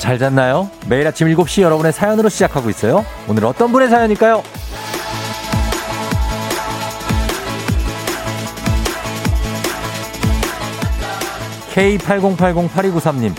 [0.00, 0.70] 잘 잤나요?
[0.88, 3.04] 매일 아침 7시 여러분의 사연으로 시작하고 있어요.
[3.28, 4.42] 오늘 어떤 분의 사연일까요?
[11.74, 13.34] K80808293님.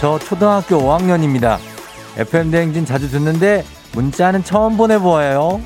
[0.00, 1.58] 저 초등학교 5학년입니다.
[2.18, 5.60] FM대행진 자주 듣는데 문자는 처음 보내보아요.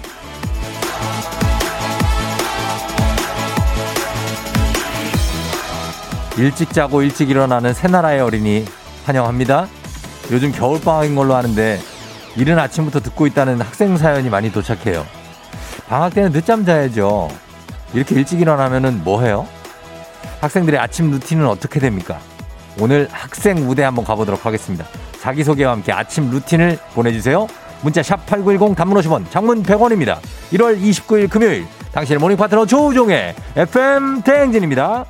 [6.37, 8.66] 일찍 자고 일찍 일어나는 새나라의 어린이
[9.06, 9.66] 환영합니다.
[10.30, 11.80] 요즘 겨울방학인 걸로 아는데
[12.37, 15.05] 이른 아침부터 듣고 있다는 학생 사연이 많이 도착해요.
[15.89, 17.28] 방학 때는 늦잠 자야죠.
[17.92, 19.48] 이렇게 일찍 일어나면은 뭐 해요?
[20.41, 22.20] 학생들의 아침 루틴은 어떻게 됩니까?
[22.78, 24.87] 오늘 학생 무대 한번 가보도록 하겠습니다.
[25.20, 27.48] 자기소개와 함께 아침 루틴을 보내주세요.
[27.83, 30.19] 문자 샵 8910 단문 50원 장문 100원입니다.
[30.53, 35.05] 1월 29일 금요일 당신의 morning 파트너 조우종의 FM 대행진입니다.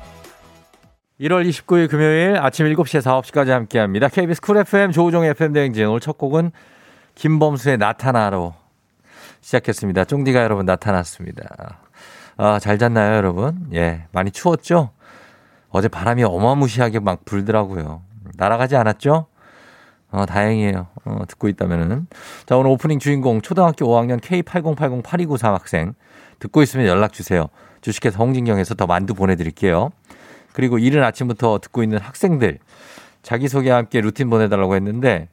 [1.21, 4.07] 1월 29일 금요일 아침 7시에서 9시까지 함께합니다.
[4.07, 6.51] KBS 쿨 FM 조우종의 FM 대행진 오늘 첫 곡은
[7.13, 8.55] 김범수의 나타나로
[9.41, 10.05] 시작했습니다.
[10.05, 11.77] 쫑디가 여러분 나타났습니다.
[12.37, 13.67] 아, 잘 잤나요, 여러분?
[13.71, 14.89] 예, 많이 추웠죠?
[15.69, 18.01] 어제 바람이 어마무시하게 막 불더라고요.
[18.37, 19.27] 날아가지 않았죠?
[20.09, 20.87] 어, 다행이에요.
[21.05, 22.07] 어, 듣고 있다면은.
[22.47, 25.93] 자, 오늘 오프닝 주인공 초등학교 5학년 K80808293 학생.
[26.39, 27.47] 듣고 있으면 연락 주세요.
[27.81, 29.91] 주식회사 홍진경에서 더 만두 보내드릴게요.
[30.53, 32.59] 그리고 이른 아침부터 듣고 있는 학생들.
[33.23, 35.27] 자기소개와 함께 루틴 보내달라고 했는데,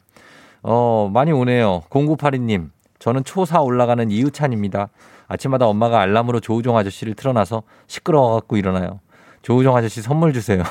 [0.62, 1.82] 어, 많이 오네요.
[1.90, 2.70] 0982님.
[2.98, 4.88] 저는 초4 올라가는 이유찬입니다.
[5.28, 9.00] 아침마다 엄마가 알람으로 조우종 아저씨를 틀어놔서 시끄러워갖고 일어나요.
[9.42, 10.62] 조우종 아저씨 선물 주세요.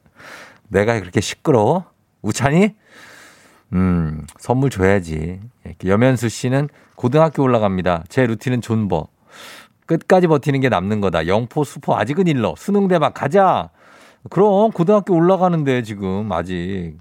[0.68, 1.84] 내가 그렇게 시끄러워?
[2.22, 2.74] 우찬이?
[3.72, 5.40] 음, 선물 줘야지.
[5.84, 8.04] 여면수 씨는 고등학교 올라갑니다.
[8.08, 9.08] 제 루틴은 존버.
[9.86, 11.26] 끝까지 버티는 게 남는 거다.
[11.26, 12.54] 영포, 수포, 아직은 일러.
[12.56, 13.70] 수능 대박 가자.
[14.28, 16.96] 그럼 고등학교 올라가는데 지금 아직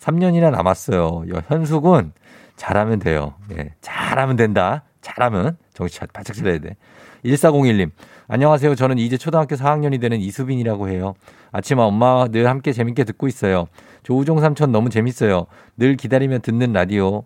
[0.00, 1.24] 3년이나 남았어요.
[1.48, 2.12] 현숙은
[2.56, 3.34] 잘하면 돼요.
[3.56, 4.82] 예, 잘하면 된다.
[5.00, 6.76] 잘하면 정신 바짝 차려야 돼.
[7.24, 7.90] 1401님.
[8.26, 8.74] 안녕하세요.
[8.74, 11.14] 저는 이제 초등학교 4학년이 되는 이수빈이라고 해요.
[11.52, 13.66] 아침 엄마와 늘 함께 재밌게 듣고 있어요.
[14.02, 15.46] 조우종 삼촌 너무 재밌어요.
[15.76, 17.24] 늘 기다리며 듣는 라디오.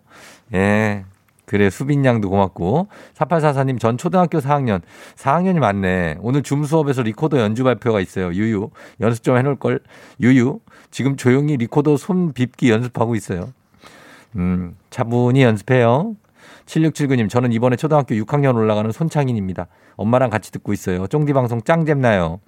[0.53, 1.05] 예.
[1.49, 2.89] 그래, 수빈 양도 고맙고.
[3.15, 4.81] 4844님, 전 초등학교 4학년.
[5.15, 6.17] 4학년이 맞네.
[6.21, 8.27] 오늘 줌 수업에서 리코더 연주 발표가 있어요.
[8.31, 8.69] 유유.
[9.01, 9.79] 연습 좀 해놓을걸.
[10.21, 10.59] 유유.
[10.91, 13.51] 지금 조용히 리코더 손 짚기 연습하고 있어요.
[14.35, 16.15] 음, 차분히 연습해요.
[16.67, 19.65] 7679님, 저는 이번에 초등학교 6학년 올라가는 손창인입니다.
[19.95, 21.07] 엄마랑 같이 듣고 있어요.
[21.07, 22.41] 쫑디 방송 짱잼나요.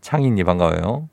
[0.00, 1.10] 창인이 반가워요.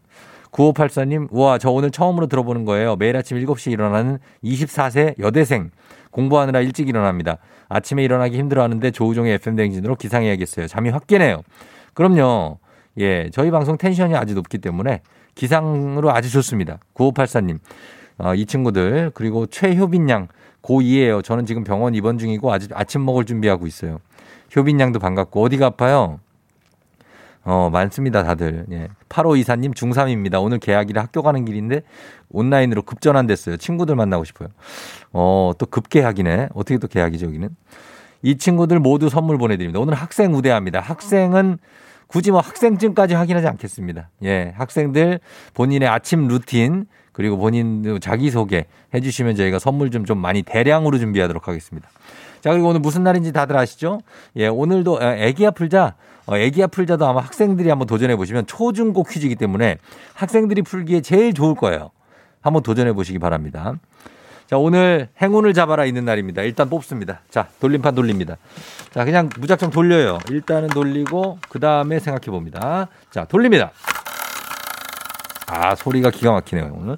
[0.51, 2.95] 9584님, 우와, 저 오늘 처음으로 들어보는 거예요.
[2.95, 5.71] 매일 아침 7시에 일어나는 24세 여대생.
[6.13, 7.37] 공부하느라 일찍 일어납니다.
[7.67, 10.67] 아침에 일어나기 힘들어 하는데 조우종의 FM대행진으로 기상해야겠어요.
[10.67, 11.41] 잠이 확 깨네요.
[11.93, 12.59] 그럼요.
[12.99, 15.01] 예, 저희 방송 텐션이 아주 높기 때문에
[15.35, 16.79] 기상으로 아주 좋습니다.
[16.93, 17.59] 9584님.
[18.19, 20.27] 어, 이 친구들, 그리고 최효빈 양,
[20.61, 21.23] 고2예요.
[21.23, 23.99] 저는 지금 병원 입원 중이고 아직 아침 먹을 준비하고 있어요.
[24.55, 26.19] 효빈 양도 반갑고, 어디가 아파요?
[27.45, 28.65] 어, 많습니다, 다들.
[28.71, 28.87] 예.
[29.09, 30.41] 8호 이사님 중3입니다.
[30.41, 31.81] 오늘 계약이라 학교 가는 길인데
[32.29, 33.57] 온라인으로 급전환됐어요.
[33.57, 34.49] 친구들 만나고 싶어요.
[35.11, 36.49] 어, 또 급계약이네.
[36.53, 37.49] 어떻게 또 계약이죠, 여기는?
[38.21, 39.79] 이 친구들 모두 선물 보내드립니다.
[39.81, 40.79] 오늘 학생 우대합니다.
[40.79, 41.57] 학생은
[42.07, 44.09] 굳이 뭐 학생증까지 확인하지 않겠습니다.
[44.23, 45.19] 예, 학생들
[45.53, 51.89] 본인의 아침 루틴 그리고 본인 자기소개 해주시면 저희가 선물 좀 좀 많이 대량으로 준비하도록 하겠습니다.
[52.41, 53.99] 자, 그리고 오늘 무슨 날인지 다들 아시죠?
[54.35, 59.77] 예, 오늘도 애기야 풀자, 어, 애기야 풀자도 아마 학생들이 한번 도전해 보시면 초중고 퀴즈이기 때문에
[60.13, 61.91] 학생들이 풀기에 제일 좋을 거예요.
[62.41, 63.75] 한번 도전해 보시기 바랍니다.
[64.47, 66.41] 자, 오늘 행운을 잡아라 있는 날입니다.
[66.43, 67.21] 일단 뽑습니다.
[67.29, 68.37] 자, 돌림판 돌립니다.
[68.91, 70.19] 자, 그냥 무작정 돌려요.
[70.29, 72.87] 일단은 돌리고, 그 다음에 생각해 봅니다.
[73.09, 73.71] 자, 돌립니다.
[75.47, 76.97] 아, 소리가 기가 막히네요, 오늘.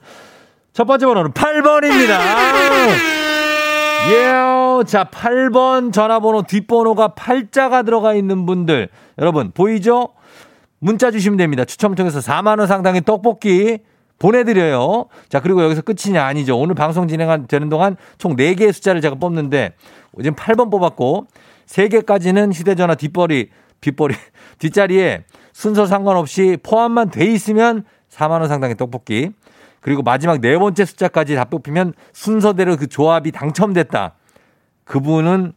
[0.73, 2.19] 첫 번째 번호는 8번입니다.
[4.11, 8.89] 예, 자, 8번 전화번호 뒷번호가 8자가 들어가 있는 분들.
[9.17, 10.09] 여러분, 보이죠?
[10.79, 11.65] 문자 주시면 됩니다.
[11.65, 13.79] 추첨을 통해서 4만원 상당의 떡볶이
[14.19, 15.05] 보내드려요.
[15.29, 16.23] 자, 그리고 여기서 끝이냐?
[16.23, 16.57] 아니죠.
[16.57, 19.73] 오늘 방송 진행되는 동안 총 4개의 숫자를 제가 뽑는데,
[20.17, 21.27] 지금 8번 뽑았고,
[21.65, 23.49] 3개까지는 휴대전화 뒷벌이,
[23.81, 24.15] 뒷벌이,
[24.59, 25.23] 뒷자리에
[25.53, 29.31] 순서 상관없이 포함만 돼 있으면 4만원 상당의 떡볶이.
[29.81, 34.15] 그리고 마지막 네 번째 숫자까지 다 뽑히면 순서대로 그 조합이 당첨됐다.
[34.83, 35.53] 그분은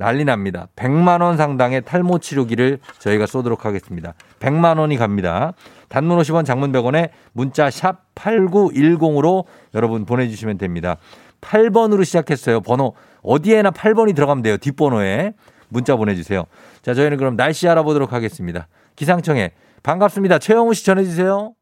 [0.00, 0.66] 난리 납니다.
[0.76, 4.14] 100만 원 상당의 탈모 치료기를 저희가 쏘도록 하겠습니다.
[4.40, 5.52] 100만 원이 갑니다.
[5.90, 9.44] 단문 50원 장문 100원에 문자 샵 8910으로
[9.74, 10.96] 여러분 보내주시면 됩니다.
[11.42, 12.62] 8번으로 시작했어요.
[12.62, 14.56] 번호 어디에나 8번이 들어가면 돼요.
[14.56, 15.34] 뒷번호에
[15.68, 16.44] 문자 보내주세요.
[16.80, 18.68] 자 저희는 그럼 날씨 알아보도록 하겠습니다.
[18.96, 19.52] 기상청에
[19.82, 20.38] 반갑습니다.
[20.38, 21.52] 최영우 씨 전해주세요.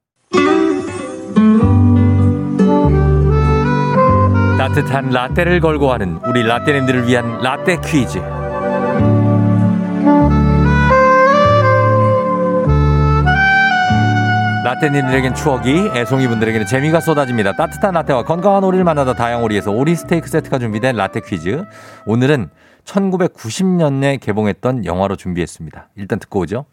[4.58, 8.18] 따뜻한 라떼를 걸고 하는 우리 라떼님들을 위한 라떼 퀴즈.
[14.64, 17.52] 라떼님들에겐 추억이, 애송이분들에게는 재미가 쏟아집니다.
[17.52, 21.64] 따뜻한 라떼와 건강한 오리를 만나다 다양오리에서 오리 스테이크 세트가 준비된 라떼 퀴즈.
[22.06, 22.50] 오늘은
[22.84, 25.90] 1990년에 개봉했던 영화로 준비했습니다.
[25.94, 26.64] 일단 듣고 오죠.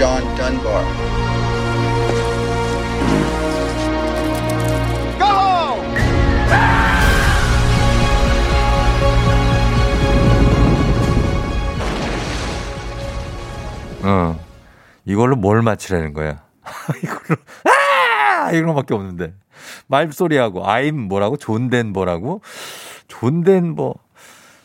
[0.00, 0.82] John Dunbar.
[14.02, 14.40] 어.
[15.04, 16.44] 이걸로 뭘 맞추라는 거야?
[17.04, 17.36] 이걸로,
[17.66, 18.50] 아!
[18.52, 19.34] 이거밖에 없는데.
[19.86, 21.36] 말소리하고, I'm 뭐라고?
[21.36, 22.40] 존덴버라고?
[23.06, 23.92] 존덴버.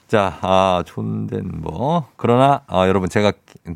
[0.07, 2.09] 자, 아, 존덴버.
[2.15, 3.33] 그러나, 아, 여러분, 제가,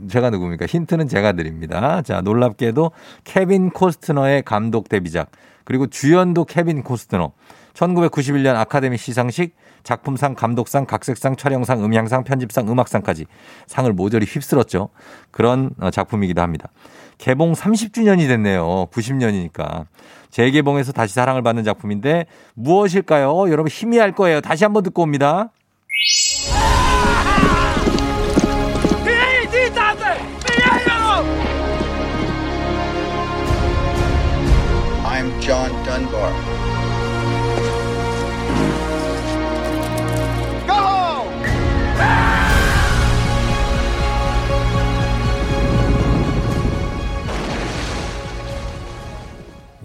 [0.09, 0.67] 제가 누굽니까?
[0.67, 2.03] 힌트는 제가 드립니다.
[2.03, 2.91] 자, 놀랍게도
[3.23, 5.31] 케빈 코스트너의 감독 데뷔작.
[5.63, 7.31] 그리고 주연도 케빈 코스트너.
[7.73, 13.25] 1991년 아카데미 시상식 작품상, 감독상, 각색상, 촬영상, 음향상, 편집상, 음악상까지
[13.67, 14.89] 상을 모조리 휩쓸었죠.
[15.31, 16.69] 그런 어, 작품이기도 합니다.
[17.17, 18.87] 개봉 30주년이 됐네요.
[18.87, 19.85] 90년이니까.
[20.29, 23.49] 재개봉해서 다시 사랑을 받는 작품인데 무엇일까요?
[23.49, 24.41] 여러분 희미할 거예요.
[24.41, 25.51] 다시 한번 듣고 옵니다.
[35.05, 36.33] I'm John Dunbar.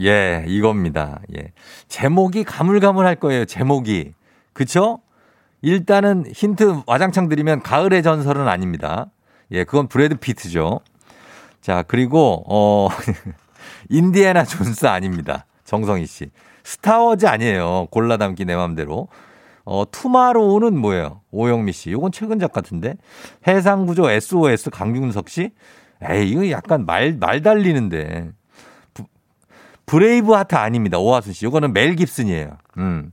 [0.01, 1.21] 예, 이겁니다.
[1.37, 1.53] 예.
[1.89, 3.45] 제목이 가물가물할 거예요.
[3.45, 4.13] 제목이.
[4.53, 5.01] 그쵸?
[5.65, 9.07] 일단은 힌트 와장창 드리면 가을의 전설은 아닙니다.
[9.51, 10.81] 예, 그건 브래드 피트죠.
[11.63, 12.89] 자, 그리고 어
[13.89, 15.47] 인디애나 존스 아닙니다.
[15.65, 16.31] 정성희 씨.
[16.65, 17.89] 스타워즈 아니에요.
[17.91, 19.09] 골라 담기 내 맘대로.
[19.65, 21.23] 어, 투마로우는 뭐예요?
[21.31, 21.91] 오영미 씨.
[21.91, 22.97] 요건 최근작 같은데.
[23.47, 25.53] 해상구조 SOS 강균석 씨?
[26.03, 28.31] 에이, 이거 약간 말, 말 달리는데.
[28.93, 29.05] 부,
[29.87, 30.99] 브레이브 하트 아닙니다.
[30.99, 31.47] 오하순 씨.
[31.47, 32.59] 요거는 멜 깁슨이에요.
[32.77, 33.13] 음.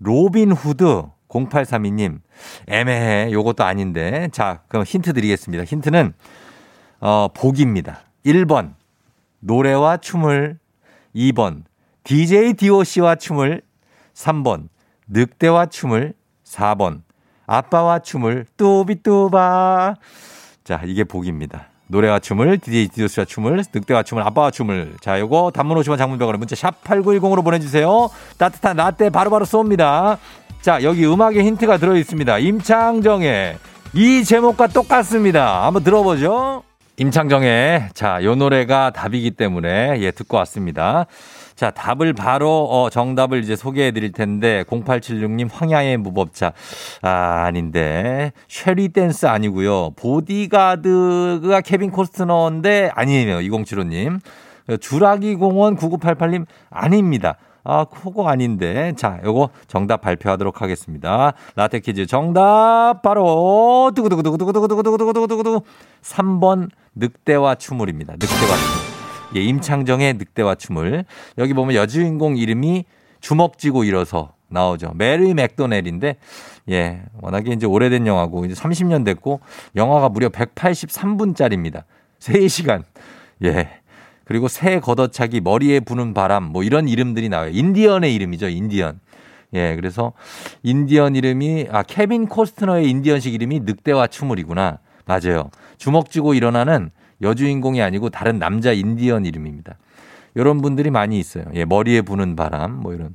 [0.00, 2.20] 로빈 후드 0832님.
[2.66, 3.32] 애매해.
[3.32, 4.28] 요것도 아닌데.
[4.32, 5.64] 자, 그럼 힌트 드리겠습니다.
[5.64, 6.14] 힌트는,
[7.00, 8.00] 어, 보기입니다.
[8.24, 8.74] 1번.
[9.40, 10.58] 노래와 춤을.
[11.14, 11.64] 2번.
[12.04, 13.62] DJ DOC와 춤을.
[14.14, 14.68] 3번.
[15.08, 16.14] 늑대와 춤을.
[16.44, 17.02] 4번.
[17.46, 18.46] 아빠와 춤을.
[18.56, 19.94] 뚜비뚜바.
[20.64, 21.68] 자, 이게 복입니다.
[21.88, 24.94] 노래와 춤을, DJ 디오스와 춤을, 늑대와 춤을, 아빠와 춤을.
[25.00, 28.10] 자, 요거 단문 50원 장문병원에 문자 샵 8910으로 보내주세요.
[28.38, 30.18] 따뜻한 라떼 바로바로 쏩니다.
[30.60, 32.38] 자, 여기 음악에 힌트가 들어있습니다.
[32.38, 33.56] 임창정의
[33.94, 35.64] 이 제목과 똑같습니다.
[35.66, 36.64] 한번 들어보죠.
[36.96, 41.06] 임창정의 자, 요 노래가 답이기 때문에 예, 듣고 왔습니다.
[41.56, 46.52] 자, 답을 바로 어, 정답을 이제 소개해 드릴 텐데 0876님 황야의 무법자
[47.00, 47.10] 아,
[47.46, 49.92] 아닌데 Shall We Dance 아니고요.
[49.96, 53.38] 보디가드가 케빈 코스트너인데 아니에요.
[53.38, 54.20] 2075님.
[54.80, 57.36] 주라기 공원 9988님 아닙니다.
[57.64, 58.92] 아, 그거 아닌데.
[58.96, 61.32] 자, 요거 정답 발표하도록 하겠습니다.
[61.56, 65.62] 라떼 퀴즈 정답 바로 두구두구두구두구두구두구두구두구두구
[66.02, 68.14] 3번 늑대와 춤을입니다.
[68.14, 68.95] 늑대와 춤을.
[69.34, 71.04] 예, 임창정의 늑대와 춤을.
[71.38, 72.84] 여기 보면 여주인공 이름이
[73.20, 74.92] 주먹 쥐고 일어서 나오죠.
[74.94, 76.16] 메리 맥도넬인데,
[76.70, 79.40] 예, 워낙에 이제 오래된 영화고, 이제 30년 됐고,
[79.74, 81.84] 영화가 무려 183분짜리입니다.
[82.20, 82.84] 3시간.
[83.44, 83.68] 예.
[84.24, 87.50] 그리고 새 걷어차기, 머리에 부는 바람, 뭐 이런 이름들이 나와요.
[87.52, 89.00] 인디언의 이름이죠, 인디언.
[89.54, 90.12] 예, 그래서
[90.62, 94.78] 인디언 이름이, 아, 케빈 코스트너의 인디언식 이름이 늑대와 춤을이구나.
[95.06, 95.50] 맞아요.
[95.78, 96.90] 주먹 쥐고 일어나는
[97.22, 99.76] 여주인공이 아니고 다른 남자 인디언 이름입니다.
[100.34, 101.44] 이런 분들이 많이 있어요.
[101.54, 103.14] 예, 머리에 부는 바람, 뭐 이런.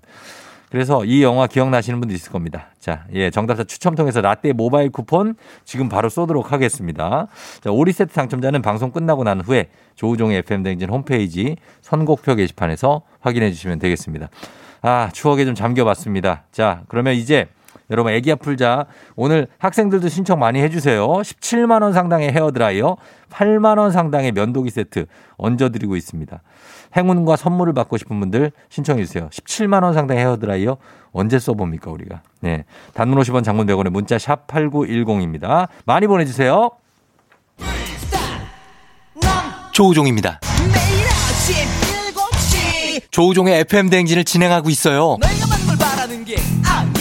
[0.71, 2.67] 그래서 이 영화 기억나시는 분들 있을 겁니다.
[2.79, 7.27] 자, 예, 정답자 추첨 통해서 라떼 모바일 쿠폰 지금 바로 쏘도록 하겠습니다.
[7.59, 13.79] 자, 오리 세트 당첨자는 방송 끝나고 난 후에 조우종의 FM댕진 홈페이지 선곡표 게시판에서 확인해 주시면
[13.79, 14.29] 되겠습니다.
[14.81, 16.43] 아, 추억에 좀 잠겨봤습니다.
[16.51, 17.49] 자, 그러면 이제
[17.91, 18.85] 여러분 애기야 풀자.
[19.15, 21.05] 오늘 학생들도 신청 많이 해주세요.
[21.05, 22.95] 17만 원 상당의 헤어드라이어,
[23.29, 25.05] 8만 원 상당의 면도기 세트
[25.37, 26.41] 얹어드리고 있습니다.
[26.95, 29.29] 행운과 선물을 받고 싶은 분들 신청해 주세요.
[29.29, 30.77] 17만 원 상당의 헤어드라이어
[31.11, 32.21] 언제 써봅니까 우리가?
[32.39, 35.67] 네, 단문 50원, 장문 100원의 문자 샵 #8910입니다.
[35.85, 36.71] 많이 보내주세요.
[39.73, 40.39] 조우종입니다.
[40.73, 41.55] 매일 아침
[42.13, 45.17] 7시 조우종의 FM 대행진을 진행하고 있어요.
[45.21, 45.45] 내가
[45.77, 47.00] 바라는 게 아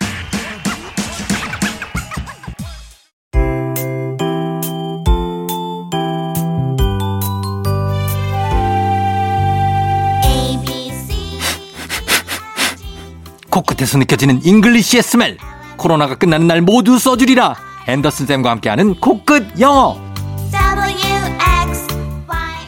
[13.51, 15.37] 코끝에서 느껴지는 English의 smell.
[15.77, 17.55] 코로나가 끝나는 날 모두 써주리라.
[17.87, 19.97] 앤더슨 쌤과 함께하는 코끝 영어.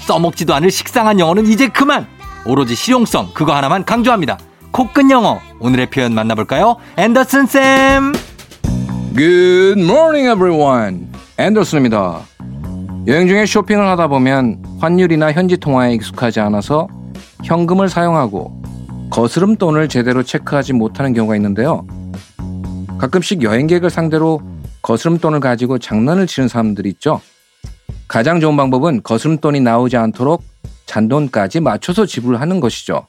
[0.02, 2.06] 써먹지도 않을 식상한 영어는 이제 그만.
[2.46, 4.38] 오로지 실용성 그거 하나만 강조합니다.
[4.72, 5.40] 코끝 영어.
[5.60, 6.76] 오늘의 표현 만나볼까요?
[6.98, 8.14] 앤더슨 쌤.
[9.16, 11.08] Good morning, everyone.
[11.38, 12.20] 앤더슨입니다.
[13.08, 16.88] 여행 중에 쇼핑을 하다 보면 환율이나 현지 통화에 익숙하지 않아서
[17.44, 18.63] 현금을 사용하고
[19.14, 21.86] 거스름 돈을 제대로 체크하지 못하는 경우가 있는데요.
[22.98, 24.42] 가끔씩 여행객을 상대로
[24.82, 27.22] 거스름 돈을 가지고 장난을 치는 사람들이 있죠.
[28.08, 30.44] 가장 좋은 방법은 거스름 돈이 나오지 않도록
[30.88, 33.06] 잔돈까지 맞춰서 지불하는 것이죠.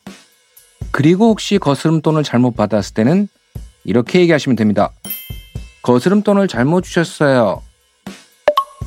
[0.90, 3.26] 그리고 혹시 거스름 돈을 잘못 받았을 때는
[3.84, 4.90] 이렇게 얘기하시면 됩니다.
[5.80, 7.62] 거스름 돈을 잘못 주셨어요.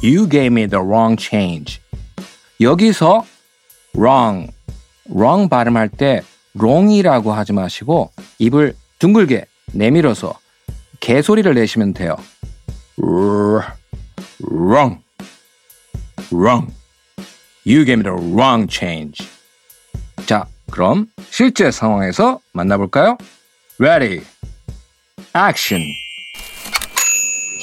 [0.03, 1.79] You gave me the wrong change.
[2.61, 3.25] 여기서
[3.95, 4.51] wrong,
[5.09, 6.21] wrong 발음할 때
[6.59, 10.39] wrong이라고 하지 마시고 입을 둥글게 내밀어서
[10.99, 12.15] 개소리를 내시면 돼요.
[14.41, 14.99] wrong,
[16.31, 16.73] wrong.
[17.63, 19.27] You gave me the wrong change.
[20.25, 23.17] 자, 그럼 실제 상황에서 만나볼까요?
[23.79, 24.21] Ready,
[25.35, 25.83] action.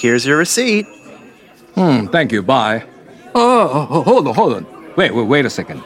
[0.00, 0.86] Here's your receipt.
[1.74, 2.42] Hmm, thank you.
[2.42, 2.84] Bye.
[3.34, 3.40] Oh,
[3.72, 4.66] oh, oh, hold on, hold on.
[4.96, 5.82] Wait, wait, wait a second.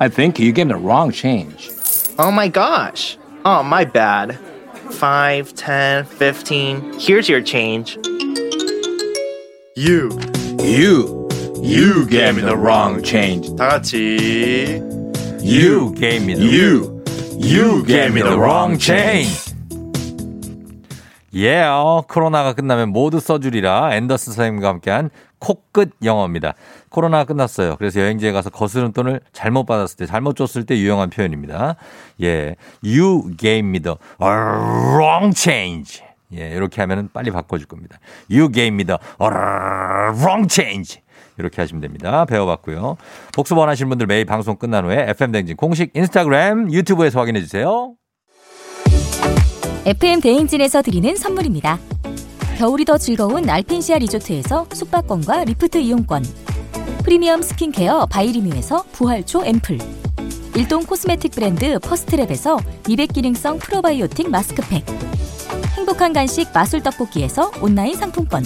[0.00, 1.70] I think you gave me the wrong change.
[2.22, 3.16] Oh my gosh.
[3.46, 4.38] Oh, my bad.
[4.90, 6.92] Five, ten, fifteen.
[6.98, 7.96] Here's your change.
[9.74, 10.10] You.
[10.60, 11.26] You,
[11.62, 13.48] you gave me the wrong change.
[13.56, 14.82] 다 같이.
[15.40, 17.02] You gave me the You,
[17.38, 19.54] you gave me the wrong change.
[21.32, 25.08] 예, 어, 코로나가 끝나면 모두 써주리라 앤더슨 선생님과 함께한
[25.38, 26.52] 코끝 영어입니다.
[26.90, 27.76] 코로나가 끝났어요.
[27.76, 31.76] 그래서 여행지에 가서 거스름 돈을 잘못 받았을 때, 잘못 줬을 때 유용한 표현입니다.
[32.22, 36.02] 예, you gave me the wrong change.
[36.36, 37.98] 예, 이렇게 하면은 빨리 바꿔줄 겁니다.
[38.30, 41.00] You gave me the wrong change.
[41.38, 42.24] 이렇게 하시면 됩니다.
[42.26, 42.96] 배워봤고요.
[43.32, 47.94] 복습 원하시는 분들 매일 방송 끝난 후에 FM댕진 공식 인스타그램, 유튜브에서 확인해 주세요.
[49.86, 51.78] FM 대행진에서 드리는 선물입니다.
[52.58, 56.22] 겨울이 더 즐거운 알펜시아 리조트에서 숙박권과 리프트 이용권.
[57.02, 59.78] 프리미엄 스킨케어 바이리뮤에서 부활초 앰플.
[60.56, 64.84] 일동 코스메틱 브랜드 퍼스트랩에서 미백 기능성 프로바이오틱 마스크팩.
[65.76, 68.44] 행복한 간식 마술 떡볶이에서 온라인 상품권.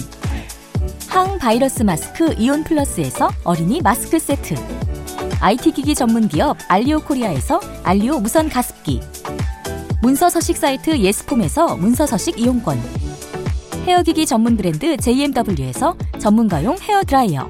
[1.09, 4.55] 항바이러스 마스크 이온 플러스에서 어린이 마스크 세트.
[5.41, 9.01] IT 기기 전문 기업 알리오 코리아에서 알리오 무선 가습기.
[10.01, 12.79] 문서 서식 사이트 예스폼에서 문서 서식 이용권.
[13.85, 17.49] 헤어기기 전문 브랜드 JMW에서 전문가용 헤어 드라이어.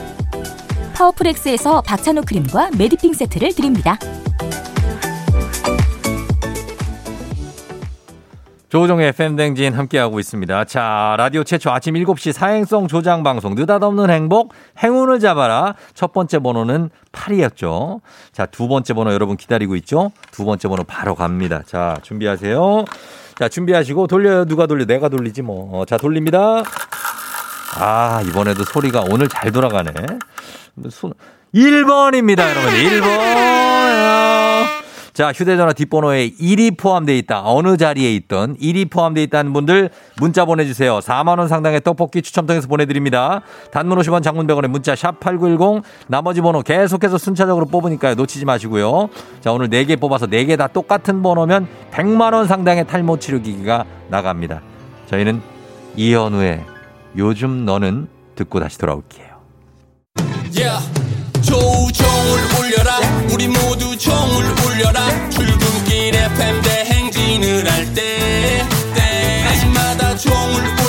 [1.01, 3.97] 파워풀엑스에서 박찬호 크림과 메디핑 세트를 드립니다.
[8.69, 10.63] 조우종의 FM 대행진 함께하고 있습니다.
[10.65, 15.75] 자, 라디오 최초 아침 7시 사행성 조장 방송, 느닷없는 행복, 행운을 잡아라.
[15.93, 17.99] 첫 번째 번호는 8이었죠.
[18.31, 20.11] 자, 두 번째 번호 여러분 기다리고 있죠?
[20.31, 21.63] 두 번째 번호 바로 갑니다.
[21.65, 22.85] 자, 준비하세요.
[23.37, 24.45] 자, 준비하시고 돌려요.
[24.45, 24.85] 누가 돌려?
[24.85, 25.81] 내가 돌리지 뭐.
[25.81, 26.63] 어, 자, 돌립니다.
[27.77, 29.91] 아, 이번에도 소리가 오늘 잘 돌아가네.
[30.89, 31.13] 손,
[31.53, 32.71] 1번입니다, 여러분.
[32.71, 34.11] 1번.
[35.13, 37.43] 자, 휴대전화 뒷번호에 1이 포함되어 있다.
[37.43, 39.89] 어느 자리에 있던 1이 포함되어 있다는 분들
[40.21, 40.99] 문자 보내주세요.
[40.99, 43.41] 4만원 상당의 떡볶이 추첨 통해서 보내드립니다.
[43.71, 48.15] 단문 50원 장문 100원에 문자 샵8910 나머지 번호 계속해서 순차적으로 뽑으니까요.
[48.15, 49.09] 놓치지 마시고요.
[49.41, 54.61] 자, 오늘 4개 뽑아서 4개 다 똑같은 번호면 100만원 상당의 탈모 치료기기가 나갑니다.
[55.07, 55.41] 저희는
[55.97, 56.63] 이현우의
[57.17, 59.30] 요즘 너는 듣고 다시 돌아올게요.
[61.51, 62.99] 조종을 울려라.
[63.33, 65.29] 우리 모두 종을 울려라.
[65.31, 68.65] 출근길 FM 대행진을 할때
[68.95, 70.80] 때마다 종을 울려라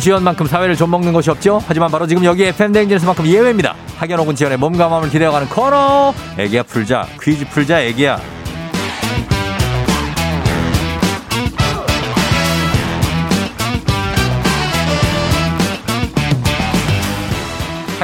[0.00, 1.60] 지연만큼 사회를 좀 먹는 것이 없죠.
[1.66, 3.74] 하지만 바로 지금 여기 FM 대행진에서만큼 예외입니다.
[3.96, 6.14] 학연 혹은 지연의 몸과 마음을 기대어가는 코너.
[6.38, 8.37] 애기야 풀자 퀴즈 풀자 애기야.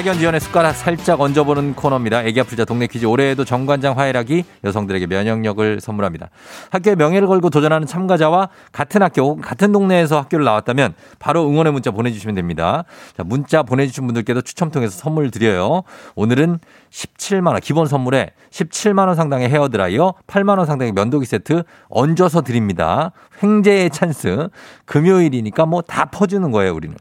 [0.04, 2.24] 학연 지연의 숟가락 살짝 얹어보는 코너입니다.
[2.24, 6.28] 애기 아플 자 동네 퀴즈 올해에도 정관장 화해락이 여성들에게 면역력을 선물합니다.
[6.68, 12.34] 학교의 명예를 걸고 도전하는 참가자와 같은 학교 같은 동네에서 학교를 나왔다면 바로 응원의 문자 보내주시면
[12.34, 12.84] 됩니다.
[13.16, 15.84] 자, 문자 보내주신 분들께도 추첨 통해서 선물 드려요.
[16.16, 16.58] 오늘은
[16.90, 22.42] 17만 원 기본 선물에 17만 원 상당의 헤어 드라이어, 8만 원 상당의 면도기 세트 얹어서
[22.42, 23.12] 드립니다.
[23.42, 24.50] 횡재의 찬스.
[24.84, 26.94] 금요일이니까 뭐 다 퍼주는 거예요, 우리는.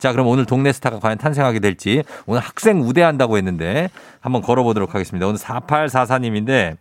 [0.00, 5.26] 자, 그럼 오늘 동네 스타가 과연 탄생하게 될지 오늘 학생 우대한다고 했는데 한번 걸어보도록 하겠습니다.
[5.26, 6.78] 오늘 4844님인데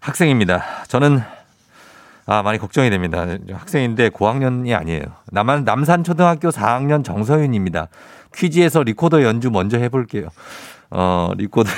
[0.00, 0.64] 학생입니다.
[0.88, 1.22] 저는
[2.26, 3.24] 아, 많이 걱정이 됩니다.
[3.52, 5.02] 학생인데 고학년이 아니에요.
[5.30, 7.86] 남한 남산초등학교 4학년 정서윤입니다.
[8.34, 10.28] 퀴즈에서 리코더 연주 먼저 해볼게요.
[10.90, 11.70] 어, 리코더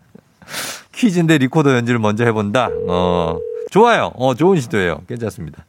[0.92, 2.70] 퀴즈인데 리코더 연주를 먼저 해본다.
[2.88, 3.38] 어,
[3.70, 4.12] 좋아요.
[4.14, 5.02] 어, 좋은 시도예요.
[5.06, 5.66] 괜찮습니다.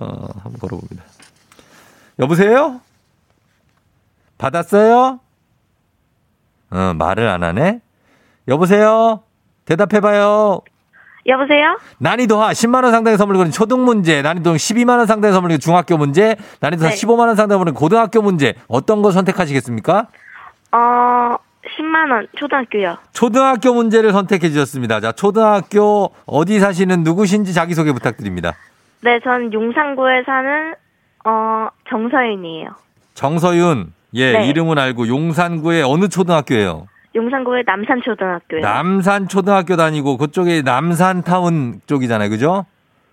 [0.00, 1.02] 어, 한번 걸어봅니다.
[2.20, 2.80] 여보세요?
[4.38, 5.20] 받았어요?
[6.70, 7.80] 어, 말을 안 하네?
[8.46, 9.22] 여보세요?
[9.64, 10.60] 대답해봐요.
[11.26, 11.78] 여보세요?
[11.98, 16.36] 난이도 하 10만원 상당의 선물 거는 초등 문제, 난이도 12만원 상당의 선물 거는 중학교 문제,
[16.60, 16.94] 난이도 네.
[16.94, 20.06] 15만원 상당의 선물 고등학교 문제, 어떤 거 선택하시겠습니까?
[20.72, 21.36] 어,
[21.76, 22.96] 10만원, 초등학교요.
[23.12, 25.00] 초등학교 문제를 선택해 주셨습니다.
[25.00, 28.54] 자, 초등학교 어디 사시는 누구신지 자기소개 부탁드립니다.
[29.02, 30.74] 네, 전 용산구에 사는,
[31.26, 32.70] 어, 정서윤이에요.
[33.14, 34.46] 정서윤, 예, 네.
[34.48, 36.86] 이름은 알고 용산구의 어느 초등학교예요?
[37.14, 38.60] 용산구의 남산초등학교요.
[38.60, 42.30] 남산 초등학교 다니고 그쪽에 남산타운 쪽이잖아요.
[42.30, 42.66] 그죠?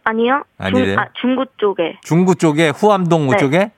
[0.04, 0.44] 아니요?
[0.58, 0.96] 아니래요?
[0.96, 1.98] 중, 아, 중구 쪽에.
[2.04, 3.38] 중구 쪽에 후암동 네.
[3.38, 3.72] 쪽에?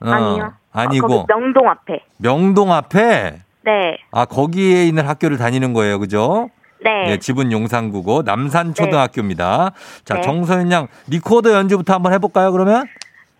[0.00, 0.52] 어, 아니요.
[0.72, 2.00] 아니고 어, 거기 명동 앞에.
[2.18, 3.98] 명동 앞에 네.
[4.12, 5.98] 아 거기에 있는 학교를 다니는 거예요.
[5.98, 6.50] 그죠?
[6.84, 7.10] 네.
[7.10, 9.72] 예, 집은 용산구고 남산 초등학교입니다.
[10.04, 10.20] 자, 네.
[10.20, 12.86] 정서윤 양 리코더 연주부터 한번 해 볼까요, 그러면?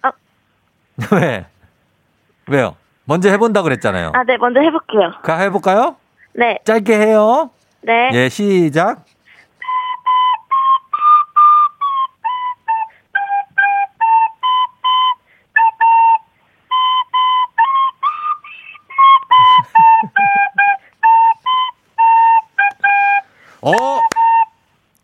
[0.05, 0.11] 어.
[1.13, 1.47] 왜?
[2.49, 2.75] 왜요?
[3.09, 4.13] 먼저 해 본다 그랬잖아요.
[4.15, 5.13] 아, 네, 먼저 해볼게요.
[5.23, 5.97] 가 해 볼까요?
[6.35, 6.59] 네.
[6.65, 7.51] 짧게 해요.
[7.81, 8.11] 네.
[8.13, 9.05] 예, 시작.
[23.61, 23.73] 어,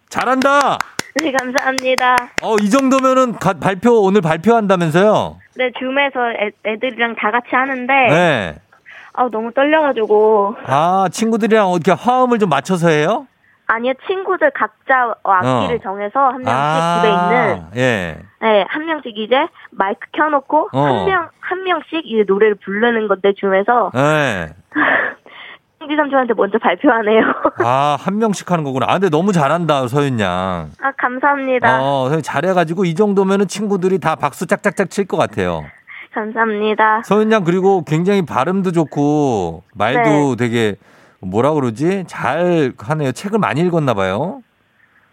[0.09, 0.79] 잘한다.
[1.17, 2.31] 네, 감사합니다.
[2.43, 5.39] 어, 이 정도면은 가- 발표 오늘 발표한다면서요?
[5.57, 8.55] 네, 줌에서 애, 애들이랑 다 같이 하는데, 네.
[9.13, 10.57] 아 너무 떨려가지고.
[10.67, 13.27] 아, 친구들이랑 이렇게 화음을 좀 맞춰서 해요?
[13.67, 15.83] 아니요, 친구들 각자 악기를 어.
[15.83, 18.19] 정해서 한 명씩 집에 있는 예.
[18.43, 20.81] 네, 한 명씩 이제 마이크 켜놓고 어.
[20.81, 24.49] 한 명, 한 명씩 이제 노래를 부르는 건데 줌에서 예.
[25.85, 27.21] 홍지 삼촌한테 먼저 발표하네요.
[27.63, 28.87] 아, 한 명씩 하는 거구나.
[28.89, 30.71] 아, 근데 너무 잘한다, 서윤 양.
[30.81, 31.79] 아, 감사합니다.
[31.83, 35.65] 어, 서윤 잘해가지고 이 정도면은 친구들이 다 박수 짝짝짝 칠 것 같아요.
[36.15, 37.03] 감사합니다.
[37.05, 40.77] 서윤 양 그리고 굉장히 발음도 좋고 말도 되게
[41.21, 42.05] 뭐라 그러지?
[42.07, 43.13] 잘 하네요.
[43.13, 44.41] 책을 많이 읽었나 봐요.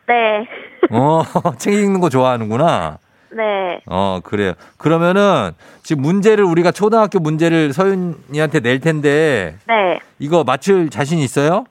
[0.07, 0.47] 네.
[0.91, 1.23] 어,
[1.57, 2.97] 책 읽는 거 좋아하는구나.
[3.33, 3.81] 네.
[3.87, 4.53] 어, 그래요.
[4.77, 5.51] 그러면은
[5.83, 9.99] 지금 문제를 우리가 초등학교 문제를 서윤이한테 낼 텐데 네.
[10.19, 11.63] 이거 맞출 자신 있어요?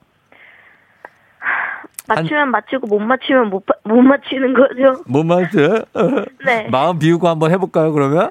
[2.08, 5.02] 맞추면 맞추고 못 맞추면 못, 바- 못 맞추는 거죠.
[5.06, 5.84] 못 맞춰?
[6.44, 6.66] 네.
[6.72, 8.30] 마음 비우고 한번 해볼까요, 그러면?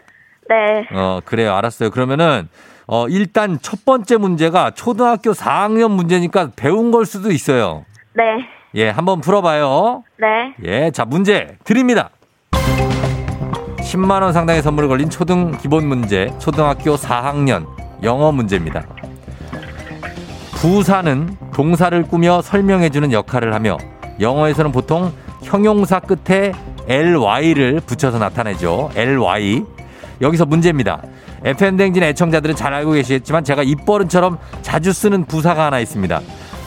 [0.49, 0.87] 네.
[0.93, 1.53] 어, 그래요.
[1.55, 1.91] 알았어요.
[1.91, 2.49] 그러면은,
[2.87, 7.85] 어, 일단 첫 번째 문제가 초등학교 4학년 문제니까 배운 걸 수도 있어요.
[8.13, 8.47] 네.
[8.75, 10.03] 예, 한번 풀어봐요.
[10.17, 10.55] 네.
[10.63, 12.09] 예, 자, 문제 드립니다.
[13.89, 17.65] 10만원 상당의 선물을 걸린 초등 기본 문제, 초등학교 4학년
[18.04, 18.86] 영어 문제입니다.
[20.52, 23.78] 부사는 동사를 꾸며 설명해주는 역할을 하며
[24.19, 26.52] 영어에서는 보통 형용사 끝에
[26.88, 28.91] ly를 붙여서 나타내죠.
[28.95, 29.63] ly.
[30.21, 31.02] 여기서 문제입니다.
[31.43, 36.21] FM댕진 애청자들은 잘 알고 계시겠지만 제가 입버릇처럼 자주 쓰는 부사가 하나 있습니다.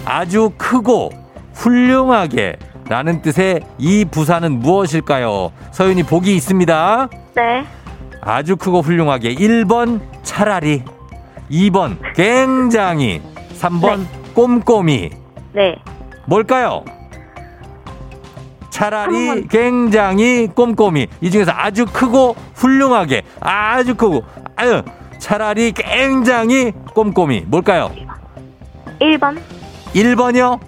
[0.05, 1.11] 아주 크고
[1.55, 2.57] 훌륭하게
[2.89, 5.53] 라는 뜻의 이 부사는 무엇일까요?
[5.71, 7.09] 서윤이 보기 있습니다.
[7.35, 7.65] 네.
[8.21, 10.83] 아주 크고 훌륭하게 1번 차라리
[11.51, 13.21] 2번 굉장히
[13.59, 15.11] 3번 꼼꼼히
[15.53, 15.77] 네.
[16.27, 16.85] 뭘까요?
[18.71, 19.49] 차라리 한 번.
[19.49, 24.23] 굉장히 꼼꼼히 이 중에서 아주 크고 훌륭하게 아주 크고
[24.57, 24.83] 아유
[25.19, 27.91] 차라리 굉장히 꼼꼼히 뭘까요?
[29.01, 29.39] 1번.
[29.95, 30.59] 1번이요?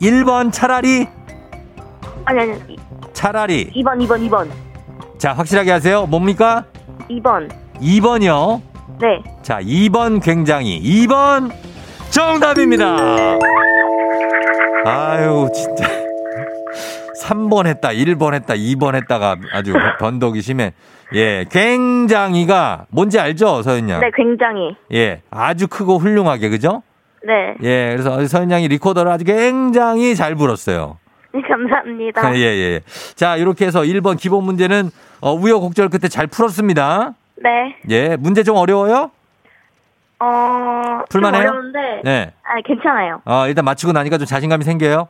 [0.00, 1.06] 1번 차라리
[2.24, 2.76] 아니, 아니.
[3.12, 4.48] 차라리 2번, 2번, 2번.
[5.18, 6.64] 자 확실하게 하세요 뭡니까?
[7.10, 7.50] 2번.
[7.80, 8.60] 2번이요
[9.00, 9.22] 네.
[9.42, 11.50] 자 2번 굉장히 2번
[12.10, 12.96] 정답입니다
[14.84, 15.84] 아유 진짜
[17.24, 20.72] 3번 했다 1번 했다 2번 했다가 아주 변덕이 심해
[21.14, 24.00] 예 굉장히가 뭔지 알죠 서윤 양?
[24.00, 24.76] 네, 굉장히.
[24.92, 26.82] 예 아주 크고 훌륭하게 그죠?
[27.24, 27.56] 네.
[27.62, 30.98] 예 그래서 서윤 양이 리코더를 아주 굉장히 잘 불었어요
[31.32, 32.34] 네, 감사합니다.
[32.36, 32.80] 예, 예.
[33.14, 37.14] 자, 이렇게 해서 1번 기본 문제는 어, 우여곡절 끝에 잘 풀었습니다.
[37.36, 37.76] 네.
[37.90, 39.10] 예, 문제 좀 어려워요?
[40.20, 41.42] 어, 풀만해요?
[41.42, 42.00] 좀 어려운데.
[42.02, 42.32] 네.
[42.42, 43.20] 아, 괜찮아요.
[43.24, 45.08] 어, 일단 맞추고 나니까 좀 자신감이 생겨요?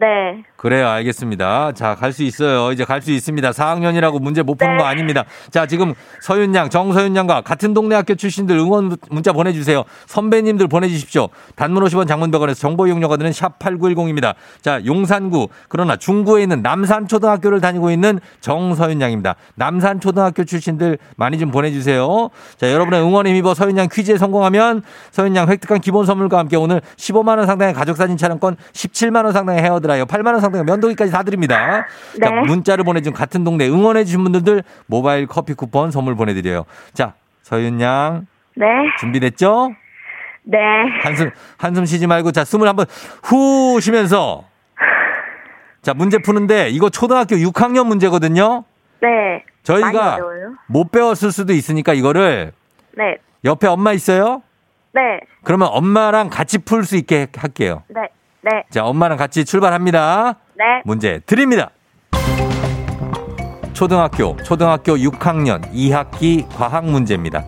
[0.00, 0.42] 네.
[0.56, 1.72] 그래요, 알겠습니다.
[1.72, 2.72] 자, 갈 수 있어요.
[2.72, 3.50] 이제 갈 수 있습니다.
[3.50, 4.82] 4학년이라고 문제 못 푸는 네.
[4.82, 5.24] 거 아닙니다.
[5.50, 9.84] 자, 지금 서윤 양, 정서윤 양과 같은 동네 학교 출신들 응원 문자 보내주세요.
[10.06, 11.28] 선배님들 보내주십시오.
[11.54, 14.34] 단문 50원 장문백원에서 정보 이용료가 드는 샵8910입니다.
[14.62, 19.36] 자, 용산구, 그러나 중구에 있는 남산초등학교를 다니고 있는 정서윤 양입니다.
[19.54, 22.30] 남산초등학교 출신들 많이 좀 보내주세요.
[22.56, 26.80] 자, 여러분의 응원에 힘입어 서윤 양 퀴즈에 성공하면 서윤 양 획득한 기본 선물과 함께 오늘
[26.96, 31.86] 15만원 상당의 가족사진 촬영권, 17만원 상당의 헤어드라이어, 8만원 상당의 면도기까지 다 드립니다.
[32.20, 32.40] 자, 네.
[32.46, 36.64] 문자를 보내준 같은 동네 응원해주신 분들 모바일 커피 쿠폰 선물 보내드려요.
[36.92, 38.66] 자, 서윤 양 네.
[39.00, 39.72] 준비됐죠?
[40.44, 40.58] 네.
[41.02, 42.86] 한숨, 한숨 쉬지 말고 자, 숨을 한번
[43.22, 44.44] 후 쉬면서
[45.82, 48.64] 자, 문제 푸는데 이거 초등학교 6학년 문제거든요.
[49.02, 49.44] 네.
[49.64, 50.18] 저희가?
[50.66, 52.52] 못 배웠을 수도 있으니까 이거를
[52.96, 53.16] 네.
[53.44, 54.42] 옆에 엄마 있어요?
[54.92, 55.00] 네.
[55.42, 57.82] 그러면 엄마랑 같이 풀 수 있게 할게요.
[57.88, 58.08] 네.
[58.42, 58.64] 네.
[58.70, 60.36] 자, 엄마랑 같이 출발합니다.
[60.56, 60.64] 네.
[60.84, 61.70] 문제 드립니다.
[63.72, 67.44] 초등학교, 초등학교 6학년 2학기 과학 문제입니다.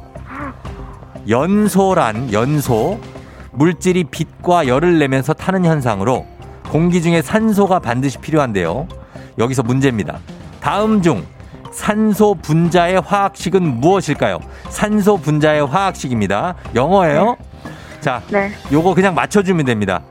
[1.28, 2.98] 연소란 연소,
[3.52, 6.26] 물질이 빛과 열을 내면서 타는 현상으로
[6.70, 8.88] 공기 중에 산소가 반드시 필요한데요.
[9.38, 10.18] 여기서 문제입니다.
[10.61, 11.24] 다음 중
[11.70, 14.40] 산소 분자의 화학식은 무엇일까요?
[14.68, 16.55] 산소 분자의 화학식입니다.
[16.74, 17.37] 영어예요.
[18.00, 18.50] 자, 네.
[18.72, 20.02] 요거 그냥 맞춰주면 됩니다.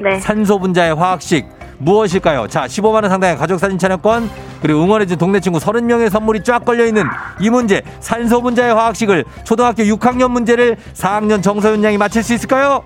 [0.00, 0.18] 네.
[0.20, 1.46] 산소 분자의 화학식
[1.78, 2.48] 무엇일까요?
[2.48, 4.28] 자, 15만 원 상당의 가족 사진 촬영권
[4.60, 7.04] 그리고 응원해준 동네 친구 30명의 선물이 쫙 걸려 있는
[7.40, 12.82] 이 문제 산소 분자의 화학식을 초등학교 6학년 문제를 4학년 정서윤 양이 맞힐 수 있을까요?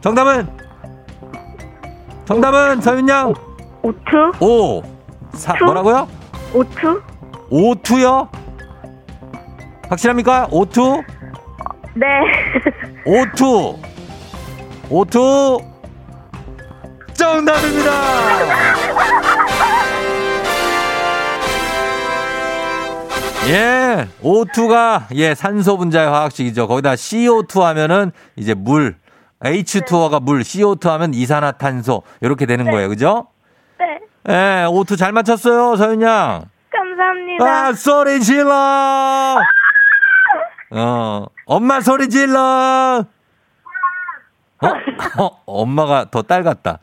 [0.00, 0.48] 정답은
[2.24, 3.34] 정답은 서윤 양
[3.82, 4.32] 오투?
[4.40, 4.82] 5.
[5.34, 5.64] 사, 투?
[5.64, 6.08] 뭐라고요?
[6.54, 7.02] 오투?
[7.50, 8.28] O2요?
[9.88, 10.48] 확실합니까?
[10.50, 11.04] O2?
[11.96, 12.06] 네.
[13.04, 13.76] O2.
[14.90, 15.69] O2.
[17.20, 17.90] 정답입니다.
[23.48, 26.66] 예, O2가 예 산소 분자의 화학식이죠.
[26.66, 28.96] 거기다 CO2 하면은 이제 물,
[29.42, 33.26] H2O가 물, CO2 하면 이산화탄소 이렇게 되는 거예요, 그죠?
[33.78, 34.00] 네.
[34.28, 36.44] 예, O2 잘 맞췄어요, 서윤 양.
[36.72, 37.44] 감사합니다.
[37.44, 39.38] 아, 소리 질러!
[40.72, 43.04] 어, 엄마 소리 질러!
[44.62, 44.68] 어?
[45.22, 45.42] 어?
[45.46, 46.78] 엄마가 더 딸 같다.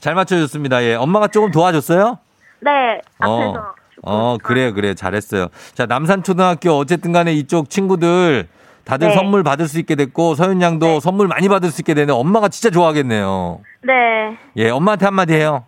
[0.00, 0.82] 잘 맞춰줬습니다.
[0.84, 0.94] 예.
[0.94, 2.18] 엄마가 조금 도와줬어요?
[2.60, 3.74] 네, 어, 앞에서.
[4.02, 4.94] 어, 그래요, 그래.
[4.94, 5.48] 잘했어요.
[5.74, 8.48] 자, 남산초등학교 어쨌든 간에 이쪽 친구들
[8.84, 9.14] 다들 네.
[9.14, 11.00] 선물 받을 수 있게 됐고, 서윤 양도 네.
[11.00, 12.12] 선물 많이 받을 수 있게 되네.
[12.12, 13.60] 엄마가 진짜 좋아하겠네요.
[13.82, 15.64] 네, 예, 엄마한테 한마디 해요.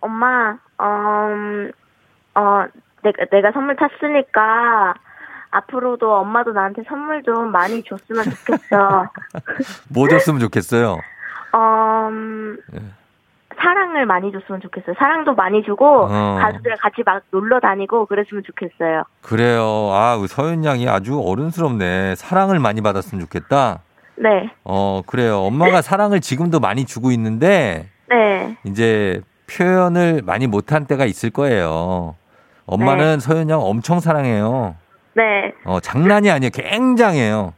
[0.00, 1.72] 엄마, 어, 음,
[2.34, 2.64] 어,
[3.02, 4.94] 내가, 내가 선물 탔으니까
[5.50, 9.06] 앞으로도 엄마도 나한테 선물 좀 많이 줬으면 좋겠어.
[9.88, 10.98] 뭐 줬으면 좋겠어요.
[11.52, 12.78] 어, 음, 예.
[13.60, 14.94] 사랑을 많이 줬으면 좋겠어요.
[14.98, 16.38] 사랑도 많이 주고 어.
[16.40, 19.04] 가족들이랑 같이 막 놀러 다니고 그랬으면 좋겠어요.
[19.20, 19.90] 그래요.
[19.92, 22.14] 아, 우리 서윤 양이 아주 어른스럽네.
[22.16, 23.80] 사랑을 많이 받았으면 좋겠다.
[24.16, 25.40] 네, 어, 그래요.
[25.40, 32.14] 엄마가 사랑을 지금도 많이 주고 있는데, 네, 이제 표현을 많이 못한 때가 있을 거예요.
[32.66, 34.76] 엄마는 서윤 양 엄청 사랑해요.
[35.14, 36.50] 네, 어, 장난이 아니에요.
[36.50, 37.52] 굉장해요.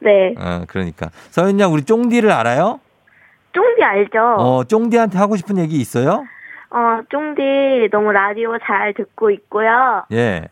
[0.00, 0.34] 네.
[0.38, 1.10] 어, 그러니까.
[1.30, 2.80] 서윤 양, 우리 쫑디를 알아요?
[3.56, 4.18] 쫑디 알죠?
[4.38, 6.26] 어, 쫑디한테 하고 싶은 얘기 있어요?
[6.68, 10.04] 어, 쫑디 너무 라디오 잘 듣고 있고요.
[10.12, 10.48] 예.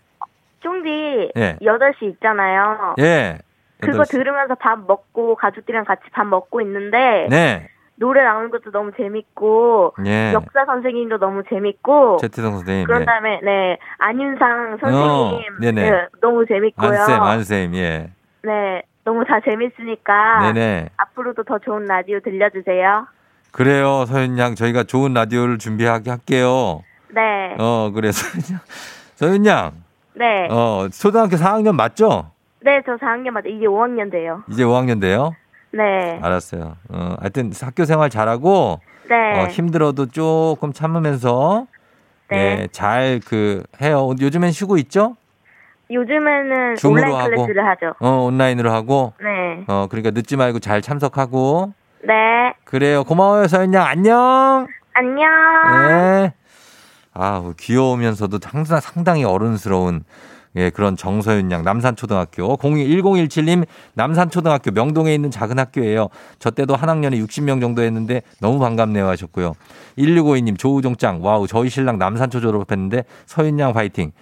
[0.60, 1.58] 쫑디 예.
[1.60, 2.94] 8시 있잖아요.
[3.00, 3.38] 예.
[3.80, 4.12] 그거 여덟 시.
[4.12, 7.68] 들으면서 밥 먹고 가족들이랑 같이 밥 먹고 있는데 네.
[7.96, 10.32] 노래 나오는 것도 너무 재밌고 예.
[10.32, 12.86] 역사 선생님도 너무 재밌고 최태성 선생님.
[12.86, 13.04] 그런 예.
[13.04, 15.90] 다음에 네 안윤상 선생님 어, 네네.
[15.90, 16.88] 네, 너무 재밌고요.
[16.88, 18.10] 안쌤, 안쌤, 예.
[18.42, 20.88] 네 너무 다 재밌으니까 네네.
[20.96, 23.06] 앞으로도 더 좋은 라디오 들려주세요.
[23.52, 24.54] 그래요, 서윤 양.
[24.54, 26.82] 저희가 좋은 라디오를 준비하게 할게요.
[27.10, 28.60] 네, 어, 그래, 서윤 양.
[29.14, 29.72] 서윤 양.
[30.14, 32.30] 네, 어, 초등학교 4학년 맞죠?
[32.60, 34.42] 네 저 4학년 맞아 이제 5학년 돼요.
[34.48, 35.34] 이제 5학년 돼요?
[35.70, 36.76] 네, 알았어요.
[36.88, 41.66] 어, 하여튼 학교 생활 잘하고, 네, 어, 힘들어도 조금 참으면서,
[42.30, 42.62] 네.
[42.62, 44.10] 예, 잘 그, 해요.
[44.18, 45.16] 요즘엔 쉬고 있죠?
[45.94, 47.30] 요즘에는 줌으로 온라인 하고.
[47.30, 47.94] 클래스를 하죠.
[48.00, 53.04] 어, 온라인으로 하고, 네, 어, 그러니까 늦지 말고 잘 참석하고, 네, 그래요.
[53.04, 53.86] 고마워요, 서윤 양.
[53.86, 54.66] 안녕!
[54.92, 55.24] 안녕.
[55.88, 56.32] 네.
[57.14, 60.04] 아, 귀여우면서도 항상 상당히 어른스러운
[60.56, 66.08] 예, 그런 정서윤 양 남산초등학교 01017님 남산초등학교 명동에 있는 작은 학교예요.
[66.38, 69.54] 저 때도 한 학년에 60명 정도 했는데 너무 반갑네요 하셨고요.
[69.98, 74.12] 1652님 조우종짱 와우 저희 신랑 남산초 졸업했는데 서윤 양 파이팅.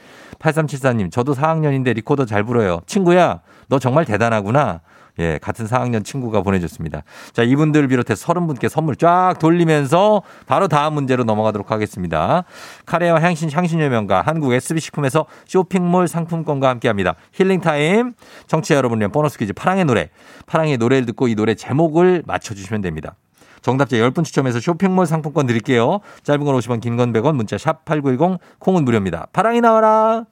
[0.42, 2.80] 8374님 저도 4학년인데 리코더 잘 불어요.
[2.86, 4.80] 친구야 너 정말 대단하구나.
[5.18, 7.02] 예, 같은 4학년 친구가 보내줬습니다.
[7.34, 12.44] 자, 이분들 비롯해 30분께 선물 쫙 돌리면서 바로 다음 문제로 넘어가도록 하겠습니다.
[12.86, 17.14] 카레와 향신, 향신료 명가 한국 SB식품에서 쇼핑몰 상품권과 함께 합니다.
[17.32, 18.14] 힐링타임.
[18.46, 20.08] 청취자 여러분의 보너스 퀴즈 파랑의 노래.
[20.46, 23.14] 파랑의 노래를 듣고 이 노래 제목을 맞춰주시면 됩니다.
[23.60, 26.00] 정답자 10분 추첨해서 쇼핑몰 상품권 드릴게요.
[26.22, 29.26] 짧은 건 50원, 긴 건 100원, 문자 샵 8910, 콩은 무료입니다.
[29.34, 30.24] 파랑이 나와라!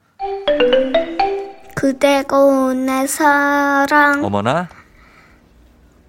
[1.74, 4.68] 그대가 온내 사랑 어머나.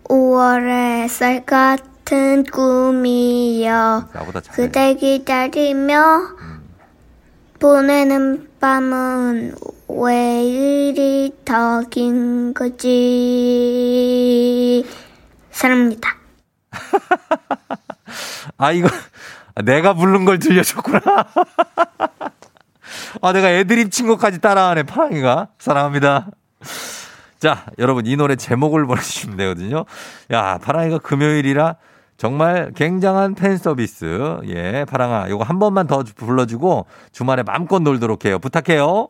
[0.03, 4.55] 5월의 쌀 같은 꿈이여 나보다 잘해.
[4.55, 6.27] 그대 기다리며
[7.59, 9.55] 보내는 밤은
[9.87, 12.85] 왜 이리 더 긴 거지
[15.51, 16.17] 사랑합니다
[18.57, 18.87] 아, 이거,
[19.63, 20.99] 내가 부른 걸 들려줬구나.
[23.21, 25.49] 아, 내가 애드립 친 것까지 따라하네, 파랑이가.
[25.59, 26.27] 사랑합니다.
[27.39, 29.85] 자, 여러분, 이 노래 제목을 보내주시면 되거든요.
[30.31, 31.75] 야, 파랑이가 금요일이라
[32.17, 34.39] 정말 굉장한 팬 서비스.
[34.45, 38.37] 예, 파랑아, 요거 한 번만 더 불러주고 주말에 마음껏 놀도록 해요.
[38.37, 39.09] 부탁해요.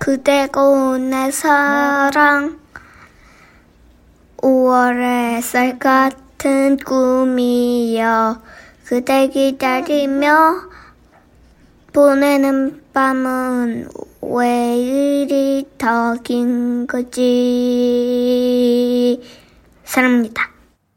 [0.00, 2.58] 그대가 온내 사랑
[4.38, 8.40] 5월의 쌀 같은 꿈이여
[8.84, 10.75] 그대 기다리며
[12.00, 13.88] 보내는 밤은
[14.20, 17.22] 왜 이리 더 긴 거지
[19.82, 20.50] 사랑합니다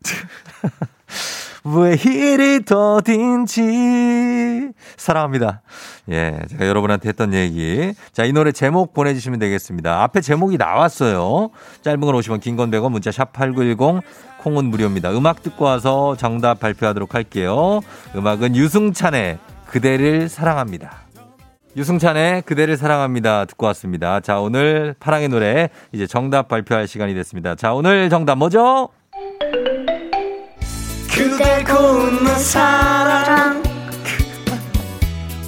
[1.63, 5.61] 왜 이리 더딘지 사랑합니다.
[6.09, 7.93] 예, 제가 여러분한테 했던 얘기.
[8.11, 10.01] 자, 이 노래 제목 보내주시면 되겠습니다.
[10.03, 11.49] 앞에 제목이 나왔어요.
[11.81, 14.01] 짧은 건 50원, 긴 건 100원, 문자 샵 8910,
[14.39, 15.11] 콩은 무료입니다.
[15.11, 17.81] 음악 듣고 와서 정답 발표하도록 할게요.
[18.15, 19.37] 음악은 유승찬의
[19.69, 21.03] 그대를 사랑합니다.
[21.77, 23.45] 유승찬의 그대를 사랑합니다.
[23.45, 24.19] 듣고 왔습니다.
[24.19, 27.55] 자, 오늘 파랑의 노래 이제 정답 발표할 시간이 됐습니다.
[27.55, 28.89] 자, 오늘 정답 뭐죠?
[31.13, 33.61] 그대 고운 내 사랑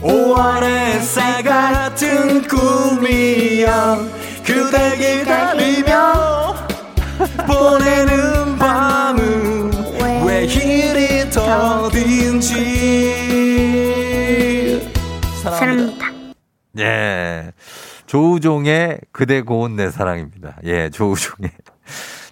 [0.02, 3.98] 5월의 쌀 같은 꿈이여
[4.46, 5.91] 그대 기다리며
[18.12, 20.58] 조우종의 그대 고운 내 사랑입니다.
[20.66, 21.50] 예, 조우종의.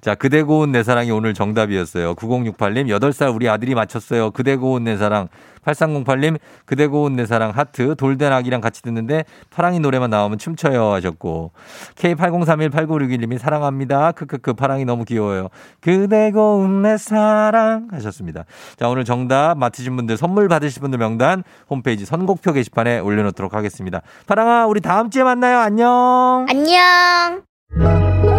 [0.02, 2.16] 자, 그대 고운 내 사랑이 오늘 정답이었어요.
[2.16, 4.32] 9068님, 8살 우리 아들이 맞췄어요.
[4.32, 5.28] 그대 고운 내 사랑.
[5.66, 7.96] 8308님, 그대 고운 내 사랑 하트.
[7.96, 11.52] 돌된 아기랑 같이 듣는데 파랑이 노래만 나오면 춤춰요 하셨고.
[11.96, 14.14] K80318961님이 사랑합니다.
[14.14, 15.50] 크크크, 파랑이 너무 귀여워요.
[15.82, 18.46] 그대 고운 내 사랑 하셨습니다.
[18.78, 24.02] 자, 오늘 정답 맞히신 분들 선물 받으실 분들 명단 홈페이지 선곡표 게시판에 올려놓도록 하겠습니다.
[24.28, 25.60] 파랑아, 우리 다음 주에 만나요.
[25.60, 26.46] 안녕.
[26.50, 28.39] 안녕.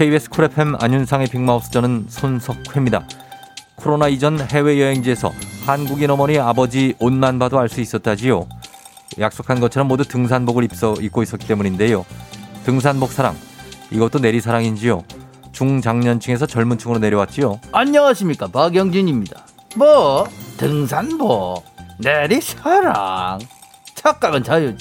[0.00, 3.06] KBS 쿨 FM 안윤상의 빅마우스 저는 손석회입니다.
[3.74, 5.30] 코로나 이전 해외여행지에서
[5.66, 8.48] 한국인 어머니 아버지 옷만 봐도 알 수 있었다지요.
[9.18, 12.06] 약속한 것처럼 모두 등산복을 입서, 입고 있었기 때문인데요.
[12.64, 13.36] 등산복 사랑,
[13.90, 15.04] 이것도 내리 사랑인지요.
[15.52, 17.60] 중장년층에서 젊은 층으로 내려왔지요.
[17.70, 19.44] 안녕하십니까 박영진입니다.
[19.76, 21.62] 뭐 등산복
[21.98, 23.38] 내리 사랑
[23.96, 24.74] 착각은 자유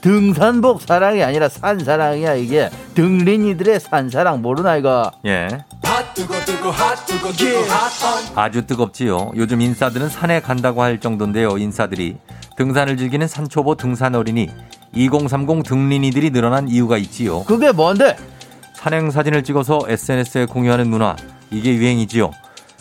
[0.00, 5.48] 등산복 사랑이 아니라 산사랑이야 이게 등린이들의 산사랑 모르나 이거 예.
[5.82, 6.06] 핫
[8.34, 9.32] 아주 뜨겁지요.
[9.36, 11.58] 요즘 인싸들은 산에 간다고 할 정도인데요.
[11.58, 12.16] 인싸들이
[12.56, 14.48] 등산을 즐기는 산초보 등산 어린이
[14.94, 17.44] 2030 등린이들이 늘어난 이유가 있지요.
[17.44, 18.16] 그게 뭔데
[18.74, 21.16] 산행 사진을 찍어서 SNS에 공유하는 문화
[21.50, 22.30] 이게 유행이지요.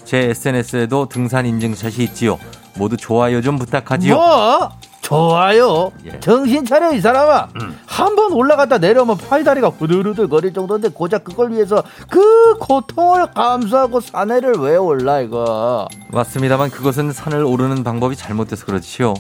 [0.06, 2.40] 제 SNS에도 등산 인증샷이 있지요.
[2.76, 4.16] 모두 좋아요 좀 부탁하지요.
[4.16, 4.70] 뭐
[5.10, 6.20] 좋아요 예.
[6.20, 7.48] 정신 차려 이 사람아
[7.88, 14.76] 한번 올라갔다 내려오면 팔다리가 후들후들 거릴 정도인데 고작 그걸 위해서 그 고통을 감수하고 산에를 왜
[14.76, 19.16] 올라 이거 맞습니다만 그것은 산을 오르는 방법이 잘못돼서 그렇지요.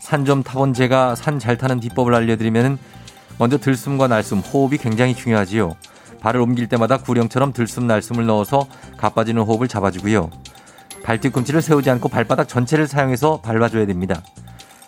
[0.00, 2.78] 산 좀 타본 제가 산 잘 타는 비법을 알려드리면
[3.38, 5.74] 먼저 들숨과 날숨, 호흡이 굉장히 중요하지요.
[6.20, 8.66] 발을 옮길 때마다 구령처럼 들숨 날숨을 넣어서
[8.98, 10.28] 가빠지는 호흡을 잡아주고요.
[11.02, 14.22] 발뒤꿈치를 세우지 않고 발바닥 전체를 사용해서 밟아줘야 됩니다.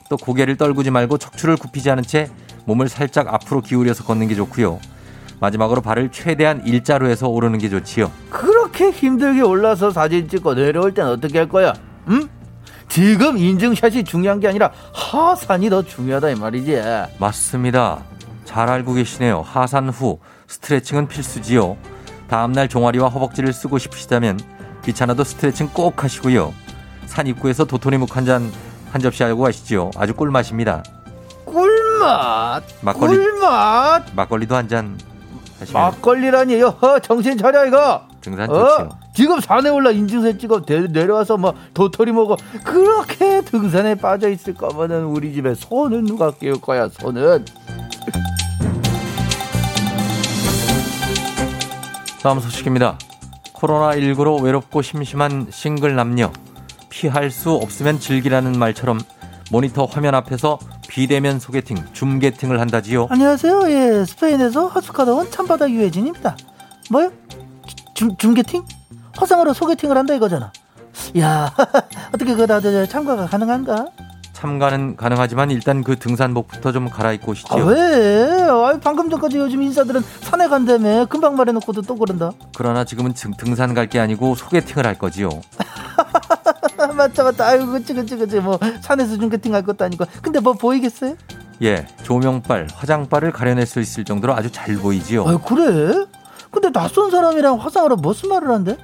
[0.08, 2.28] 또 고개를 떨구지 말고 척추를 굽히지 않은 채
[2.66, 4.80] 몸을 살짝 앞으로 기울여서 걷는 게 좋고요.
[5.40, 8.10] 마지막으로 발을 최대한 일자로 해서 오르는 게 좋지요.
[8.30, 11.74] 그렇게 힘들게 올라서 사진 찍고 내려올 땐 어떻게 할 거야?
[12.08, 12.28] 응?
[12.88, 16.80] 지금 인증샷이 중요한 게 아니라 하산이 더 중요하다 이 말이지.
[17.18, 18.04] 맞습니다.
[18.44, 19.42] 잘 알고 계시네요.
[19.42, 21.76] 하산 후 스트레칭은 필수지요.
[22.28, 24.38] 다음날 종아리와 허벅지를 쓰고 싶으시다면
[24.84, 26.54] 귀찮아도 스트레칭 꼭 하시고요.
[27.06, 28.50] 산 입구에서 도토리묵 한 잔,
[28.94, 29.90] 한 접시 알고 가시지요.
[29.96, 30.84] 아주 꿀맛입니다.
[31.46, 32.62] 꿀맛.
[32.80, 33.16] 막걸리.
[33.16, 34.14] 꿀맛.
[34.14, 34.96] 막걸리도 한잔
[35.58, 38.02] 하시면 막걸리라니 여 정신 차려 이거.
[38.20, 38.88] 등산 좋지요.
[38.92, 38.98] 어?
[39.12, 45.06] 지금 산에 올라 인증샷 찍어 대- 내려와서 뭐 도토리 먹어 그렇게 등산에 빠져 있을 거면은
[45.06, 47.44] 우리 집에 소는 누가 끼울 거야 소는
[52.22, 52.96] 다음 소식입니다.
[53.54, 56.30] 코로나19로 외롭고 심심한 싱글 남녀.
[56.94, 59.00] 피할 수 없으면 즐기라는 말처럼
[59.50, 63.08] 모니터 화면 앞에서 비대면 소개팅, 줌게팅을 한다지요.
[63.10, 66.36] 안녕하세요 예 스페인에서 하숙하다 온 참바다 유해진입니다
[66.92, 67.10] 뭐요
[67.94, 68.64] 줌 줌게팅
[69.16, 70.52] 화상으로 소개팅을 한다 이거잖아
[71.18, 71.52] 야
[72.14, 73.86] 어떻게 그거 다들 참가가 가능한가
[74.32, 77.62] 참가는 가능하지만 일단 그 등산복부터 좀 갈아입고 오시지요.
[77.62, 78.42] 아 왜?
[78.48, 83.74] 아 방금 전까지 요즘 인사들은 산에 간다며 금방 말해놓고도 또 그런다 그러나 지금은 등- 등산
[83.74, 85.28] 갈 게 아니고 소개팅을 할 거지요.
[86.94, 90.52] 아, 맞다 맞다 아유 그치 그치 그치 뭐 산에서 줌게팅 할 것도 아니고 근데 뭐
[90.52, 91.16] 보이겠어요?
[91.62, 95.24] 예, 조명빨, 화장빨을 가려낼 수 있을 정도로 아주 잘 보이지요.
[95.26, 96.04] 아 그래?
[96.50, 98.76] 근데 낯선 사람이랑 화상으로 무슨 말을 한대?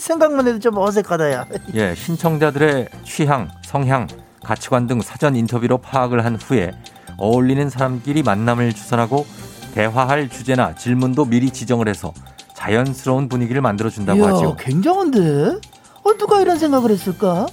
[0.00, 4.06] 생각만 해도 좀 어색하다 야 예, 신청자들의 취향, 성향,
[4.42, 6.72] 가치관 등 사전 인터뷰로 파악을 한 후에
[7.16, 9.26] 어울리는 사람끼리 만남을 주선하고
[9.74, 12.12] 대화할 주제나 질문도 미리 지정을 해서
[12.54, 14.56] 자연스러운 분위기를 만들어 준다고 이야, 하죠.
[14.56, 15.60] 굉장한데?
[16.02, 17.46] 어, 누가 이런 생각을 했을까?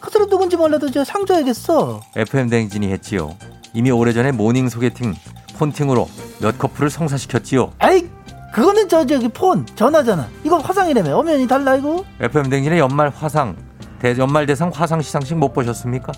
[0.00, 2.00] 그 사람 누군지 몰라도 저 상 줘야겠어.
[2.16, 3.36] FM 대행진이 했지요.
[3.74, 5.14] 이미 오래전에 모닝 소개팅,
[5.58, 6.08] 폰팅으로
[6.40, 7.72] 몇 커플을 성사시켰지요.
[7.78, 8.06] 아이,
[8.52, 10.28] 그거는 저 저기 폰 전화잖아.
[10.44, 11.16] 이거 화상이라며.
[11.16, 12.04] 엄연히 달라 이거.
[12.20, 13.56] FM 대행진의 연말 화상,
[14.00, 16.12] 대, 연말 대상 화상 시상식 못 보셨습니까?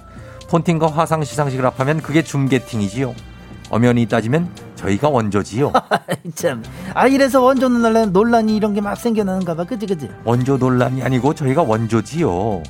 [0.48, 3.14] 폰팅과 화상 시상식을 합하면 그게 줌게팅이지요.
[3.74, 5.72] 엄연히 따지면 저희가 원조지요.
[6.36, 6.62] 참.
[6.94, 9.64] 아 이래서 원조 논란 논란이 이런 게 막 생겨나는가 봐.
[9.64, 10.08] 그지 그지.
[10.24, 12.62] 원조 논란이 아니고 저희가 원조지요.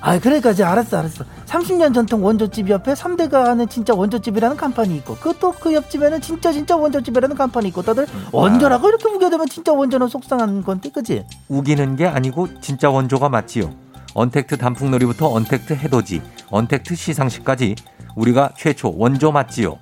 [0.00, 1.24] 아 그러니까 이제 알았어 알았어.
[1.44, 6.74] 30년 전통 원조집 옆에 3대가 하는 진짜 원조집이라는 간판이 있고 그또 그 옆집에는 진짜 진짜
[6.74, 11.26] 원조집이라는 간판이 있고 다들 원조라고 이렇게 우겨대면 진짜 원조는 속상한 건데 그지?
[11.48, 13.74] 우기는 게 아니고 진짜 원조가 맞지요.
[14.14, 17.74] 언택트 단풍놀이부터 언택트 해돋이, 언택트 시상식까지
[18.16, 19.76] 우리가 최초 원조 맞지요.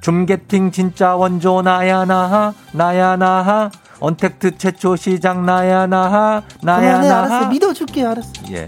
[0.00, 3.70] 줌게팅 진짜 원조 나야 나하 나야 나하
[4.00, 8.32] 언택트 최초 시장 나야 나하 나야 그만해 나하 알았어 믿어줄게 알았어.
[8.52, 8.66] 예.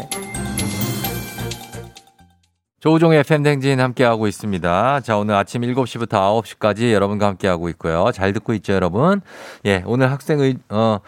[2.80, 5.00] 조우종의 FM댕진 함께하고 있습니다.
[5.02, 8.10] 자, 오늘 아침 7시부터 9시까지 여러분과 함께하고 있고요.
[8.12, 9.20] 잘 듣고 있죠, 여러분?
[9.66, 10.98] 예, 오늘 학생의, 어,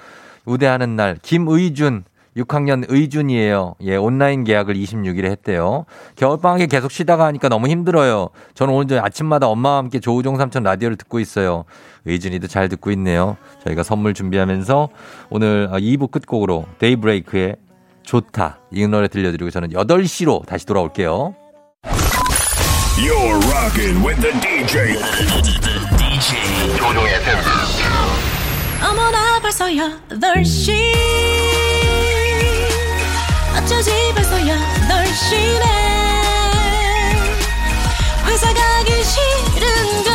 [0.45, 2.05] 우대하는 날, 김의준,
[2.37, 3.77] 6학년 의준이에요.
[3.83, 5.87] 예, 온라인 계약을 26일에 했대요.
[6.17, 8.31] 겨울방학에 계속 쉬다가 하니까 너무 힘들어요.
[8.55, 11.65] 저는 오늘 아침마다 엄마와 함께 조우종 삼촌 라디오를 듣고 있어요.
[12.07, 13.37] 의준이도 잘 듣고 있네요.
[13.65, 14.89] 저희가 선물 준비하면서
[15.31, 17.57] 오늘 2부 끝곡으로 데이브레이크의
[18.03, 18.59] 좋다.
[18.73, 21.35] 이 노래 들려드리고 저는 8시로 다시 돌아올게요.
[22.97, 24.95] You're rocking with the DJ.
[25.99, 27.39] DJ 조종의 FM.
[28.89, 31.54] 어머나 벌써 8시
[33.57, 35.65] 어쩌지 벌써 8시네
[38.27, 40.13] 회사 가기 싫은걸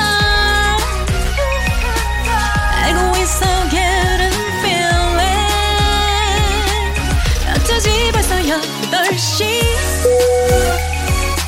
[2.83, 5.19] 알고 있어 getting feeling
[7.55, 9.59] 어쩌지 벌써 8시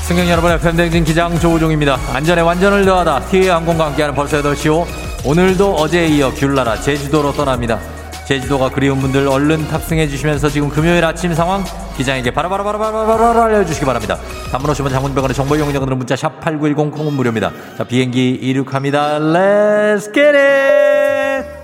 [0.04, 1.98] 승객 여러분의 팬댕진 기장 조우종입니다.
[2.14, 3.28] 안전에 완전을 더하다.
[3.28, 4.86] 티웨이 항공과 함께하는 벌써 8시 오.
[5.24, 7.80] 오늘도 어제에 이어 귤나라 제주도로 떠납니다.
[8.26, 11.64] 제주도가 그리운 분들 얼른 탑승해 주시면서 지금 금요일 아침 상황
[11.98, 14.18] 기장에게 바라바라바라바라바라 알려주시기 바랍니다.
[14.52, 17.52] 단문 오시면 장문병원의 정보 이용자들은 문자 샵 8910 콩은 무료입니다.
[17.78, 19.20] 자 비행기 이륙합니다.
[19.20, 21.62] Let's get it!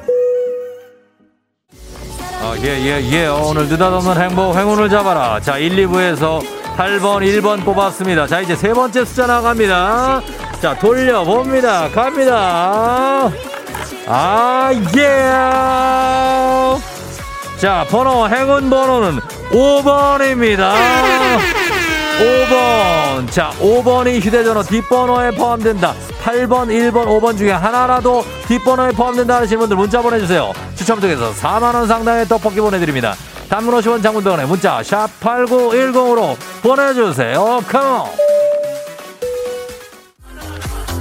[2.39, 3.27] 아, 예, 예, 예.
[3.27, 5.39] 오늘 느닷없는 행복, 행운을 잡아라.
[5.41, 6.39] 자, 1, 2부에서
[6.77, 8.27] 8번, 1번 뽑았습니다.
[8.27, 10.21] 자, 이제 세 번째 숫자 나갑니다.
[10.61, 11.89] 자, 돌려봅니다.
[11.89, 13.31] 갑니다.
[14.09, 15.27] 아, 예.
[17.59, 19.19] 자, 번호, 행운 번호는
[19.51, 20.71] 5번입니다.
[22.17, 23.29] 5번.
[23.31, 25.93] 자, 5번이 휴대전화 뒷번호에 포함된다.
[26.23, 30.53] 8번, 1번, 5번 중에 하나라도 뒷번호에 포함된다 하시는 분들 문자 보내주세요.
[30.75, 33.15] 추첨 통해서 4만원 상당의 떡볶이 보내드립니다.
[33.49, 37.61] 단문 50원 장문동원에 문자 샵 8910으로 보내주세요.
[37.69, 38.26] 컴온!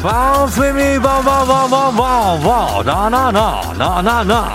[0.03, 2.83] Bounce with me, bow, bow, bow, bow, bow, bow.
[2.85, 4.53] 나, 나, 나, 나, 나, 나.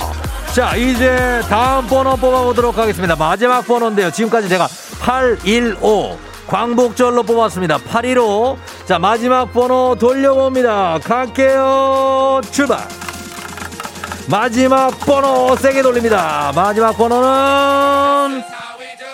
[0.54, 3.16] 자, 이제 다음 번호 뽑아보도록 하겠습니다.
[3.16, 4.12] 마지막 번호인데요.
[4.12, 4.68] 지금까지 제가
[5.02, 6.18] 815.
[6.48, 7.78] 광복절로 뽑았습니다.
[7.78, 8.58] 815.
[8.86, 11.00] 자, 마지막 번호 돌려봅니다.
[11.04, 12.42] 갈게요.
[12.52, 12.80] 출발.
[14.28, 16.52] 마지막 번호 세게 돌립니다.
[16.56, 18.44] 마지막 번호는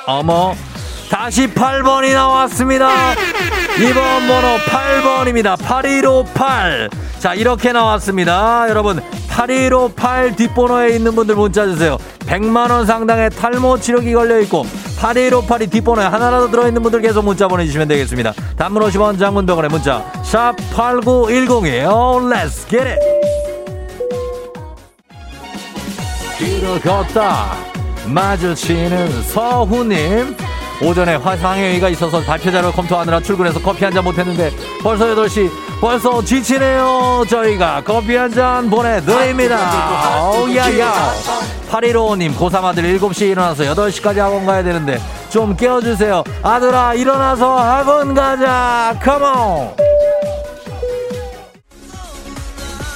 [0.06, 0.54] 어머
[1.10, 2.90] 다시 8번이 나왔습니다.
[3.80, 5.56] 이번 번호 8번입니다.
[5.62, 6.90] 8158.
[7.20, 8.66] 자, 이렇게 나왔습니다.
[8.70, 9.00] 여러분,
[9.30, 11.98] 8158 뒷번호에 있는 분들 문자 주세요.
[12.22, 14.66] 100만원 상당의 탈모 치료기 걸려있고,
[15.00, 18.34] 8158이 뒷번호에 하나라도 들어있는 분들 계속 문자 보내주시면 되겠습니다.
[18.58, 21.88] 단문 50원 장문병원의 문자, 샵 8910이에요.
[22.34, 23.00] Let's get it!
[26.40, 27.56] 길을 걷다
[28.08, 30.36] 마주치는 서훈님
[30.82, 34.52] 오전에 화상회의가 있어서 발표자료 검토하느라 출근해서 커피 한 잔 못했는데
[34.84, 35.50] 벌써 8시.
[35.82, 37.82] 벌써 지치네요 저희가.
[37.84, 40.30] 커피 한 잔 보내드립니다.
[40.32, 41.14] 오야야.
[41.72, 45.00] 8155님 고3 아들 7시에 일어나서 8시까지 학원 가야 되는데
[45.30, 46.24] 좀 깨워주세요.
[46.44, 48.96] 아들아 일어나서 학원 가자.
[49.04, 49.74] 컴온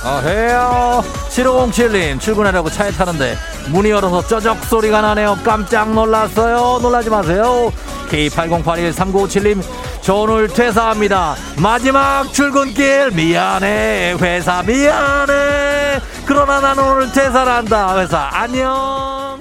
[0.05, 1.03] 어해요.
[1.29, 3.35] 7507님 출근하려고 차에 타는데
[3.69, 5.37] 문이 열어서 쩌적 소리가 나네요.
[5.43, 6.79] 깜짝 놀랐어요.
[6.81, 7.71] 놀라지 마세요.
[8.09, 9.63] K80813957님
[10.01, 11.35] 저 오늘 퇴사합니다.
[11.57, 14.15] 마지막 출근길 미안해.
[14.19, 16.01] 회사 미안해.
[16.25, 17.97] 그러나 나는 오늘 퇴사를 한다.
[17.99, 19.39] 회사 안녕.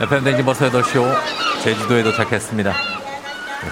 [0.00, 1.12] FM 댕진 버스 8쇼
[1.64, 2.97] 제주도에 도착했습니다.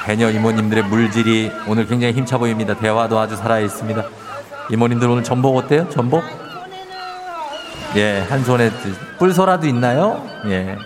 [0.07, 2.75] 해녀 이모님들의 물질이 오늘 굉장히 힘차 보입니다.
[2.75, 4.05] 대화도 아주 살아있습니다.
[4.71, 5.89] 이모님들 오늘 전복 어때요?
[5.91, 6.23] 전복?
[7.97, 8.71] 예, 한 손에
[9.19, 10.27] 뿔소라도 있나요?
[10.47, 10.77] 예.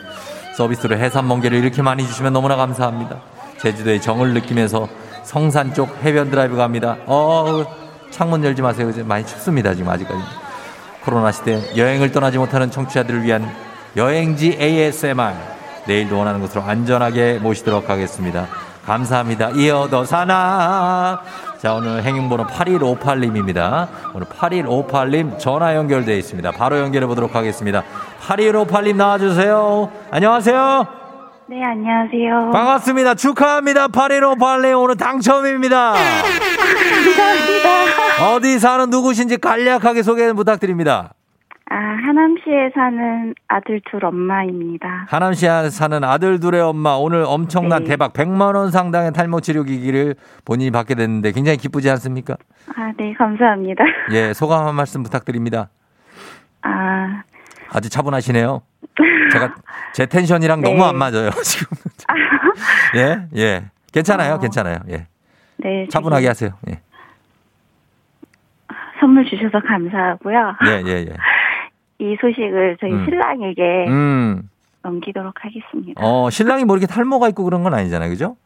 [0.54, 3.20] 서비스로 해산 멍게를 이렇게 많이 주시면 너무나 감사합니다.
[3.58, 4.88] 제주도의 정을 느끼면서
[5.22, 6.98] 성산 쪽 해변 드라이브 갑니다.
[7.06, 7.64] 어,
[8.10, 8.90] 창문 열지 마세요.
[8.90, 9.74] 이제 많이 춥습니다.
[9.74, 10.20] 지금 아직까지.
[11.04, 13.50] 코로나 시대 여행을 떠나지 못하는 청취자들을 위한
[13.96, 15.32] 여행지 ASMR
[15.86, 18.46] 내일도 원하는 곳으로 안전하게 모시도록 하겠습니다.
[18.90, 19.50] 감사합니다.
[19.50, 21.22] 이어도 사나.
[21.58, 23.86] 자, 오늘 행운번호 8158님입니다.
[24.12, 26.50] 오늘 8158님 전화 연결되어 있습니다.
[26.50, 27.84] 바로 연결해 보도록 하겠습니다.
[28.26, 29.92] 8158님 나와주세요.
[30.10, 30.86] 안녕하세요.
[31.46, 32.50] 네, 안녕하세요.
[32.52, 33.14] 반갑습니다.
[33.14, 33.86] 축하합니다.
[33.88, 35.92] 8158님 오늘 당첨입니다.
[35.92, 38.34] 감사합니다.
[38.34, 41.12] 어디 사는 누구신지 간략하게 소개 부탁드립니다.
[41.72, 45.06] 아, 하남시에 사는 아들 둘 엄마입니다.
[45.08, 47.90] 하남시에 사는 아들 둘의 엄마 오늘 엄청난 네.
[47.90, 52.36] 대박 100만 원 상당의 탈모 치료 기기를 본인이 받게 됐는데 굉장히 기쁘지 않습니까?
[52.76, 53.84] 아, 네, 감사합니다.
[54.10, 55.68] 예, 소감 한 말씀 부탁드립니다.
[56.62, 57.22] 아,
[57.72, 58.62] 아주 차분하시네요.
[59.30, 59.54] 제가
[59.92, 60.70] 제 텐션이랑 네.
[60.70, 61.76] 너무 안 맞아요, 지금.
[62.96, 63.64] 예, 예.
[63.92, 64.38] 괜찮아요, 어.
[64.40, 64.78] 괜찮아요.
[64.90, 65.06] 예.
[65.58, 65.86] 네.
[65.88, 66.50] 차분하게 하세요.
[66.68, 66.80] 예.
[68.98, 70.56] 선물 주셔서 감사하고요.
[70.66, 71.16] 예, 예, 예.
[72.00, 73.04] 이 소식을 저희 음.
[73.04, 74.48] 신랑에게 음.
[74.82, 76.02] 넘기도록 하겠습니다.
[76.02, 78.08] 어, 신랑이 뭐 이렇게 탈모가 있고 그런 건 아니잖아요.
[78.08, 78.36] 그죠?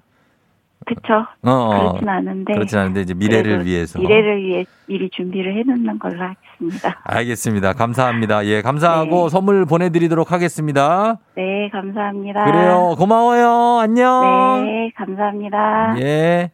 [0.87, 1.25] 그쵸?
[1.43, 1.93] 어, 어.
[1.93, 2.53] 그렇진 않은데.
[2.53, 3.99] 그렇진 않은데 이제 미래를 위해서.
[3.99, 7.01] 미래를 위해 미리 준비를 해놓는 걸로 하겠습니다.
[7.05, 7.73] 알겠습니다.
[7.73, 8.45] 감사합니다.
[8.47, 11.19] 예, 감사하고 선물 보내드리도록 하겠습니다.
[11.37, 12.45] 네, 감사합니다.
[12.45, 12.97] 그래요.
[12.99, 13.79] 고마워요.
[13.81, 14.65] 안녕.
[14.67, 15.97] 네, 감사합니다.
[16.01, 16.51] 예.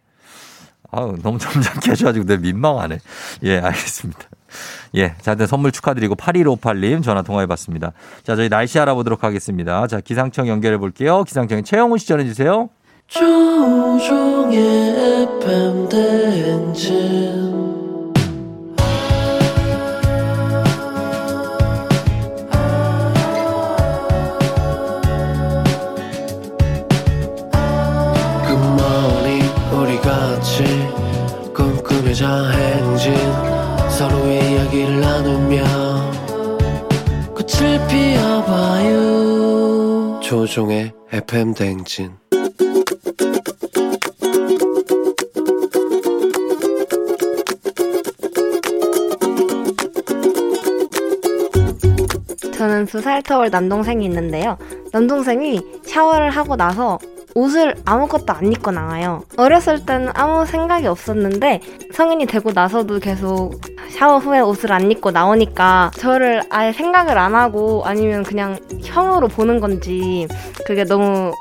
[0.92, 2.98] 아우, 너무 점잖게 하셔가지고 내 민망하네.
[3.44, 4.20] 예, 알겠습니다.
[4.94, 5.14] 예.
[5.20, 7.92] 자, 일단 선물 축하드리고 8158님 전화 통화해봤습니다.
[8.22, 9.86] 자, 저희 날씨 알아보도록 하겠습니다.
[9.86, 11.24] 자, 기상청 연결해 볼게요.
[11.24, 12.68] 기상청에 최영훈 씨 전해주세요.
[13.09, 14.59] 조종의
[15.32, 17.49] FM 대행진
[40.30, 42.12] 조종의 FM 대행진
[52.54, 54.56] 저는 두 살 터울 남동생이 있는데요.
[54.92, 57.00] 남동생이 샤워를 하고 나서
[57.34, 59.24] 옷을 아무것도 안 입고 나와요.
[59.36, 61.60] 어렸을 때는 아무 생각이 없었는데
[61.92, 63.60] 성인이 되고 나서도 계속
[63.91, 69.61] 샤워 후에 옷을 안 입고 나오니까 저를 아예 생각을 안 하고 아니면 그냥 형으로 보는
[69.61, 70.26] 건지
[70.66, 71.32] 그게 너무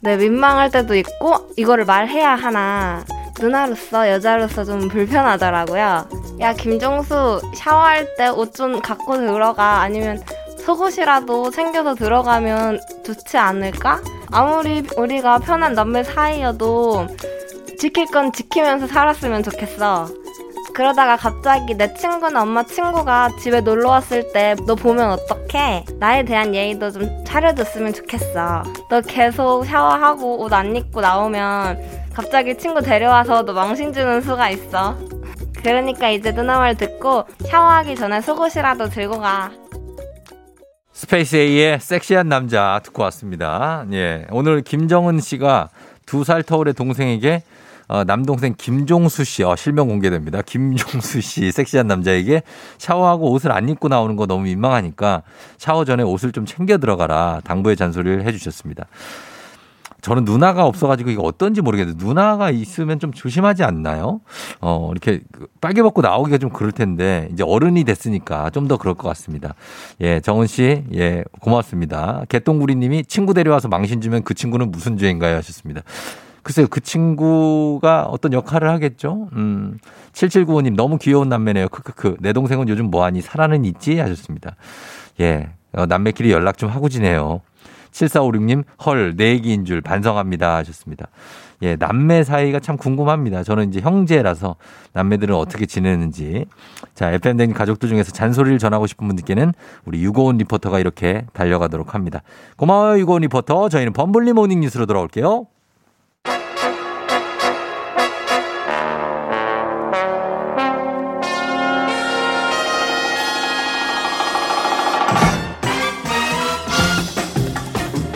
[0.00, 3.04] 네, 민망할 때도 있고 이거를 말해야 하나
[3.40, 6.08] 누나로서 여자로서 좀 불편하더라고요.
[6.40, 10.20] 야 김정수 샤워할 때 옷 좀 갖고 들어가 아니면
[10.58, 14.00] 속옷이라도 챙겨서 들어가면 좋지 않을까?
[14.32, 17.06] 아무리 우리가 편한 남매 사이여도
[17.78, 20.08] 지킬 건 지키면서 살았으면 좋겠어.
[20.78, 25.86] 그러다가 갑자기 내 친구나 엄마 친구가 집에 놀러 왔을 때 너 보면 어떡해?
[25.98, 28.62] 나에 대한 예의도 좀 차려줬으면 좋겠어.
[28.88, 31.80] 너 계속 샤워하고 옷 안 입고 나오면
[32.14, 34.96] 갑자기 친구 데려와서 너 망신 주는 수가 있어.
[35.64, 39.50] 그러니까 이제 누나 말 듣고 샤워하기 전에 속옷이라도 들고 가.
[40.92, 43.84] 스페이스 A의 섹시한 남자 듣고 왔습니다.
[43.92, 44.26] 예.
[44.30, 45.70] 오늘 김정은 씨가
[46.06, 47.42] 두 살 터울의 동생에게
[47.88, 50.42] 어, 남동생 김종수 씨, 어, 실명 공개됩니다.
[50.42, 52.42] 김종수 씨, 섹시한 남자에게
[52.78, 55.22] 샤워하고 옷을 안 입고 나오는 거 너무 민망하니까
[55.56, 57.40] 샤워 전에 옷을 좀 챙겨 들어가라.
[57.44, 58.86] 당부의 잔소리를 해주셨습니다.
[60.00, 64.20] 저는 누나가 없어가지고 이거 어떤지 모르겠는데 누나가 있으면 좀 조심하지 않나요?
[64.60, 65.20] 어, 이렇게
[65.60, 69.54] 빨개 벗고 나오기가 좀 그럴 텐데 이제 어른이 됐으니까 좀 더 그럴 것 같습니다.
[70.02, 72.22] 예, 정은 씨, 예, 고맙습니다.
[72.28, 75.36] 개똥구리 님이 친구 데려와서 망신 주면 그 친구는 무슨 죄인가요?
[75.36, 75.80] 하셨습니다.
[76.48, 79.28] 글쎄요, 그 친구가 어떤 역할을 하겠죠?
[79.34, 79.76] 음,
[80.14, 81.68] 7795님, 너무 귀여운 남매네요.
[81.68, 82.16] 크크크.
[82.20, 83.20] 내 동생은 요즘 뭐하니?
[83.20, 83.98] 살아는 있지?
[83.98, 84.56] 하셨습니다.
[85.20, 87.42] 예, 어, 남매끼리 연락 좀 하고 지내요.
[87.90, 90.56] 7456님, 헐, 내 얘기인 줄 반성합니다.
[90.56, 91.08] 하셨습니다.
[91.60, 93.42] 예, 남매 사이가 참 궁금합니다.
[93.42, 94.56] 저는 이제 형제라서
[94.94, 96.46] 남매들은 어떻게 지내는지.
[96.94, 99.52] 자, FM댕 가족들 중에서 잔소리를 전하고 싶은 분들께는
[99.84, 102.22] 우리 유고원 리포터가 이렇게 달려가도록 합니다.
[102.56, 103.68] 고마워요, 유고원 리포터.
[103.68, 105.46] 저희는 범블리 모닝 뉴스로 돌아올게요.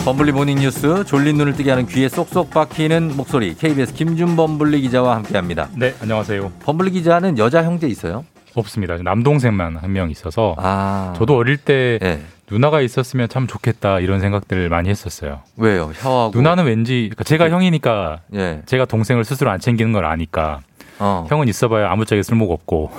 [0.04, 5.14] 범블리 모닝 뉴스 졸린 눈을 뜨게 하는 귀에 쏙쏙 박히는 목소리 KBS 김준 범블리 기자와
[5.16, 5.68] 함께합니다.
[5.76, 6.50] 네, 안녕하세요.
[6.64, 8.24] 범블리 기자는 여자 형제 있어요?
[8.54, 8.96] 없습니다.
[8.96, 11.14] 남동생만 한 명 있어서 아.
[11.16, 12.20] 저도 어릴 때 네.
[12.50, 15.40] 누나가 있었으면 참 좋겠다 이런 생각들을 많이 했었어요.
[15.56, 15.92] 왜요?
[15.94, 18.62] 샤워하고 누나는 왠지 그러니까 제가 형이니까 예.
[18.66, 20.60] 제가 동생을 스스로 안 챙기는 걸 아니까
[20.98, 21.26] 어.
[21.30, 22.90] 형은 있어봐야 아무짝에 쓸모가 없고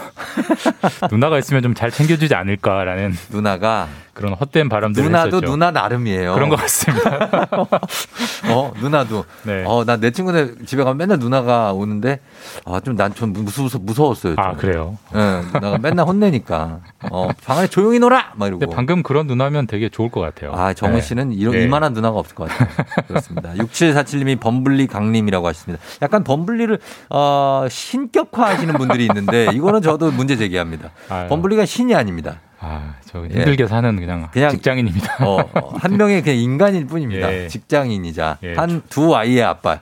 [1.11, 5.51] 누나가 있으면 좀 잘 챙겨주지 않을까라는 누나가 그런 헛된 바람들을 누나도 했었죠.
[5.51, 6.35] 누나 나름이에요.
[6.35, 7.39] 그런 것 같습니다.
[8.51, 9.25] 어, 누나도.
[9.43, 9.63] 네.
[9.65, 12.19] 어, 나 내 친구들 집에 가면 맨날 누나가 오는데,
[12.65, 14.35] 아, 좀 난 좀 무서워, 무서웠어요.
[14.35, 14.43] 좀.
[14.43, 14.97] 아 그래요.
[15.15, 16.79] 예, 누나가 맨날 혼내니까.
[17.11, 18.33] 어, 방 안에 조용히 놀아!
[18.35, 18.69] 막 이러고.
[18.69, 20.51] 방금 그런 누나면 되게 좋을 것 같아요.
[20.53, 21.01] 아, 정은 네.
[21.01, 21.63] 씨는 이런, 네.
[21.63, 22.69] 이만한 누나가 없을 것 같아요.
[23.07, 23.53] 그렇습니다.
[23.57, 25.83] 6747님이 범블리 강림이라고 하셨습니다.
[26.01, 26.77] 약간 범블리를,
[27.09, 30.91] 어, 신격화 하시는 분들이 있는데, 이거는 저도 문제 제기합니다.
[31.09, 31.29] 아유.
[31.29, 32.39] 범블리가 신이 아닙니다.
[32.65, 35.17] 아, 저 힘들게 사는 그냥, 그냥 직장인입니다.
[35.25, 37.31] 어, 어, 한 명의 그냥 인간일 뿐입니다.
[37.33, 37.47] 예.
[37.49, 38.53] 직장인이자 예.
[38.53, 39.81] 한두 아이의 아빠.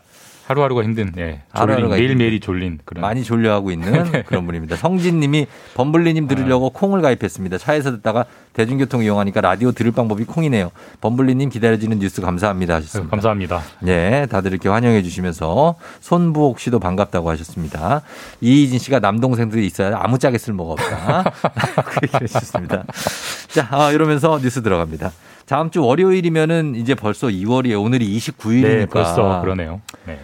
[0.51, 1.21] 하루하루가 힘든, 예.
[1.21, 3.01] 졸린, 하루하루가 매일매일이 졸린 그런.
[3.01, 3.91] 많이 졸려하고 있는
[4.25, 4.75] 그런 분입니다.
[4.75, 6.69] 성진님이 범블리님 들으려고 아.
[6.73, 7.57] 콩을 가입했습니다.
[7.57, 10.71] 차에서 듣다가 대중교통 이용하니까 라디오 들을 방법이 콩이네요.
[10.99, 13.09] 범블리님 기다려지는 뉴스 감사합니다 하셨습니다.
[13.11, 13.61] 감사합니다.
[13.79, 18.01] 네, 다들 이렇게 환영해 주시면서 손부옥 씨도 반갑다고 하셨습니다.
[18.41, 21.23] 이희진 씨가 남동생들이 있어야 아무짝에 쓸모가 없다.
[21.85, 22.83] 그렇게 해주셨습니다.
[23.49, 25.11] 자, 아, 이러면서 뉴스 들어갑니다.
[25.45, 27.83] 다음 주 월요일이면은 이제 벌써 2월이에요.
[27.83, 28.61] 오늘이 29일이니까.
[28.61, 29.81] 네, 벌써 그러네요.
[30.05, 30.19] 네.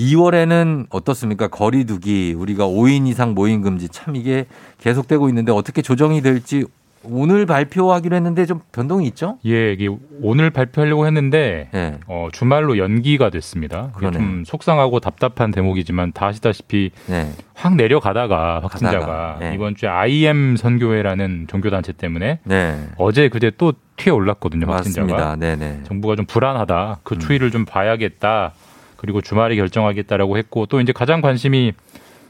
[0.00, 1.48] 2월에는 어떻습니까?
[1.48, 4.46] 거리두기 우리가 5인 이상 모임 금지 참 이게
[4.78, 6.64] 계속되고 있는데 어떻게 조정이 될지
[7.02, 9.38] 오늘 발표하기로 했는데 좀 변동이 있죠?
[9.46, 9.88] 예, 이게
[10.20, 11.98] 오늘 발표하려고 했는데 네.
[12.06, 13.90] 어, 주말로 연기가 됐습니다.
[14.12, 17.32] 좀 속상하고 답답한 대목이지만 다 아시다시피 네.
[17.54, 19.54] 확 내려가다가 확진자가 가다가, 네.
[19.54, 22.86] 이번 주에 IM 선교회라는 종교단체 때문에 네.
[22.98, 24.66] 어제 그제 또 튀어 올랐거든요.
[24.66, 25.06] 확진자가.
[25.06, 25.36] 맞습니다.
[25.36, 25.84] 네네.
[25.84, 26.98] 정부가 좀 불안하다.
[27.02, 27.18] 그 음.
[27.18, 28.52] 추이를 좀 봐야겠다.
[29.00, 31.72] 그리고 주말에 결정하겠다라고 했고 또 이제 가장 관심이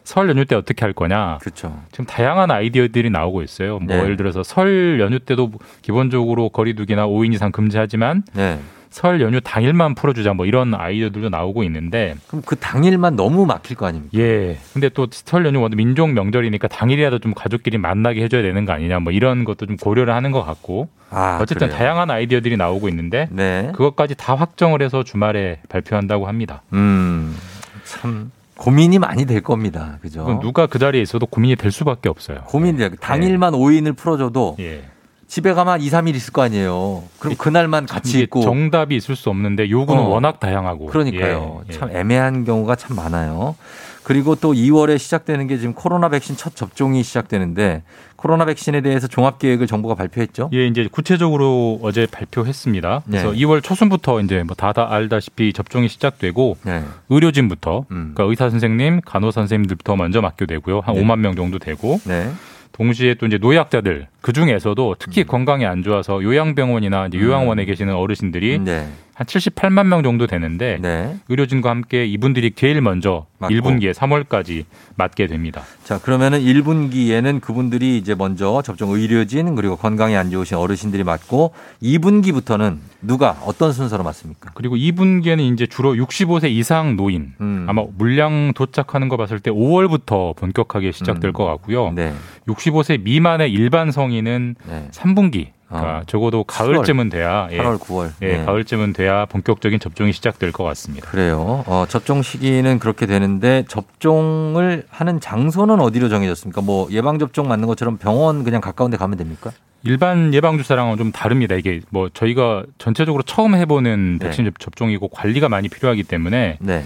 [0.05, 1.39] 설 연휴 때 어떻게 할 거냐.
[1.41, 1.77] 그렇죠.
[1.91, 3.81] 지금 다양한 아이디어들이 나오고 있어요.
[3.81, 4.03] 뭐 네.
[4.05, 5.51] 예를 들어서 설 연휴 때도
[5.83, 8.61] 기본적으로 거리두기나 5인 이상 금지하지만 네.
[8.91, 13.87] 설 연휴 당일만 풀어주자 뭐 이런 아이디어들도 나오고 있는데 그럼 그 당일만 너무 막힐 거
[13.87, 14.19] 아닙니까?
[14.19, 14.59] 예.
[14.73, 18.99] 근데 또 설 연휴 워낙 민족 명절이니까 당일이라도 좀 가족끼리 만나게 해줘야 되는 거 아니냐
[18.99, 21.79] 뭐 이런 것도 좀 고려를 하는 것 같고 아, 어쨌든 그래요?
[21.79, 23.71] 다양한 아이디어들이 나오고 있는데 네.
[23.75, 26.63] 그것까지 다 확정을 해서 주말에 발표한다고 합니다.
[26.73, 27.37] 음,
[27.85, 29.99] 참 고민이 많이 될 겁니다.
[30.03, 30.39] 그죠?
[30.43, 32.41] 누가 그 자리에 있어도 고민이 될 수밖에 없어요.
[32.47, 34.83] 고민이 당일만 5인을 풀어줘도 예.
[35.31, 37.05] 집에 가면 한 2, 3일 있을 거 아니에요.
[37.21, 40.09] 그럼 그날만 같이 있고 정답이 있을 수 없는데 요구는 어.
[40.09, 41.63] 워낙 다양하고 그러니까요.
[41.67, 41.79] 예, 예.
[41.79, 43.55] 참 애매한 경우가 참 많아요.
[44.03, 47.85] 그리고 또 2월에 시작되는 게 지금 코로나 백신 첫 접종이 시작되는데
[48.17, 50.51] 코로나 백신에 대해서 종합 계획을 정부가 발표했죠.
[50.53, 53.03] 예, 이제 구체적으로 어제 발표했습니다.
[53.07, 53.39] 그래서 네.
[53.39, 56.83] 2월 초순부터 이제 뭐 다다 알다시피 접종이 시작되고 네.
[57.09, 58.13] 의료진부터 음.
[58.15, 60.81] 그러니까 의사 선생님, 간호사 선생님들부터 먼저 맡겨 되고요.
[60.81, 61.05] 한 네.
[61.05, 62.33] 5만 명 정도 되고 네.
[62.73, 64.95] 동시에 또 이제 노약자들 그 중에서도 음.
[64.99, 68.89] 특히 건강이 안 좋아서 요양병원이나 이제 요양원에 계시는 어르신들이 네.
[69.21, 71.15] 한 78만 명 정도 되는데 네.
[71.29, 73.55] 의료진과 함께 이분들이 제일 먼저 맞고.
[73.55, 74.65] 1분기에 3월까지
[74.97, 75.61] 맞게 됩니다.
[75.85, 81.53] 자, 그러면은 1분기에는 그분들이 이제 먼저 접종 의료진 그리고 건강이 안 좋으신 어르신들이 맞고
[81.83, 84.53] 2분기부터는 누가 어떤 순서로 맞습니까?
[84.55, 87.67] 그리고 2분기에는 이제 주로 65세 이상 노인 음.
[87.69, 91.33] 아마 물량 도착하는 거 봤을 때 5월부터 본격하게 시작될 음.
[91.35, 91.93] 것 같고요.
[91.93, 92.15] 네.
[92.49, 94.89] 65세 미만의 일반 성인은 네.
[94.93, 96.03] 3분기 그러니까 어.
[96.07, 98.11] 적어도 가을쯤은 돼야 예, 8월, 9월.
[98.23, 98.45] 예, 네.
[98.45, 101.09] 가을쯤은 돼야 본격적인 접종이 시작될 것 같습니다.
[101.09, 101.63] 그래요.
[101.67, 106.61] 어, 접종 시기는 그렇게 되는데 접종을 하는 장소는 어디로 정해졌습니까?
[106.61, 109.53] 뭐 예방 접종 맞는 것처럼 병원 그냥 가까운 데 가면 됩니까?
[109.85, 111.55] 일반 예방 주사랑은 좀 다릅니다.
[111.55, 114.27] 이게 뭐 저희가 전체적으로 처음 해보는 네.
[114.27, 116.85] 백신 접종이고 관리가 많이 필요하기 때문에 네.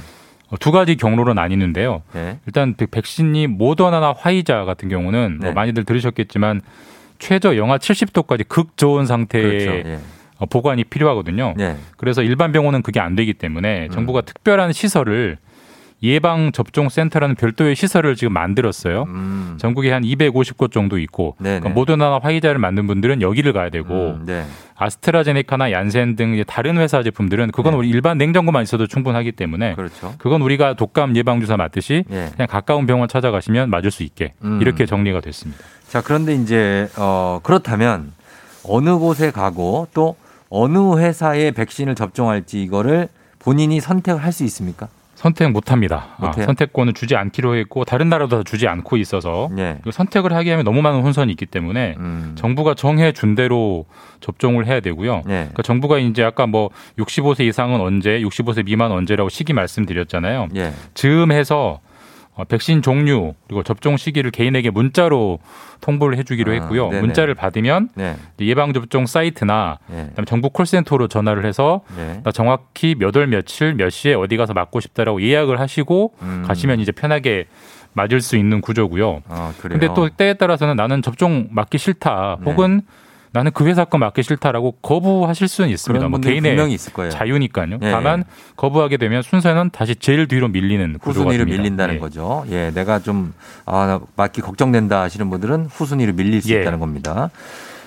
[0.51, 2.03] 어, 두 가지 경로로 나뉘는데요.
[2.13, 2.39] 네.
[2.47, 5.55] 일단 백- 백신이 모더나나 화이자 같은 경우는 뭐 네.
[5.55, 6.61] 많이들 들으셨겠지만
[7.25, 9.89] 최저 영하 70도까지 극 저온 상태의 그렇죠.
[9.89, 9.99] 예.
[10.37, 11.55] 어, 보관이 필요하거든요.
[11.57, 11.77] 네.
[11.97, 13.91] 그래서 일반 병원은 그게 안 되기 때문에 음.
[13.91, 15.39] 정부가 특별한 시설을
[16.05, 19.05] 예방 접종 센터라는 별도의 시설을 지금 만들었어요.
[19.09, 19.57] 음.
[19.59, 21.35] 전국에 한 250곳 정도 있고.
[21.39, 24.45] 그러니까 모더나나 화이자를 만든 분들은 여기를 가야 되고 음, 네.
[24.77, 27.79] 아스트라제네카나 얀센 등 다른 회사 제품들은 그건 네.
[27.79, 30.15] 우리 일반 냉장고만 있어도 충분하기 때문에 그렇죠.
[30.19, 32.31] 그건 우리가 독감 예방 주사 맞듯이 예.
[32.35, 34.61] 그냥 가까운 병원 찾아가시면 맞을 수 있게 음.
[34.61, 35.63] 이렇게 정리가 됐습니다.
[35.89, 38.13] 자, 그런데 이제 어 그렇다면
[38.65, 40.17] 어느 곳에 가고 또
[40.51, 44.89] 어느 회사에 백신을 접종할지 이거를 본인이 선택할 수 있습니까?
[45.25, 46.09] 선택 못 합니다.
[46.19, 46.33] 아?
[46.33, 49.79] 선택권을 주지 않기로 했고 다른 나라도 다 주지 않고 있어서 네.
[49.81, 52.35] 이거 선택을 하게 하면 너무 많은 혼선이 있기 때문에 음.
[52.37, 53.87] 정부가 정해 준 대로
[54.21, 55.23] 접종을 해야 되고요.
[55.25, 55.35] 네.
[55.45, 56.69] 그러니까 정부가 이제 아까 뭐
[56.99, 60.49] 65세 이상은 언제, 65세 미만 언제라고 시기 말씀드렸잖아요.
[60.57, 60.75] 예.
[60.93, 61.81] 즈음해서
[62.37, 65.39] 어, 백신 종류 그리고 접종 시기를 개인에게 문자로
[65.81, 66.89] 통보를 해주기로 아, 했고요.
[66.89, 67.01] 네네.
[67.01, 68.17] 문자를 받으면 네.
[68.41, 70.07] 예방 접종 사이트나 네.
[70.09, 72.21] 그다음에 정부 콜센터로 전화를 해서 네.
[72.25, 76.43] 나 정확히 몇 월 며칠 몇 시에 어디 가서 맞고 싶다라고 예약을 하시고 음.
[76.47, 77.47] 가시면 이제 편하게
[77.93, 79.23] 맞을 수 있는 구조고요.
[79.29, 79.79] 아, 그래요.
[79.79, 82.39] 근데 또 때에 따라서는 나는 접종 맞기 싫다.
[82.45, 82.51] 네.
[82.51, 82.81] 혹은
[83.35, 86.07] 나는 그 회사 거 맞기 싫다라고 거부하실 수는 있습니다.
[86.07, 86.57] 뭐 개인의.
[87.11, 87.79] 자유니까요.
[87.83, 88.23] 예, 다만
[88.57, 91.63] 거부하게 되면 순서는 다시 제일 뒤로 밀리는 구조가 후순위로 됩니다.
[91.63, 91.99] 밀린다는 예.
[91.99, 92.45] 거죠.
[92.51, 93.35] 예, 내가 좀,
[93.67, 96.61] 아, 나 맞기 걱정된다 하시는 분들은 후순위로 밀릴 수 예.
[96.61, 97.31] 있다는 겁니다.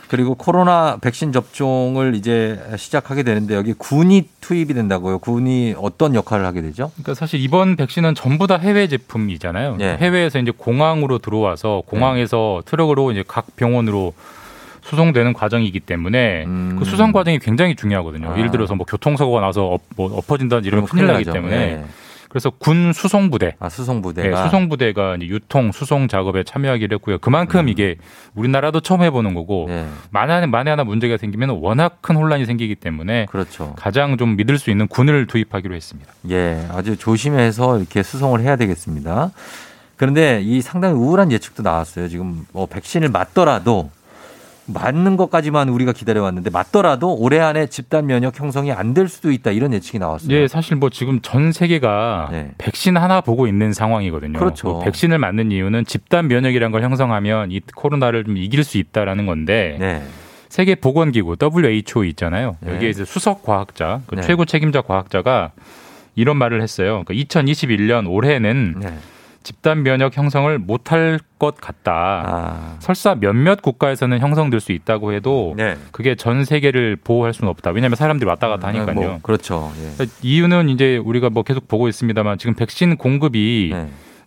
[0.09, 5.19] 그리고 코로나 백신 접종을 이제 시작하게 되는데 여기 군이 투입이 된다고요.
[5.19, 6.91] 군이 어떤 역할을 하게 되죠?
[6.95, 9.77] 그러니까 사실 이번 백신은 전부 다 해외 제품이잖아요.
[9.79, 9.97] 예.
[9.97, 14.13] 해외에서 이제 공항으로 들어와서 공항에서 트럭으로 이제 각 병원으로
[14.87, 16.45] 수송되는 과정이기 때문에
[16.79, 18.27] 그 수송 과정이 굉장히 중요하거든요.
[18.27, 18.33] 음.
[18.33, 18.37] 아.
[18.37, 21.33] 예를 들어서 뭐 교통사고가 나서 엎, 뭐 엎어진다든지 이러면 큰일 나기 나죠.
[21.33, 21.83] 때문에 예.
[22.29, 24.29] 그래서 군 수송부대 아, 수송부대가.
[24.29, 27.17] 네, 수송부대가 유통 수송 작업에 참여하기로 했고요.
[27.19, 27.69] 그만큼 음.
[27.69, 27.95] 이게
[28.35, 29.85] 우리나라도 처음 해보는 거고 예.
[30.11, 33.73] 만에 만에 하나 문제가 생기면 워낙 큰 혼란이 생기기 때문에 그렇죠.
[33.77, 36.11] 가장 좀 믿을 수 있는 군을 투입하기로 했습니다.
[36.29, 39.31] 예, 아주 조심해서 이렇게 수송을 해야 되겠습니다.
[39.95, 42.07] 그런데 이 상당히 우울한 예측도 나왔어요.
[42.07, 43.89] 지금 뭐 백신을 맞더라도
[44.67, 49.73] 맞는 것까지만 우리가 기다려왔는데 맞더라도 올해 안에 집단 면역 형성이 안 될 수도 있다 이런
[49.73, 50.35] 예측이 나왔어요.
[50.35, 54.33] 예, 사실 뭐 지금 전 세계가 백신 하나 보고 있는 상황이거든요.
[54.33, 54.39] 네.
[54.39, 54.67] 그렇죠.
[54.67, 59.77] 뭐 백신을 맞는 이유는 집단 면역이라는 걸 형성하면 이 코로나를 좀 이길 수 있다라는 건데
[59.79, 60.03] 네.
[60.49, 62.55] 세계 보건기구 WHO 있잖아요.
[62.61, 62.75] 네.
[62.75, 64.21] 여기에 이제 수석 과학자, 그 네.
[64.21, 65.51] 최고 책임자 과학자가
[66.15, 67.03] 이런 말을 했어요.
[67.05, 68.97] 그러니까 2021년 올해는 네.
[69.43, 72.23] 집단 면역 형성을 못할 것 같다.
[72.25, 72.75] 아.
[72.79, 75.75] 설사 몇몇 국가에서는 형성될 수 있다고 해도 네.
[75.91, 77.71] 그게 전 세계를 보호할 수는 없다.
[77.71, 78.93] 왜냐하면 사람들이 왔다 갔다 하니까요.
[78.93, 79.71] 뭐, 그렇죠.
[79.79, 80.05] 예.
[80.21, 83.73] 이유는 이제 우리가 뭐 계속 보고 있습니다만 지금 백신 공급이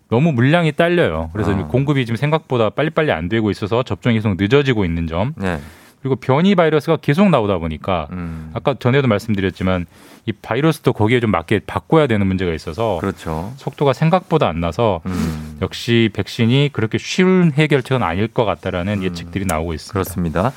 [0.09, 1.31] 너무 물량이 딸려요.
[1.33, 1.63] 그래서 네.
[1.63, 1.67] 아.
[1.67, 5.35] 공급이 지금 생각보다 빨리빨리 안 되고 있어서 접종이 계속 늦어지고 있는 점.
[5.37, 5.59] 네.
[6.03, 8.51] 그리고 변이 바이러스가 계속 나오다 보니까 음.
[8.55, 9.87] 아까 전에도 말씀드렸지만
[10.27, 13.53] 이 바이러스도 거기에 좀 맞게 바꿔야 되는 문제가 있어서 그렇죠.
[13.57, 15.59] 속도가 생각보다 안 나서 음.
[15.63, 19.93] 역시 백신이 그렇게 쉬운 해결책은 아닐 것 같다라는 예측들이 나오고 있습니다.
[19.93, 20.53] 그렇습니다.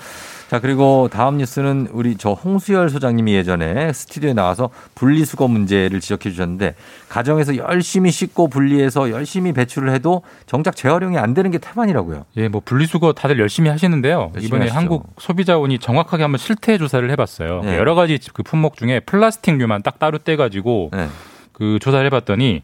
[0.54, 6.76] 자, 그리고 다음 뉴스는 우리 저 홍수열 소장님이 예전에 스튜디오에 나와서 분리수거 문제를 지적해 주셨는데
[7.10, 12.26] 가정에서 열심히 씻고 분리해서 열심히 배출을 해도 정작 재활용이 안 되는 게 태반이라고요.
[12.38, 14.30] 예, 뭐 분리수거 다들 열심히 하시는데요.
[14.36, 14.78] 열심히 이번에 하시죠.
[14.78, 17.62] 한국 소비자원이 정확하게 한번 실태 조사를 해 봤어요.
[17.64, 17.76] 네.
[17.80, 21.08] 여러 가지 그 품목 중에 플라스틱류만 딱 따로 떼 가지고 네.
[21.52, 22.62] 그 조사를 해 봤더니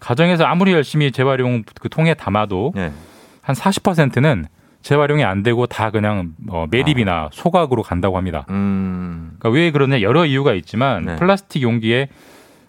[0.00, 2.90] 가정에서 아무리 열심히 재활용 그 통에 담아도 네.
[3.42, 4.46] 한 40%는
[4.82, 8.44] 재활용이 안 되고 다 그냥 어, 매립이나 소각으로 간다고 합니다.
[8.48, 8.52] 아.
[8.52, 9.32] 음.
[9.38, 11.16] 그러니까 왜 그러냐 여러 이유가 있지만 네.
[11.16, 12.08] 플라스틱 용기에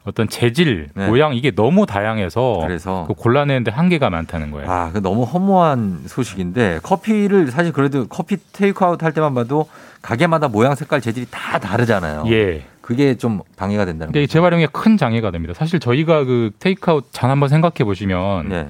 [0.05, 1.07] 어떤 재질, 네.
[1.07, 4.69] 모양 이게 너무 다양해서 그래서 그 골라내는데 한계가 많다는 거예요.
[4.69, 9.67] 아, 그 너무 허무한 소식인데 커피를 사실 그래도 커피 테이크아웃 할 때만 봐도
[10.01, 12.23] 가게마다 모양 색깔 재질이 다 다르잖아요.
[12.27, 12.63] 예.
[12.81, 15.53] 그게 좀 방해가 된다는 근데 이 재활용에 큰 장애가 됩니다.
[15.53, 18.67] 사실 저희가 그 테이크아웃 잔 한번 생각해 보시면 네.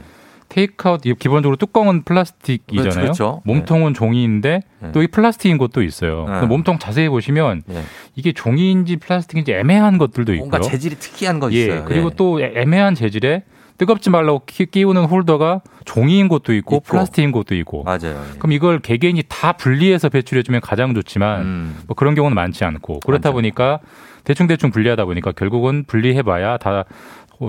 [0.50, 2.84] 테이크아웃 이 기본적으로 뚜껑은 플라스틱이잖아요.
[2.84, 3.42] 그렇죠, 그렇죠.
[3.46, 4.92] 몸통은 종이인데 네.
[4.92, 6.26] 또이 플라스틱인 것도 있어요.
[6.28, 6.46] 네.
[6.48, 7.84] 몸통 자세히 보시면 네.
[8.16, 10.50] 이게 종이인지 플라스틱인지 애매한 것들도 있고요.
[10.50, 11.86] 뭔가 재질이 특이한 거 예, 있어요.
[11.86, 12.16] 그리고 예.
[12.18, 13.44] 또 애매한 재질에
[13.78, 16.80] 뜨겁지 말라고 끼- 끼우는 홀더가 종이인 것도 있고, 있고.
[16.82, 17.84] 플라스틱인 것도 있고.
[17.84, 18.22] 맞아요.
[18.34, 18.38] 예.
[18.38, 21.78] 그럼 이걸 개개인이 다 분리해서 배출해주면 가장 좋지만 음.
[21.88, 23.80] 뭐 그런 경우는 많지 않고 그렇다 보니까
[24.26, 26.84] 대충 대충 분리하다 보니까 결국은 분리해봐야 다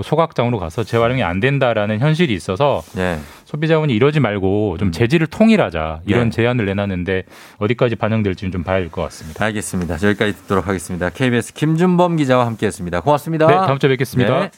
[0.03, 3.19] 소각장으로 가서 재활용이 안 된다라는 현실이 있어서 네.
[3.45, 6.35] 소비자원이 이러지 말고 좀 재질을 통일하자 이런 네.
[6.35, 7.23] 제안을 내놨는데
[7.57, 9.43] 어디까지 반영될지는 좀 봐야 할 것 같습니다.
[9.45, 9.95] 알겠습니다.
[9.95, 11.09] 여기까지 듣도록 하겠습니다.
[11.09, 13.01] KBS 김준범 기자와 함께했습니다.
[13.01, 13.47] 고맙습니다.
[13.47, 14.39] 네, 다음 주에 뵙겠습니다.
[14.39, 14.51] 네.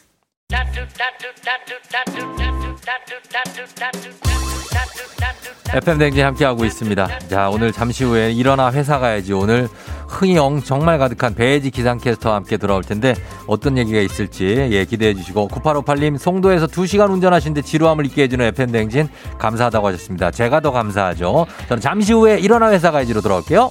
[5.74, 7.18] FM 댕진 함께하고 있습니다.
[7.28, 9.32] 자, 오늘 잠시 후에 일어나 회사 가야지.
[9.32, 9.68] 오늘
[10.14, 13.14] 흥이 영 정말 가득한 배지 기상캐스터와 함께 돌아올 텐데
[13.46, 19.08] 어떤 얘기가 있을지 예, 기대해 주시고 9858님 송도에서 2시간 운전하시는데 지루함을 잊게 해주는 FM 댕진
[19.38, 20.30] 감사하다고 하셨습니다.
[20.30, 21.46] 제가 더 감사하죠.
[21.68, 23.70] 저는 잠시 후에 일어나 회사 가야지로 돌아올게요.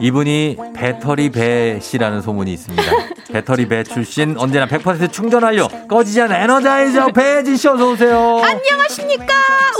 [0.00, 2.82] 이분이 배터리 배 씨라는 소문이 있습니다.
[3.32, 8.40] 배터리 배 출신 언제나 100% 충전 완료 꺼지지 않는 에너자이저 배지 씨 어서 오세요.
[8.42, 9.26] 안녕하십니까.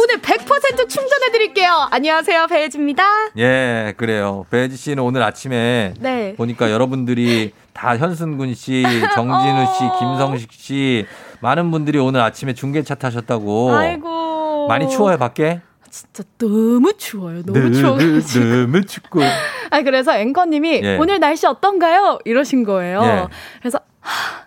[0.01, 1.87] 오늘 100% 충전해 드릴게요.
[1.91, 2.47] 안녕하세요.
[2.49, 3.05] 배혜지입니다.
[3.39, 4.45] 예, 그래요.
[4.51, 6.35] 배지 씨는 오늘 아침에 네.
[6.37, 8.83] 보니까 여러분들이 다 현순군 씨,
[9.15, 9.99] 정진우 씨, 어.
[9.99, 11.07] 김성식 씨
[11.41, 13.75] 많은 분들이 오늘 아침에 중계차 타셨다고.
[13.75, 14.67] 아이고.
[14.69, 15.61] 많이 추워요 밖에?
[15.93, 17.43] 진짜 너무 추워요.
[17.45, 18.45] 너무 네, 추워가지고.
[18.45, 19.21] 네, 너무 춥고.
[19.71, 20.97] 아, 그래서 앵커님이 예.
[20.97, 22.19] 오늘 날씨 어떤가요?
[22.25, 23.03] 이러신 거예요.
[23.05, 23.27] 예.
[23.61, 24.43] 그래서 하,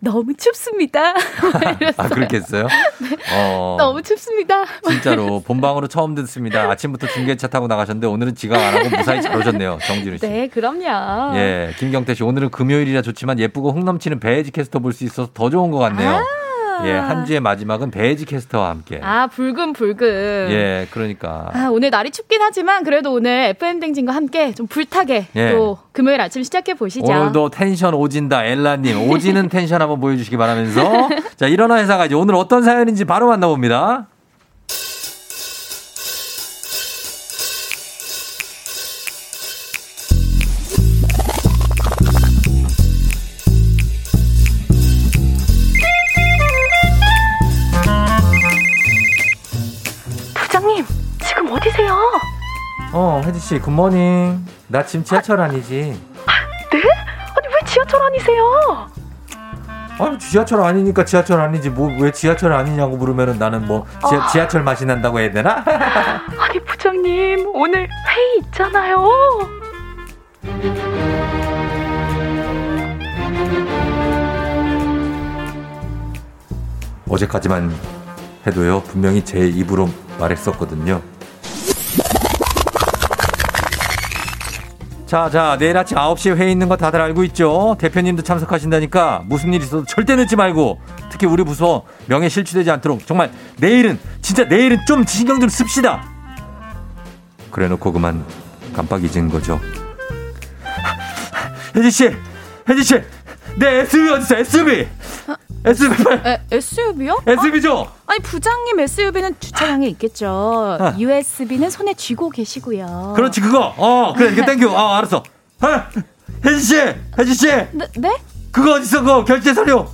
[0.00, 1.14] 너무 춥습니다.
[1.96, 2.64] 아 그렇겠어요?
[3.32, 3.76] 어.
[3.78, 3.84] 네.
[3.84, 4.64] 너무 춥습니다.
[4.88, 6.68] 진짜로 본방으로 처음 듣습니다.
[6.68, 9.78] 아침부터 중계차 타고 나가셨는데 오늘은 지각 안 하고 무사히 잘 오셨네요.
[9.86, 10.26] 정진우 씨.
[10.28, 11.36] 네, 그럼요.
[11.38, 15.48] 예, 김경태 씨 오늘은 금요일이라 좋지만 예쁘고 흥 넘치는 배혜지 캐스터 볼 수 있어서 더
[15.48, 16.24] 좋은 것 같네요.
[16.86, 19.00] 예, 한 주의 마지막은 배혜지 캐스터와 함께.
[19.02, 19.96] 아, 붉은 붉은.
[20.50, 21.50] 예, 그러니까.
[21.52, 25.50] 아, 오늘 날이 춥긴 하지만 그래도 오늘 FM 댕진과 함께 좀 불타게 예.
[25.52, 27.06] 또 금요일 아침 시작해 보시죠.
[27.06, 32.62] 오늘도 텐션 오진다 엘라님 오지는 텐션 한번 보여주시기 바라면서 자 일어나 회사가 이제 오늘 어떤
[32.62, 34.06] 사연인지 바로 만나봅니다.
[53.48, 54.44] 씨 굿모닝.
[54.66, 55.74] 나 지금 지하철 아 니지?
[55.74, 55.96] 네?
[56.76, 58.88] 아니 왜 지하철 아니세요?
[59.98, 64.26] 아 지하철 아니니까 지하철 아니지 뭐 왜 지하철 아니냐고 물으면은 나는 뭐 지하, 아.
[64.26, 65.64] 지하철 맛이 난다고 해야 되나?
[65.64, 69.08] 아니 부장님 오늘 회의 있잖아요.
[77.08, 77.72] 어제까지만
[78.46, 79.88] 해도요 분명히 제 입으로
[80.18, 81.00] 말했었거든요.
[85.08, 87.76] 자, 자, 내일 아침 9시에 회의 있는 거 다들 알고 있죠?
[87.80, 93.32] 대표님도 참석하신다니까 무슨 일 있어도 절대 늦지 말고 특히 우리 부서 명예 실추되지 않도록 정말
[93.56, 96.04] 내일은 진짜 내일은 좀 신경 좀 씁시다.
[97.50, 98.22] 그래 놓고 그만
[98.74, 99.58] 깜빡 잊은 거죠.
[101.74, 102.14] 혜지 씨,
[102.68, 103.02] 혜지 씨,
[103.56, 104.36] 내 SUV 어디 있어?
[104.36, 104.88] SUV,
[105.64, 105.96] SUV.
[106.24, 107.22] 에, SUV요?
[107.26, 107.90] SUV죠?
[108.06, 110.78] 아니 부장님 SUV는 주차장에 있겠죠.
[110.80, 110.94] 아.
[110.98, 113.14] USB는 손에 쥐고 계시고요.
[113.16, 113.74] 그렇지 그거.
[113.76, 114.68] 어, 그래 이거 thank you.
[114.68, 115.22] 어, 알았어.
[115.60, 115.88] 아,
[116.44, 116.76] 혜지 씨,
[117.18, 117.86] 혜지 씨, 네?
[117.96, 118.16] 네?
[118.52, 119.00] 그거 어디 있어?
[119.00, 119.86] 그거 결제 서류.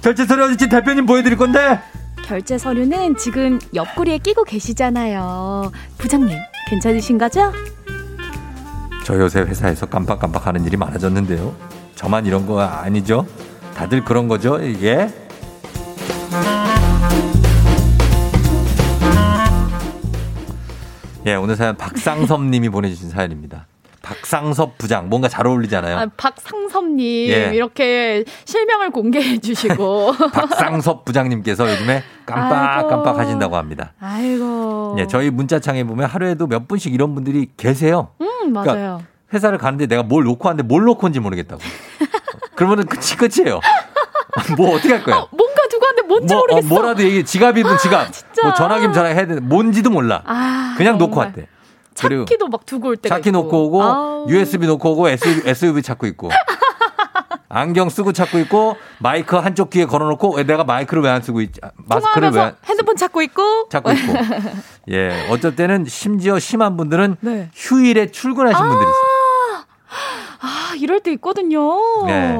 [0.00, 0.68] 결제 서류 어디 있지?
[0.68, 1.80] 대표님 보여드릴 건데.
[2.24, 5.72] 결제 서류는 지금 옆구리에 끼고 계시잖아요.
[5.98, 6.38] 부장님
[6.68, 7.52] 괜찮으신 거죠?
[9.04, 11.54] 저 요새 회사에서 깜빡깜빡하는 일이 많아졌는데요.
[11.96, 13.26] 저만 이런 거 아니죠?
[13.78, 15.08] 다들 그런 거죠, 이게?
[21.26, 23.68] 예, 오늘 사연 박상섭 님이 보내주신 사연입니다.
[24.02, 25.96] 박상섭 부장 뭔가 잘 어울리잖아요.
[25.96, 27.52] 아, 박상섭님 예.
[27.54, 30.12] 이렇게 실명을 공개해 주시고.
[30.34, 33.92] 박상섭 부장님께서 요즘에 깜빡깜빡 하신다고 합니다.
[34.00, 34.96] 아이고.
[34.98, 38.08] 예, 저희 문자창에 보면 하루에도 몇 분씩 이런 분들이 계세요.
[38.20, 38.64] 음 맞아요.
[38.64, 39.00] 그러니까
[39.32, 41.62] 회사를 가는데 내가 뭘 놓고 왔는데 뭘 놓고 온지 모르겠다고.
[42.58, 43.60] 그러면은 끝이 끝이에요.
[44.56, 45.26] 뭐 어떻게 할 거야?
[45.30, 46.68] 뭔가 두고 왔는데 뭔지 뭐, 어, 모르겠어.
[46.68, 48.12] 뭐라도 얘기 지갑이든 지갑.
[48.12, 48.42] 진짜.
[48.42, 49.40] 뭐 전화기면 전화해야 돼.
[49.40, 50.22] 뭔지도 몰라.
[50.26, 51.26] 아, 그냥 놓고 정말.
[51.28, 51.46] 왔대.
[52.00, 53.38] 그리고 차키도 막 두고 올 때가 차키 있고.
[53.42, 54.26] 놓고 오고 아우.
[54.28, 56.30] USB 놓고 오고 SUV, SUV 찾고 있고.
[57.50, 61.60] 안경 쓰고 찾고 있고 마이크 한쪽 귀에 걸어놓고 왜 내가 마이크를 왜 안 쓰고 있지?
[61.62, 63.68] 아, 마스크를 왜 안- 핸드폰 찾고 있고.
[63.70, 64.12] 찾고 있고.
[64.92, 67.50] 예, 어쩔 때는 심지어 심한 분들은 네.
[67.54, 69.17] 휴일에 출근하신 분들이 있어요.
[70.40, 71.60] 아 이럴 때 있거든요.
[72.06, 72.36] 네.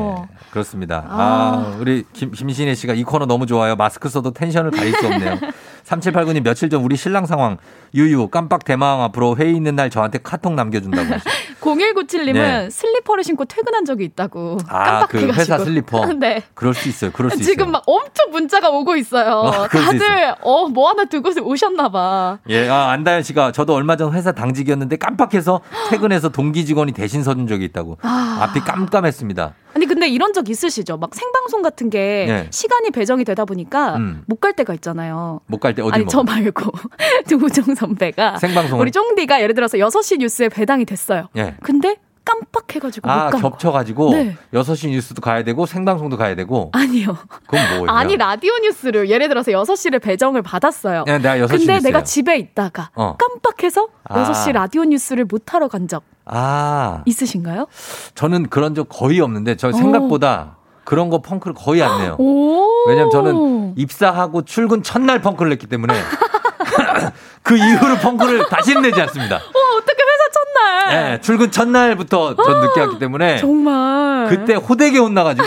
[0.51, 1.05] 그렇습니다.
[1.09, 1.77] 아, 아.
[1.79, 3.77] 우리 김, 김신혜 씨가 이 코너 너무 좋아요.
[3.77, 5.39] 마스크 써도 텐션을 가릴 수 없네요.
[5.89, 7.57] 3789님 며칠 전 우리 신랑 상황
[7.95, 11.31] 유유 깜빡 대마왕 앞으로 회의 있는 날 저한테 카톡 남겨준다고 하시죠.
[11.61, 12.71] 0197님은 네.
[12.71, 14.59] 슬리퍼를 신고 퇴근한 적이 있다고.
[14.69, 15.33] 아, 그 깜빡해가지고.
[15.41, 16.07] 회사 슬리퍼.
[16.19, 16.43] 네.
[16.55, 17.11] 그럴 수 있어요.
[17.13, 17.73] 그럴 수 지금 있어요.
[17.73, 19.31] 막 엄청 문자가 오고 있어요.
[19.37, 22.39] 어, 다들 어 뭐 하나 두고 오셨나 봐.
[22.51, 25.61] 예, 아, 안다현 씨가 저도 얼마 전 회사 당직이었는데 깜빡해서
[25.91, 27.97] 퇴근해서 동기 직원이 대신 서준 적이 있다고.
[28.03, 28.39] 아.
[28.43, 29.55] 앞이 깜깜했습니다.
[29.75, 30.97] 아니 근데 이런 적 있으시죠?
[30.97, 32.47] 막 생방송 같은 게 네.
[32.51, 34.23] 시간이 배정이 되다 보니까 음.
[34.27, 35.41] 못갈 때가 있잖아요.
[35.47, 36.11] 못 갈때 어디 아니 뭐.
[36.11, 36.73] 저 말고
[37.29, 38.83] 두우정 선배가 생방송을?
[38.83, 41.29] 우리 쫑디가 예를 들어서 6시 뉴스에 배당이 됐어요.
[41.37, 41.55] 예.
[41.63, 43.31] 근데 깜빡해가지고 아.
[43.31, 44.37] 겹쳐가지고 네.
[44.53, 46.71] 6시 뉴스도 가야 되고 생방송도 가야 되고.
[46.75, 47.17] 아니요.
[47.47, 47.87] 그건 뭐예요?
[47.89, 51.05] 아니 라디오 뉴스를 예를 들어서 6시를 배정을 받았어요.
[51.07, 51.81] 네, 내가 6시 근데 뉴스예요.
[51.81, 53.17] 내가 집에 있다가 어.
[53.17, 54.31] 깜빡해서 아.
[54.31, 57.67] 6시 라디오 뉴스를 못 하러 간적 아, 있으신가요?
[58.15, 60.58] 저는 그런 적 거의 없는데 저 생각보다
[60.89, 62.17] 그런 거 펑크를 거의 안 내요.
[62.19, 62.65] 오.
[62.89, 65.93] 왜냐면 저는 입사하고 출근 첫날 펑크를 냈기 때문에
[67.45, 69.37] 그 이후로 펑크를 다시는 내지 않습니다.
[69.37, 71.13] 어, 어떻게 회사 첫날?
[71.13, 74.29] 예, 출근 첫날부터 전 늦게 왔기 때문에 정말.
[74.31, 75.47] 그때 호되게 혼나가지고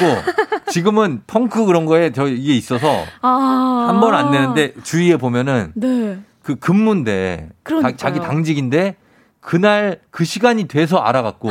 [0.70, 3.86] 지금은 펑크 그런 거에 저 이게 있어서 아.
[3.89, 6.20] 한번 안 내는데 주위에 보면은 네.
[6.44, 7.96] 그 근무인데 그러니까요.
[7.98, 8.96] 자, 기 당직인데
[9.39, 11.50] 그날 그 시간이 돼서 알아갖고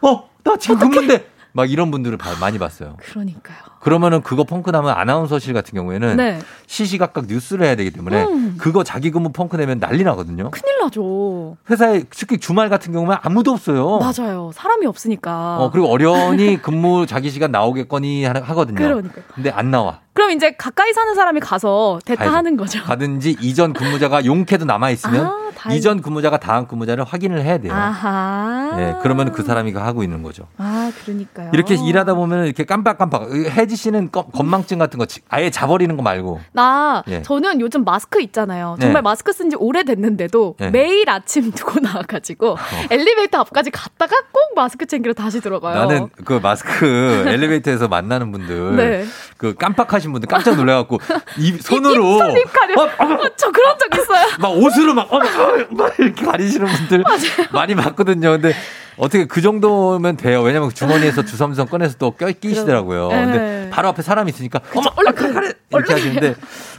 [0.00, 2.96] 어 나 지금 근무인데 막 이런 분들을 봐- 많이 봤어요.
[3.00, 3.71] 그러니까요.
[3.82, 6.38] 그러면은 그거 펑크 나면 아나운서실 같은 경우에는 네.
[6.68, 8.54] 시시각각 뉴스를 해야 되기 때문에 음.
[8.56, 10.52] 그거 자기 근무 펑크 내면 난리 나거든요.
[10.52, 11.56] 큰일 나죠.
[11.68, 13.98] 회사에 특히 주말 같은 경우는 아무도 없어요.
[13.98, 14.52] 맞아요.
[14.54, 15.56] 사람이 없으니까.
[15.58, 18.76] 어, 그리고 어련히 근무 자기 시간 나오겠거니 하- 하거든요.
[18.76, 19.24] 그러니까요.
[19.34, 19.98] 근데 안 나와.
[20.14, 22.36] 그럼 이제 가까이 사는 사람이 가서 대타 가야죠.
[22.36, 22.82] 하는 거죠.
[22.84, 25.26] 가든지 이전 근무자가 용케도 남아 있으면
[25.64, 25.72] 아.
[25.72, 27.72] 이전 근무자가 다음 근무자를 확인을 해야 돼요.
[27.72, 28.72] 아하.
[28.78, 30.44] 예, 그러면 그 사람이 하고 있는 거죠.
[30.58, 31.50] 아, 그러니까요.
[31.54, 33.28] 이렇게 일하다 보면 이렇게 깜빡깜빡.
[33.72, 36.40] 혜지 씨는 껌- 건망증 같은 거 지- 아예 자버리는 거 말고.
[36.52, 37.22] 나 예.
[37.22, 38.76] 저는 요즘 마스크 있잖아요.
[38.78, 38.84] 네.
[38.86, 40.70] 정말 마스크 쓴 지 오래됐는데도 네.
[40.70, 42.56] 매일 아침 두고 나와가지고
[42.90, 45.74] 엘리베이터 앞까지 갔다가 꼭 마스크 챙기러 다시 들어가요.
[45.74, 49.04] 나는 그 마스크 엘리베이터에서 만나는 분들 네.
[49.36, 51.00] 그 깜빡하신 분들 깜짝 놀래갖고
[51.38, 52.74] 이 손으로 입 가려.
[52.80, 54.26] 어, 어, 저 그런 적 있어요.
[54.38, 57.04] 막 옷으로 막, 어, 어, 막 이렇게 가리시는 분들
[57.52, 58.32] 많이 봤거든요.
[58.32, 58.54] 근데
[58.96, 60.42] 어떻게 그 정도면 돼요.
[60.42, 63.08] 왜냐면 주머니에서 주섬주섬 꺼내서 또 껴, 끼시더라고요.
[63.08, 63.24] 네.
[63.24, 66.34] 근데 바로 앞에 사람이 있으니까 어머, 얼른 가래, 가래 이렇게 하시는데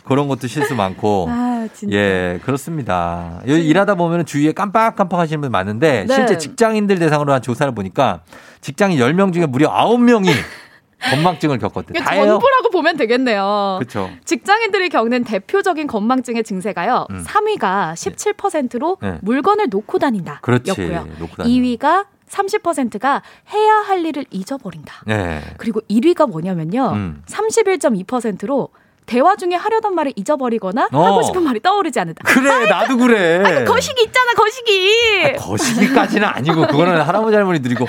[0.06, 1.28] 그런 것도 실수 많고.
[1.32, 1.96] 아, 진짜.
[1.96, 3.42] 예, 그렇습니다.
[3.48, 6.16] 여기 일하다 보면 주위에 깜빡깜빡 하시는 분 많은데 네.
[6.16, 8.22] 실제 직장인들 대상으로 한 조사를 보니까
[8.62, 10.30] 직장인 10명 중에 무려 9명이
[11.10, 11.88] 건망증을 겪었대.
[11.92, 12.26] 이게 다예요.
[12.26, 13.78] 전부라고 보면 되겠네요.
[13.80, 14.10] 그렇죠.
[14.26, 17.08] 직장인들이 겪는 대표적인 건망증의 증세가요.
[17.10, 17.24] 음.
[17.24, 19.18] 3위가 17%로 네.
[19.22, 20.40] 물건을 놓고 다닌다.
[20.42, 20.70] 그렇지.
[20.72, 21.08] 였고요.
[21.20, 23.22] 놓고 다니는 2위가 30%가
[23.54, 25.04] 해야 할 일을 잊어버린다.
[25.06, 25.42] 네.
[25.58, 26.92] 그리고 1위가 뭐냐면요.
[26.94, 27.24] 음.
[27.28, 28.70] 31.2%로
[29.06, 31.06] 대화 중에 하려던 말을 잊어버리거나 어.
[31.06, 32.24] 하고 싶은 말이 떠오르지 않는다.
[32.26, 33.44] 그래, 나도 그래.
[33.46, 35.34] 아이고, 거시기 있잖아, 거시기.
[35.38, 37.86] 거시기까지는 아니고 그거는 할아버지 할머니들이고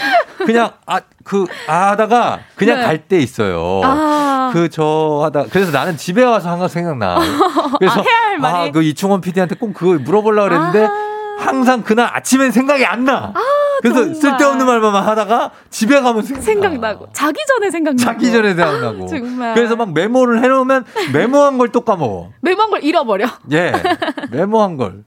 [0.47, 2.85] 그냥 아그 하다가 그냥 네.
[2.85, 3.81] 갈때 있어요.
[3.85, 4.51] 아.
[4.53, 7.19] 그저 하다 그래서 나는 집에 와서 항상 생각나.
[7.79, 8.69] 그래서 아, 해야 할 말이?
[8.69, 13.33] 아그 이충원 PD한테 꼭 그거 물어보려고 그랬는데 항상 그날 아침엔 생각이 안 나.
[13.83, 14.15] 그래서 정말.
[14.15, 16.43] 쓸데없는 말만 하다가 집에 가면 생각.
[16.43, 17.09] 생각나고.
[17.13, 17.99] 자기 전에 생각나고.
[18.05, 19.07] 자기 전에 생각나고.
[19.09, 19.55] 정말.
[19.55, 22.31] 그래서 막 메모를 해놓으면 메모한 걸 또 까먹어.
[22.41, 23.27] 메모한 걸 잃어버려.
[23.53, 23.73] 예,
[24.31, 25.03] 메모한 걸.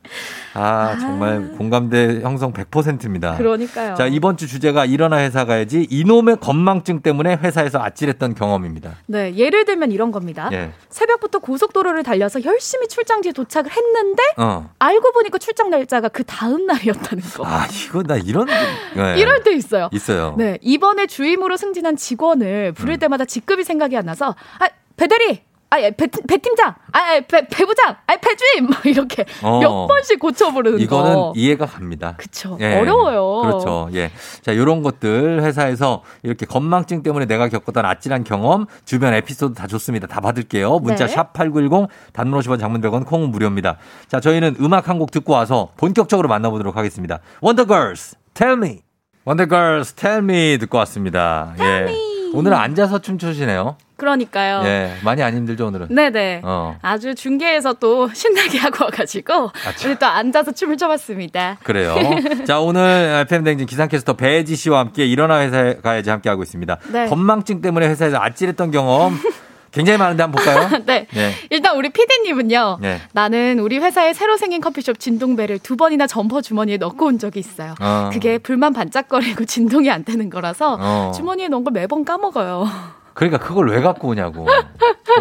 [0.57, 3.37] 아, 정말 공감대 형성 100%입니다.
[3.37, 3.95] 그러니까요.
[3.95, 8.95] 자, 이번 주 주제가 일어나 회사 가야지 이놈의 건망증 때문에 회사에서 아찔했던 경험입니다.
[9.05, 10.49] 네, 예를 들면 이런 겁니다.
[10.51, 10.71] 예.
[10.89, 14.69] 새벽부터 고속도로를 달려서 열심히 출장지에 도착을 했는데 어.
[14.79, 17.45] 알고 보니까 출장 날짜가 그 다음 날이었다는 거.
[17.45, 18.47] 아, 이거 나 이런
[18.95, 19.19] 네.
[19.19, 19.89] 이럴 때 있어요.
[19.91, 20.35] 있어요.
[20.37, 22.99] 네, 이번에 주임으로 승진한 직원을 부를 음.
[22.99, 27.45] 때마다 직급이 생각이 안 나서 아, 배대리 아, 예, 배, 배 팀장, 아, 예, 배,
[27.47, 29.59] 배부장, 아, 배주임, 막 이렇게 어.
[29.59, 31.33] 몇 번씩 고쳐 부르는 이거는 거.
[31.35, 32.13] 이해가 갑니다.
[32.17, 32.57] 그쵸.
[32.61, 32.77] 예.
[32.79, 33.41] 어려워요.
[33.41, 33.89] 그렇죠.
[33.93, 34.09] 예.
[34.41, 40.07] 자, 요런 것들 회사에서 이렇게 건망증 때문에 내가 겪었던 아찔한 경험, 주변 에피소드 다 좋습니다.
[40.07, 40.79] 다 받을게요.
[40.79, 41.13] 문자 네.
[41.13, 43.77] 샵8910 단문 50원 장문 100원 콩은 무료입니다.
[44.07, 47.19] 자, 저희는 음악 한 곡 듣고 와서 본격적으로 만나보도록 하겠습니다.
[47.41, 48.79] 원더걸스 Tell Me.
[49.25, 51.53] 원더걸스 Tell Me 듣고 왔습니다.
[51.59, 52.16] 예.
[52.33, 53.77] 오늘은 앉아서 춤추시네요.
[53.97, 54.61] 그러니까요.
[54.65, 54.93] 예.
[55.03, 55.87] 많이 안 힘들죠, 오늘은?
[55.89, 56.41] 네네.
[56.43, 56.77] 어.
[56.81, 59.87] 아주 중계에서 또 신나게 하고 와가지고 아차.
[59.89, 61.57] 우리 또 앉아서 춤을 춰봤습니다.
[61.63, 61.95] 그래요.
[62.45, 66.77] 자, 오늘 FM댕진 기상캐스터 배지 씨와 함께 일어나 회사에 가야지 함께 하고 있습니다.
[66.91, 67.07] 네.
[67.07, 69.17] 건망증 때문에 회사에서 아찔했던 경험
[69.77, 70.81] 굉장히 많은데 한번 볼까요?
[70.85, 71.07] 네.
[71.13, 71.33] 네.
[71.51, 72.79] 일단 우리 피디님은요.
[72.81, 72.99] 네.
[73.13, 77.75] 나는 우리 회사에 새로 생긴 커피숍 진동배를 두 번이나 점퍼 주머니에 넣고 온 적이 있어요.
[77.79, 78.09] 어.
[78.11, 81.11] 그게 불만 반짝거리고 진동이 안 되는 거라서 어.
[81.15, 82.67] 주머니에 넣은 걸 매번 까먹어요.
[83.13, 84.47] 그러니까 그걸 왜 갖고 오냐고.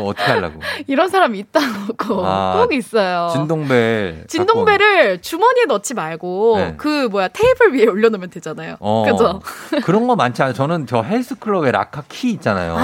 [0.01, 0.61] 어떻게 하려고.
[0.87, 3.31] 이런 사람이 있다고 아, 꼭 있어요.
[3.33, 4.25] 진동벨.
[4.29, 6.75] 진동배를 주머니에 넣지 말고 네.
[6.77, 8.77] 그 뭐야 테이블 위에 올려놓으면 되잖아요.
[8.81, 9.05] 어.
[9.11, 9.41] 그죠?
[9.85, 10.53] 그런 거 많지 않아요.
[10.55, 12.77] 저는 저 헬스클럽의 라카 키 있잖아요.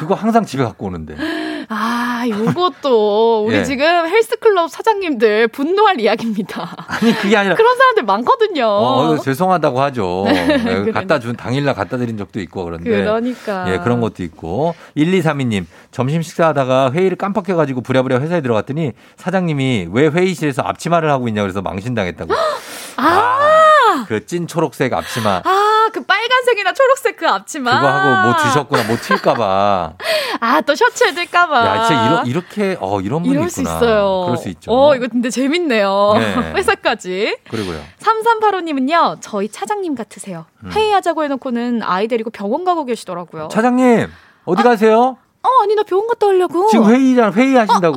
[0.00, 1.14] 그거 항상 집에 갖고 오는데.
[1.68, 3.64] 아, 요것도 우리 예.
[3.64, 6.74] 지금 헬스클럽 사장님들 분노할 이야기입니다.
[6.88, 7.54] 아니, 그게 아니라.
[7.54, 8.64] 그런 사람들 많거든요.
[8.66, 10.22] 어, 이거 죄송하다고 하죠.
[10.32, 11.00] 네, 네, 그러니까.
[11.00, 12.88] 갖다 준, 당일날 갖다 드린 적도 있고 그런데.
[12.88, 13.70] 그러니까.
[13.70, 14.74] 예, 그런 것도 있고.
[14.96, 21.42] 1232님, 점심 식사하다가 회의를 깜빡해 가지고 부랴부랴 회사에 들어갔더니 사장님이 왜 회의실에서 앞치마를 하고 있냐
[21.42, 22.32] 그래서 망신당했다고.
[22.96, 25.42] 아, 그찐 초록색 앞치마.
[25.44, 27.74] 아, 그 빨간색이나 초록색 그 앞치마.
[27.80, 29.92] 그거 하고 뭐 드셨구나, 뭐 튈까봐.
[30.40, 31.66] 아, 또 셔츠에 들까봐.
[31.66, 33.50] 야, 진짜 이러, 이렇게, 어, 이런 분이 이럴 있구나.
[33.50, 34.22] 수 있어요.
[34.26, 34.70] 그럴 수 있죠.
[34.72, 36.12] 어, 이거 근데 재밌네요.
[36.16, 36.52] 네.
[36.56, 37.38] 회사까지.
[37.50, 37.80] 그리고요.
[38.00, 40.46] 3385님은요, 저희 차장님 같으세요.
[40.64, 40.70] 음.
[40.72, 43.48] 회의하자고 해놓고는 아이 데리고 병원 가고 계시더라고요.
[43.50, 44.08] 차장님,
[44.44, 45.16] 어디 가세요?
[45.42, 46.68] 어, 아니, 나 병원 갔다 오려고.
[46.68, 47.96] 지금 회의잖아, 회의하신다고.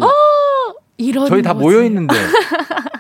[0.98, 1.54] 이런 저희 다.
[1.54, 2.16] 모여 있는데.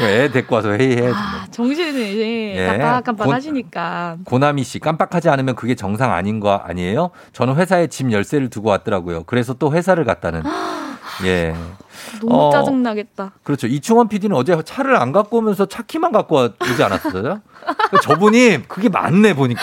[0.00, 1.14] 애 데리고 와서 회의해야지.
[1.16, 2.66] 아, 정신이 예.
[2.66, 4.16] 깜빡깜빡 곧- 하시니까.
[4.24, 7.10] 고나미 씨 깜빡하지 않으면 그게 정상 아닌 거 아니에요?
[7.32, 9.24] 저는 회사에 집 열쇠를 두고 왔더라고요.
[9.24, 10.42] 그래서 또 회사를 갔다는.
[11.24, 11.54] 예.
[12.20, 13.32] 너무 어, 짜증나겠다.
[13.42, 13.66] 그렇죠.
[13.66, 17.40] 이충원 PD는 어제 차를 안 갖고 오면서 차 키만 갖고 와- 오지 않았어요?
[18.02, 19.62] 저분이 그게 맞네 보니까.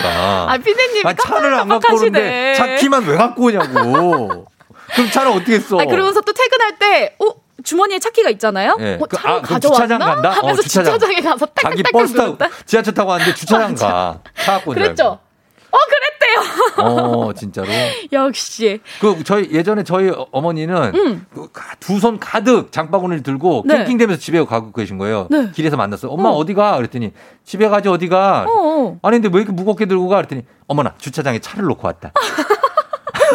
[0.50, 0.58] 아,
[1.06, 2.56] 아, 차를 안 갖고 오는데.
[2.56, 4.48] 차 키만 왜 갖고 오냐고.
[4.96, 5.78] 그럼 차를 어떻게 써?
[5.80, 7.43] 아니, 그러면서 또 퇴근할 때, 어?
[7.64, 8.78] 주머니에 차키가 있잖아요?
[8.80, 8.98] 예.
[9.02, 9.86] 어, 그- 차를 아, 가져왔나?
[9.86, 10.30] 주차장 간다?
[10.30, 10.94] 어, 하면서 주차장.
[10.94, 11.12] 주차장.
[11.18, 12.38] 에 가서 딸깍딸깍 버스 타고?
[12.66, 14.20] 지하철 타고 왔는데 주차장 가.
[14.36, 15.20] 차 갖고 그랬죠?
[15.72, 16.86] 어, 그랬대요.
[16.86, 17.68] 어, 진짜로.
[18.14, 18.80] 역시.
[19.02, 21.26] 그 저희 예전에 저희 어머니는 음.
[21.80, 23.78] 두손 가득 장바구니를 들고 네.
[23.80, 25.28] 낑낑대면서 집에 가고 계신 거예요.
[25.32, 25.50] 네.
[25.52, 26.12] 길에서 만났어요.
[26.12, 26.34] 엄마 어.
[26.34, 26.46] 어.
[26.46, 27.12] 디가 그랬더니
[27.44, 28.46] 집에 가지 어디가?
[28.48, 29.00] 어.
[29.02, 30.18] 아니 근데 왜 이렇게 무겁게 들고 가?
[30.18, 32.12] 그랬더니 어머나 주차장에 차를 놓고 왔다.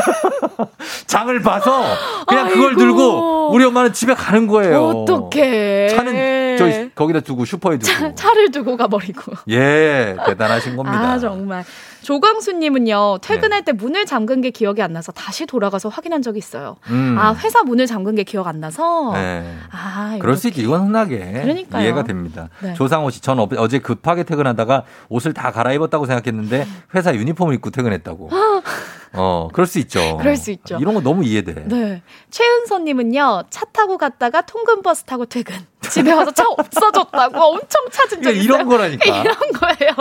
[1.06, 1.84] 장을 봐서
[2.26, 2.78] 그냥 그걸 아이고.
[2.80, 4.84] 들고 우리 엄마는 집에 가는 거예요.
[4.88, 5.88] 어떡해.
[5.88, 7.92] 차는 저희 거기다 두고 슈퍼에 두고.
[7.92, 9.32] 차, 차를 두고 가버리고.
[9.50, 10.98] 예, 대단하신 겁니다.
[11.12, 11.64] 아, 정말.
[12.02, 16.76] 조광수님은요, 퇴근할 때 문을 잠근 게 기억이 안 나서 다시 돌아가서 확인한 적이 있어요.
[16.90, 17.16] 음.
[17.18, 19.12] 아, 회사 문을 잠근 게 기억 안 나서.
[19.14, 19.44] 네.
[19.70, 20.62] 아, 그럴 수 있지.
[20.62, 21.82] 이건 흔하게 그러니까요.
[21.82, 22.48] 이해가 됩니다.
[22.60, 22.74] 네.
[22.74, 28.30] 조상호 씨, 전 어- 어제 급하게 퇴근하다가 옷을 다 갈아입었다고 생각했는데 회사 유니폼을 입고 퇴근했다고.
[29.14, 30.16] 어, 그럴 수 있죠.
[30.18, 30.78] 그럴 수 있죠.
[30.80, 31.66] 이런 거 너무 이해돼.
[31.66, 32.02] 네.
[32.30, 35.56] 최은서님은요, 차 타고 갔다가 통근버스 타고 퇴근.
[35.82, 38.42] 집에 와서 차 없어졌다고 엄청 찾은 적 그러니까 있어요.
[38.42, 39.04] 이런 거라니까.
[39.20, 39.92] 이런 거예요.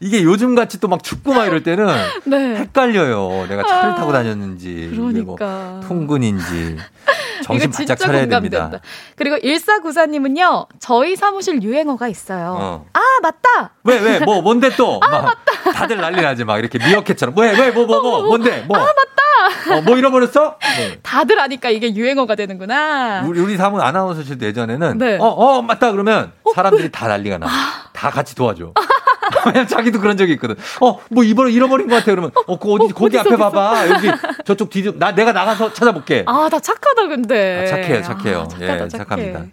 [0.00, 1.86] 이게 요즘 같이 또 막 춥고 막 이럴 때는
[2.24, 2.56] 네.
[2.56, 3.46] 헷갈려요.
[3.48, 5.80] 내가 차를 아, 타고 다녔는지, 뭐 그러니까.
[5.88, 6.76] 통근인지
[7.44, 8.58] 정신 이거 바짝 진짜 차려야 공감된다.
[8.58, 8.80] 됩니다.
[9.16, 12.56] 그리고 1494님은요, 저희 사무실 유행어가 있어요.
[12.58, 12.86] 어.
[12.92, 13.72] 아, 맞다!
[13.84, 15.00] 왜, 왜, 뭐, 뭔데 또?
[15.02, 15.38] 아, 막
[15.74, 17.34] 다들 난리 나지, 막 이렇게 미어캣처럼.
[17.38, 18.64] 왜, 왜, 뭐, 뭐, 뭐, 뭔데?
[18.68, 18.76] 뭐.
[18.76, 19.76] 아, 맞다!
[19.76, 20.56] 어, 뭐 잃어버렸어?
[20.76, 20.98] 네.
[21.02, 23.24] 다들 아니까 이게 유행어가 되는구나.
[23.26, 25.18] 우리, 우리 사무 아나운서실도 예전에는 네.
[25.22, 27.46] 어, 어, 맞다 그러면 사람들이 다 난리가 나.
[27.92, 28.72] 다 같이 도와줘.
[29.46, 30.56] 왜냐면 자기도 그런 적이 있거든.
[30.80, 32.06] 어, 뭐 잃어, 잃어버린 것 같아.
[32.06, 33.50] 그러면, 어, 그 어디, 거기 어딨어, 앞에 어딨어?
[33.50, 33.88] 봐봐.
[33.88, 34.10] 여기
[34.44, 36.24] 저쪽 뒤, 나, 내가 나가서 찾아볼게.
[36.26, 37.62] 아, 다 착하다, 근데.
[37.62, 38.40] 아, 착해요, 착해요.
[38.40, 39.04] 아, 착하다, 예, 착해.
[39.04, 39.44] 착합니다.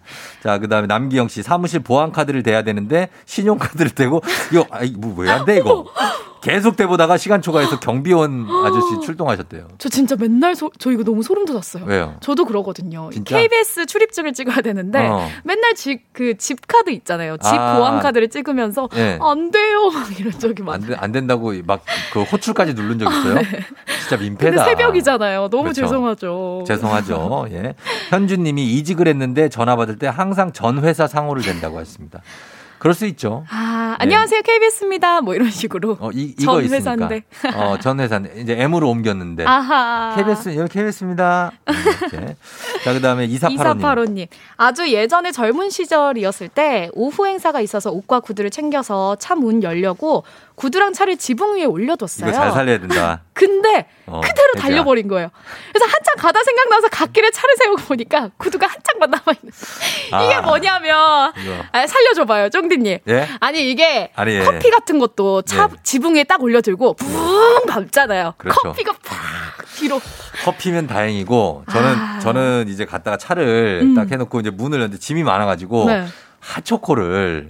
[0.42, 4.90] 자, 그 다음에 남기영 씨, 사무실 보안 카드를 대야 되는데, 신용 카드를 대고, 이거, 아이,
[4.90, 5.86] 뭐, 왜안 돼, 이거?
[6.42, 9.68] 계속 대보다가 시간 초과해서 경비원 아저씨 출동하셨대요.
[9.78, 11.84] 저 진짜 맨날 소, 저 이거 너무 소름 돋았어요.
[11.84, 12.16] 왜요?
[12.20, 13.10] 저도 그러거든요.
[13.12, 13.36] 진짜?
[13.38, 15.28] KBS 출입증을 찍어야 되는데 어.
[15.44, 17.36] 맨날 집 그 집 카드 있잖아요.
[17.38, 17.76] 집 아.
[17.78, 19.18] 보안 카드를 찍으면서 예.
[19.20, 19.90] 안 돼요.
[19.94, 20.74] 막 이런 적이 많아요.
[20.82, 21.82] 안, 돼- 안 된다고 막
[22.12, 23.38] 그 호출까지 누른 적 있어요?
[24.00, 24.48] 진짜 민폐다.
[24.48, 24.56] 아, 네.
[24.56, 25.48] 근데 새벽이잖아요.
[25.48, 25.82] 너무 그렇죠.
[25.82, 26.64] 죄송하죠.
[26.66, 27.46] 죄송하죠.
[27.52, 27.74] 예.
[28.10, 32.20] 현주님이 이직을 했는데 전화 받을 때 항상 전 회사 상호를 댄다고 했습니다.
[32.80, 33.44] 그럴 수 있죠.
[33.50, 34.40] 아, 안녕하세요.
[34.40, 35.20] KBS입니다.
[35.20, 35.98] 뭐 이런 식으로.
[36.00, 36.72] 어, 이, 이거 전.
[36.72, 37.22] 회사인데.
[37.54, 39.44] 어, 전 회사인데 이제 M으로 옮겼는데.
[39.44, 40.14] 아하.
[40.16, 41.52] KBS 여기 KBS입니다.
[41.66, 42.36] 이렇게.
[42.82, 43.80] 자 그 다음에 2485님.
[43.82, 44.26] 2485님.
[44.56, 50.24] 아주 예전에 젊은 시절이었을 때 오후 행사가 있어서 옷과 구두를 챙겨서 차문 열려고
[50.60, 52.28] 구두랑 차를 지붕 위에 올려뒀어요.
[52.28, 53.22] 이거 잘 살려야 된다.
[53.32, 54.68] 근데 어, 그대로 진짜.
[54.68, 55.30] 달려버린 거예요.
[55.72, 59.52] 그래서 한참 가다 생각나서 갓길에 차를 세우고 보니까 구두가 한창만 남아있는.
[60.26, 60.42] 이게 아.
[60.42, 61.64] 뭐냐면, 이거.
[61.72, 62.98] 아, 살려줘봐요, 쫑디님.
[63.08, 63.28] 예?
[63.40, 64.44] 아니, 이게 아니, 예.
[64.44, 65.76] 커피 같은 것도 차 예.
[65.82, 68.34] 지붕 위에 딱 올려들고 붕 밟잖아요.
[68.36, 68.60] 그렇죠.
[68.60, 69.16] 커피가 팍
[69.76, 69.98] 뒤로.
[70.44, 72.18] 커피면 다행이고 저는 아.
[72.18, 73.94] 저는 이제 갔다가 차를 음.
[73.94, 76.04] 딱 해놓고 이제 문을 열는데 짐이 많아가지고 네.
[76.40, 77.48] 핫초코를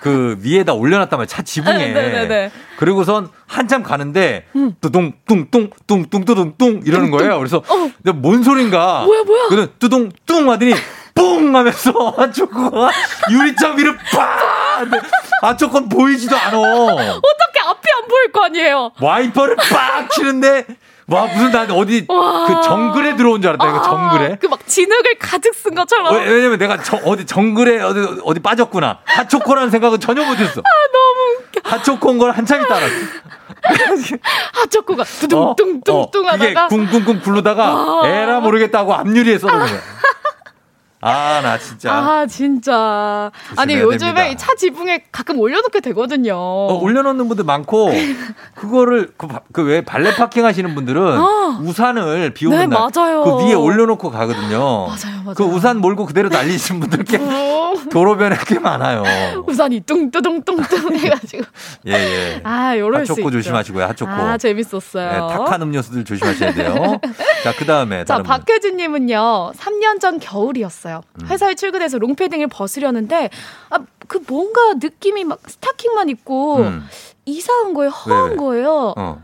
[0.00, 1.92] 그 위에다 올려놨단 말이야 차 지붕에.
[1.92, 2.50] 네, 네, 네.
[2.78, 4.46] 그리고선 한참 가는데
[4.80, 7.38] 뚜둥 뚱뚱 뚱뚱 뚜둥 뚱 이러는 거예요.
[7.38, 7.62] 그래서
[8.02, 9.02] 내가 뭔 소린가?
[9.02, 9.04] 어.
[9.04, 9.48] 뭐야, 뭐야?
[9.48, 10.74] 그는 뚜둥 뚱 하더니
[11.14, 12.90] 뿡 하면서 핫초코가
[13.30, 14.80] 유리창 위를 팍!
[14.80, 15.00] 근데
[15.42, 16.58] 핫초코는 보이지도 않아.
[16.58, 18.92] 어떻게 앞이 안 보일 거 아니에요?
[19.00, 20.64] 와이퍼를 빡 치는데
[21.10, 22.46] 와 무슨 난 어디 와.
[22.46, 26.14] 그 정글에 들어온 줄 알았다 이거 정글에 그 막 진흙을 가득 쓴 것처럼.
[26.14, 31.36] 왜, 왜냐면 내가 저, 어디 정글에 어디 어디 빠졌구나 핫초코라는 생각은 전혀 못했어 아, 너무
[31.38, 31.60] 웃겨.
[31.64, 32.94] 핫초코인 걸 한참 있다 알았어
[34.54, 36.68] 핫초코가 두둥뚱뚱뚱 어, 그게 하다가.
[36.68, 38.02] 쿵쿵쿵 굴르다가 아.
[38.06, 39.80] 에라 모르겠다고 앞유리에 써놓은 거야
[41.02, 43.30] 아 나 진짜 아, 진짜.
[43.56, 44.26] 아니, 요즘에 됩니다.
[44.26, 46.34] 이 차 지붕에 가끔 올려놓게 되거든요.
[46.36, 47.90] 어, 올려놓는 분들 많고
[48.54, 49.10] 그거를
[49.52, 51.58] 그왜 발레 파킹 하시는 분들은 아.
[51.62, 53.22] 우산을 비 오는 네, 날 맞아요.
[53.22, 54.58] 그 위에 올려놓고 가거든요.
[54.88, 55.34] 맞아요, 맞아요.
[55.36, 59.02] 그 우산 몰고 그대로 달리시는 분들 꽤 어, 도로변에 꽤 많아요.
[59.46, 61.44] 우산이 뚱뚜둥뚱뚱 해가지고.
[61.88, 62.40] 예 예.
[62.44, 63.30] 아, 요럴 수 있죠.
[63.30, 63.84] 조심하시고요.
[63.84, 64.10] 핫초코.
[64.10, 65.10] 아, 재밌었어요.
[65.10, 67.00] 네, 탁한 음료수들 조심하셔야 돼요.
[67.42, 68.22] 자, 그 다음에 자.
[68.22, 71.02] 박혜진님은요, 3년 전 겨울이었어요.
[71.22, 71.26] 음.
[71.28, 73.30] 회사에 출근해서 롱패딩을 벗으려는데,
[73.70, 76.86] 아, 그 뭔가 느낌이 막 스타킹만 입고, 음.
[77.24, 78.36] 이상한 거예요, 왜, 허한 왜?
[78.36, 78.94] 거예요.
[78.96, 79.22] 어.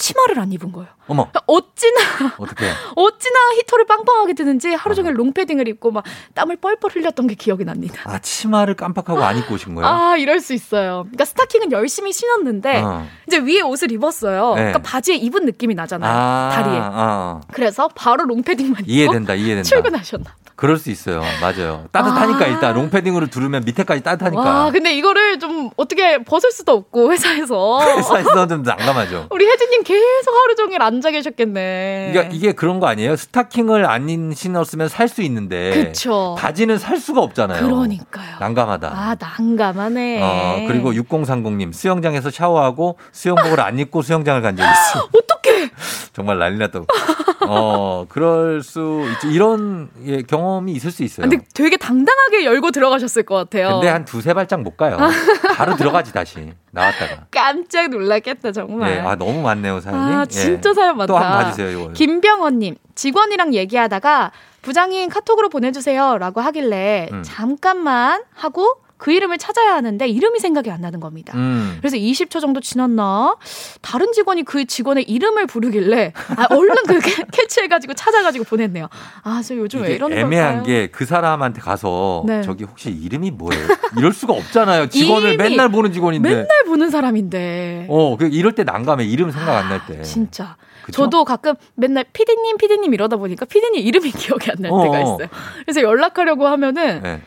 [0.00, 0.88] 치마를 안 입은 거예요.
[1.08, 2.00] 어머, 어찌나
[2.38, 2.64] 어떻게?
[2.96, 6.04] 어찌나 히터를 빵빵하게 드는지 하루 종일 롱패딩을 입고 막
[6.34, 8.00] 땀을 뻘뻘 흘렸던 게 기억이 납니다.
[8.06, 9.86] 아, 치마를 깜빡하고 안 입고 오신 거예요?
[9.86, 11.02] 아, 이럴 수 있어요.
[11.02, 13.06] 그러니까 스타킹은 열심히 신었는데 어.
[13.26, 14.54] 이제 위에 옷을 입었어요.
[14.54, 14.60] 네.
[14.62, 16.10] 그러니까 바지에 입은 느낌이 나잖아요.
[16.10, 16.78] 아, 다리에.
[16.80, 17.40] 아.
[17.52, 19.68] 그래서 바로 롱패딩만 입고 이해된다, 이해된다.
[19.68, 20.34] 출근하셨나.
[20.60, 21.22] 그럴 수 있어요.
[21.40, 21.86] 맞아요.
[21.90, 22.48] 따뜻하니까 아.
[22.48, 24.42] 일단 롱패딩으로 두르면 밑에까지 따뜻하니까.
[24.42, 29.28] 와, 근데 이거를 좀 어떻게 벗을 수도 없고 회사에서 회사에서 좀 난감하죠.
[29.30, 32.10] 우리 혜진님 계속 하루 종일 앉아 계셨겠네.
[32.12, 33.16] 그러니까 이게 그런 거 아니에요?
[33.16, 36.36] 스타킹을 안 신었으면 살 수 있는데 그쵸.
[36.38, 37.64] 바지는 살 수가 없잖아요.
[37.66, 38.36] 그러니까요.
[38.38, 38.88] 난감하다.
[38.94, 40.20] 아, 난감하네.
[40.22, 45.08] 어, 그리고 6030님 수영장에서 샤워하고 수영복을 안 입고 수영장을 간 적이 있어.
[45.16, 45.39] 어떡해!
[46.12, 46.86] 정말 난리 났다고.
[47.46, 49.28] 어, 그럴 수 있죠.
[49.28, 51.28] 이런 예, 경험이 있을 수 있어요.
[51.28, 53.74] 근데 되게 당당하게 열고 들어가셨을 것 같아요.
[53.74, 54.98] 근데 한 두세 발짝 못 가요.
[55.56, 57.26] 바로 들어가지 다시 나왔다가.
[57.30, 58.96] 깜짝 놀랐겠다, 정말.
[58.96, 60.14] 예, 아 너무 많네요 사연이.
[60.14, 60.26] 아, 예.
[60.26, 61.12] 진짜 사연 많다.
[61.12, 61.92] 또한 번 봐주세요 이거.
[61.92, 64.32] 김병원님, 직원이랑 얘기하다가
[64.62, 67.22] 부장님 카톡으로 보내주세요 라고 하길래 음.
[67.24, 71.32] 잠깐만 하고 그 이름을 찾아야 하는데 이름이 생각이 안 나는 겁니다.
[71.36, 71.78] 음.
[71.80, 73.34] 그래서 20초 정도 지났나
[73.80, 78.88] 다른 직원이 그 직원의 이름을 부르길래 아, 얼른 그 캐- 캐치해가지고 찾아가지고 보냈네요.
[79.24, 80.62] 아, 저 요즘 왜 이러는 애매한?
[80.64, 82.42] 게 그 사람한테 가서 네.
[82.42, 83.66] 저기 혹시 이름이 뭐예요?
[83.96, 84.88] 이럴 수가 없잖아요.
[84.90, 86.28] 직원을 맨날 보는 직원인데.
[86.28, 87.86] 맨날 보는 사람인데.
[87.88, 89.04] 어, 그 이럴 때 난감해.
[89.06, 90.02] 이름 생각 안 날 때.
[90.02, 90.56] 진짜.
[90.84, 91.04] 그쵸?
[91.04, 95.00] 저도 가끔 맨날 피디님, 피디님 이러다 보니까 피디님 이름이 기억이 안날 어, 때가 어.
[95.14, 95.28] 있어요.
[95.64, 97.22] 그래서 연락하려고 하면은 네.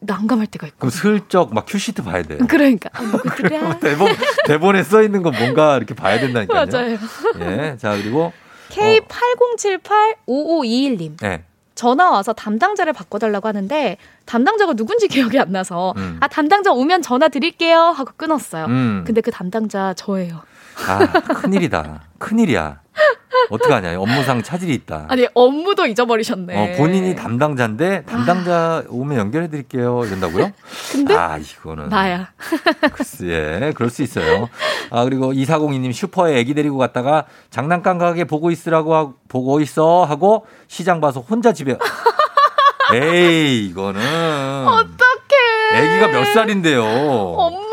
[0.00, 0.78] 난감할 때가 있고.
[0.78, 2.38] 그럼 슬쩍 막 큐시트 봐야 돼요.
[2.48, 2.90] 그러니까.
[2.92, 3.78] 아, 누구더라?
[3.78, 4.08] 대본,
[4.46, 6.66] 대본에 써 있는 거 뭔가 이렇게 봐야 된다니까요.
[6.66, 6.98] 맞아요.
[7.40, 7.76] 예.
[7.78, 8.32] 자, 그리고,
[8.70, 11.22] K80785521님.
[11.24, 11.44] 예.
[11.74, 13.96] 전화 와서 담당자를 바꿔달라고 하는데
[14.26, 16.18] 담당자가 누군지 기억이 안 나서 음.
[16.20, 18.66] 아 담당자 오면 전화 드릴게요 하고 끊었어요.
[18.66, 19.02] 음.
[19.06, 20.42] 근데 그 담당자 저예요.
[20.88, 22.02] 아, 큰일이다.
[22.18, 22.80] 큰일이야.
[23.50, 23.98] 어떡하냐.
[23.98, 25.06] 업무상 차질이 있다.
[25.08, 26.74] 아니 업무도 잊어버리셨네.
[26.74, 30.02] 어, 본인이 담당자인데 담당자 오면 연결해 드릴게요.
[30.04, 30.52] 이런다고요?
[30.92, 31.88] 근데 아, 이거는.
[31.88, 32.28] 나야.
[32.92, 33.26] 글쎄,
[33.62, 34.48] 예, 그럴 수 있어요.
[34.90, 40.46] 아, 그리고 2402님 슈퍼에 애기 데리고 갔다가 장난감 가게 보고 있으라고 하고, 보고 있어 하고
[40.68, 41.76] 시장 봐서 혼자 집에.
[42.94, 44.00] 에이, 이거는.
[44.66, 45.74] 어떡해.
[45.74, 46.82] 애기가 몇 살인데요?
[46.84, 47.69] 엄마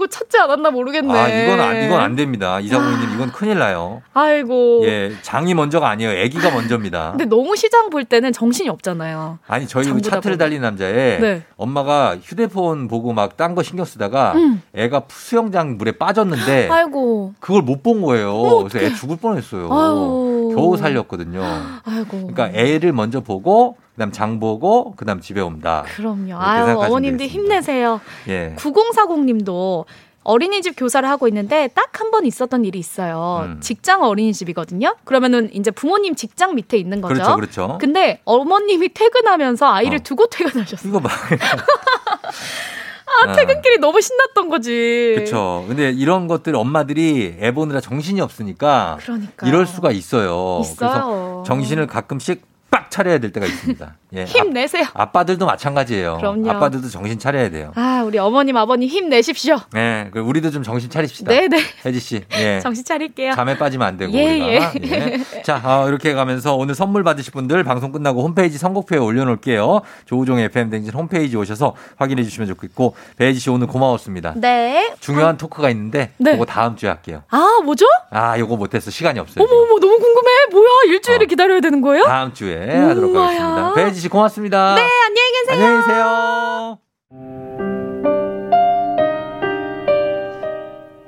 [0.00, 1.12] 하고 찾지 않았나 모르겠네.
[1.12, 2.58] 아, 이건 안, 이건 안 됩니다.
[2.58, 4.00] 2402님, 이건 큰일 나요.
[4.14, 4.80] 아이고.
[4.86, 6.10] 예, 장이 먼저가 아니에요.
[6.12, 7.10] 애기가 먼저입니다.
[7.10, 9.38] 근데 너무 시장 볼 때는 정신이 없잖아요.
[9.46, 10.38] 아니 저희 차트를.
[10.38, 11.42] 달리는 남자애 네.
[11.58, 14.62] 엄마가 휴대폰 보고 막 딴 거 신경 쓰다가 음.
[14.74, 17.34] 애가 수영장 물에 빠졌는데 아이고.
[17.40, 18.32] 그걸 못 본 거예요.
[18.34, 19.68] 어머, 그래서 애 죽을 뻔했어요.
[19.72, 20.52] 아유.
[20.54, 21.42] 겨우 살렸거든요.
[21.84, 22.28] 아이고.
[22.28, 25.84] 그러니까 애를 먼저 보고 그다음 장 보고 그다음 집에 온다.
[25.94, 26.34] 그럼요.
[26.38, 27.26] 아유, 어머님들.
[27.26, 28.00] 힘내세요.
[28.28, 28.54] 예.
[28.56, 29.84] 9040님도
[30.22, 33.42] 어린이집 교사를 하고 있는데 딱 한 번 있었던 일이 있어요.
[33.44, 33.60] 음.
[33.60, 34.96] 직장 어린이집이거든요.
[35.04, 37.14] 그러면은 이제 부모님 직장 밑에 있는 거죠.
[37.14, 37.78] 그렇죠, 그렇죠.
[37.78, 40.02] 근데 어머님이 퇴근하면서 아이를 어.
[40.02, 40.88] 두고 퇴근하셨어요.
[40.88, 41.10] 이거 봐.
[43.26, 45.12] 아, 퇴근길이 너무 신났던 거지.
[45.16, 45.64] 그렇죠.
[45.68, 49.48] 근데 이런 것들 엄마들이 애 보느라 정신이 없으니까 그러니까요.
[49.48, 50.60] 이럴 수가 있어요.
[50.62, 50.76] 있어요.
[50.78, 53.96] 그래서 정신을 가끔씩 빡 차려야 될 때가 있습니다.
[54.14, 54.24] 예.
[54.24, 54.84] 힘 내세요.
[54.94, 56.16] 아, 빠들도 마찬가지예요.
[56.18, 56.50] 그럼요.
[56.50, 57.72] 아빠들도 정신 차려야 돼요.
[57.76, 59.58] 아, 우리 어머님, 아버님 힘 내십시오.
[59.72, 61.30] 네, 그 우리도 좀 정신 차립시다.
[61.30, 61.58] 네 네.
[61.84, 62.60] 혜지 씨, 예.
[62.60, 63.34] 정신 차릴게요.
[63.34, 64.72] 잠에 빠지면 안 되고 예, 우리가.
[64.84, 65.22] 예.
[65.38, 65.42] 예.
[65.42, 69.80] 자, 어, 이렇게 가면서 오늘 선물 받으실 분들 방송 끝나고 홈페이지 선곡표에 올려놓을게요.
[70.06, 74.34] 조우종의 FM 댕진 홈페이지 오셔서 확인해 주시면 좋겠고 배혜지 씨 오늘 고마웠습니다.
[74.36, 74.92] 네.
[75.00, 76.32] 중요한 토크가 있는데 네.
[76.32, 77.22] 그거 다음 주에 할게요.
[77.30, 77.86] 아, 뭐죠?
[78.10, 78.90] 아, 요거 못했어.
[78.90, 79.44] 시간이 없어요.
[79.44, 80.28] 어머, 어머, 너무 궁금해.
[80.50, 80.68] 뭐야?
[80.86, 82.04] 일주일을 기다려야 되는 거예요?
[82.04, 83.14] 다음 주에 하도록.
[83.16, 83.74] 하겠습니다.
[83.74, 84.74] 배혜지 씨 고맙습니다.
[84.74, 85.66] 네, 안녕히 계세요.
[85.66, 86.78] 안녕히 계세요.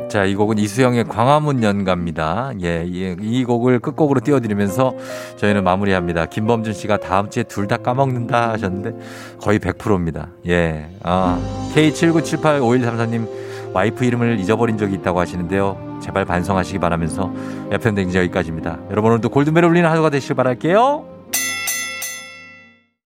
[0.08, 2.52] 자, 이 곡은 이수영의 광화문 연가입니다.
[2.62, 4.94] 예, 이, 이 곡을 끝곡으로 띄워드리면서
[5.38, 6.26] 저희는 마무리합니다.
[6.26, 8.92] 김범준 씨가 다음 주에 둘 다 까먹는다 하셨는데
[9.40, 10.28] 거의 100%입니다.
[10.48, 11.40] 예, 아,
[11.74, 13.26] K79785134님
[13.72, 15.98] 와이프 이름을 잊어버린 적이 있다고 하시는데요.
[16.02, 17.32] 제발 반성하시기 바라면서
[17.70, 18.80] FM 댕지 여기까지입니다.
[18.90, 21.11] 여러분 오늘도 골든벨 울리는 하루가 되시길 바랄게요.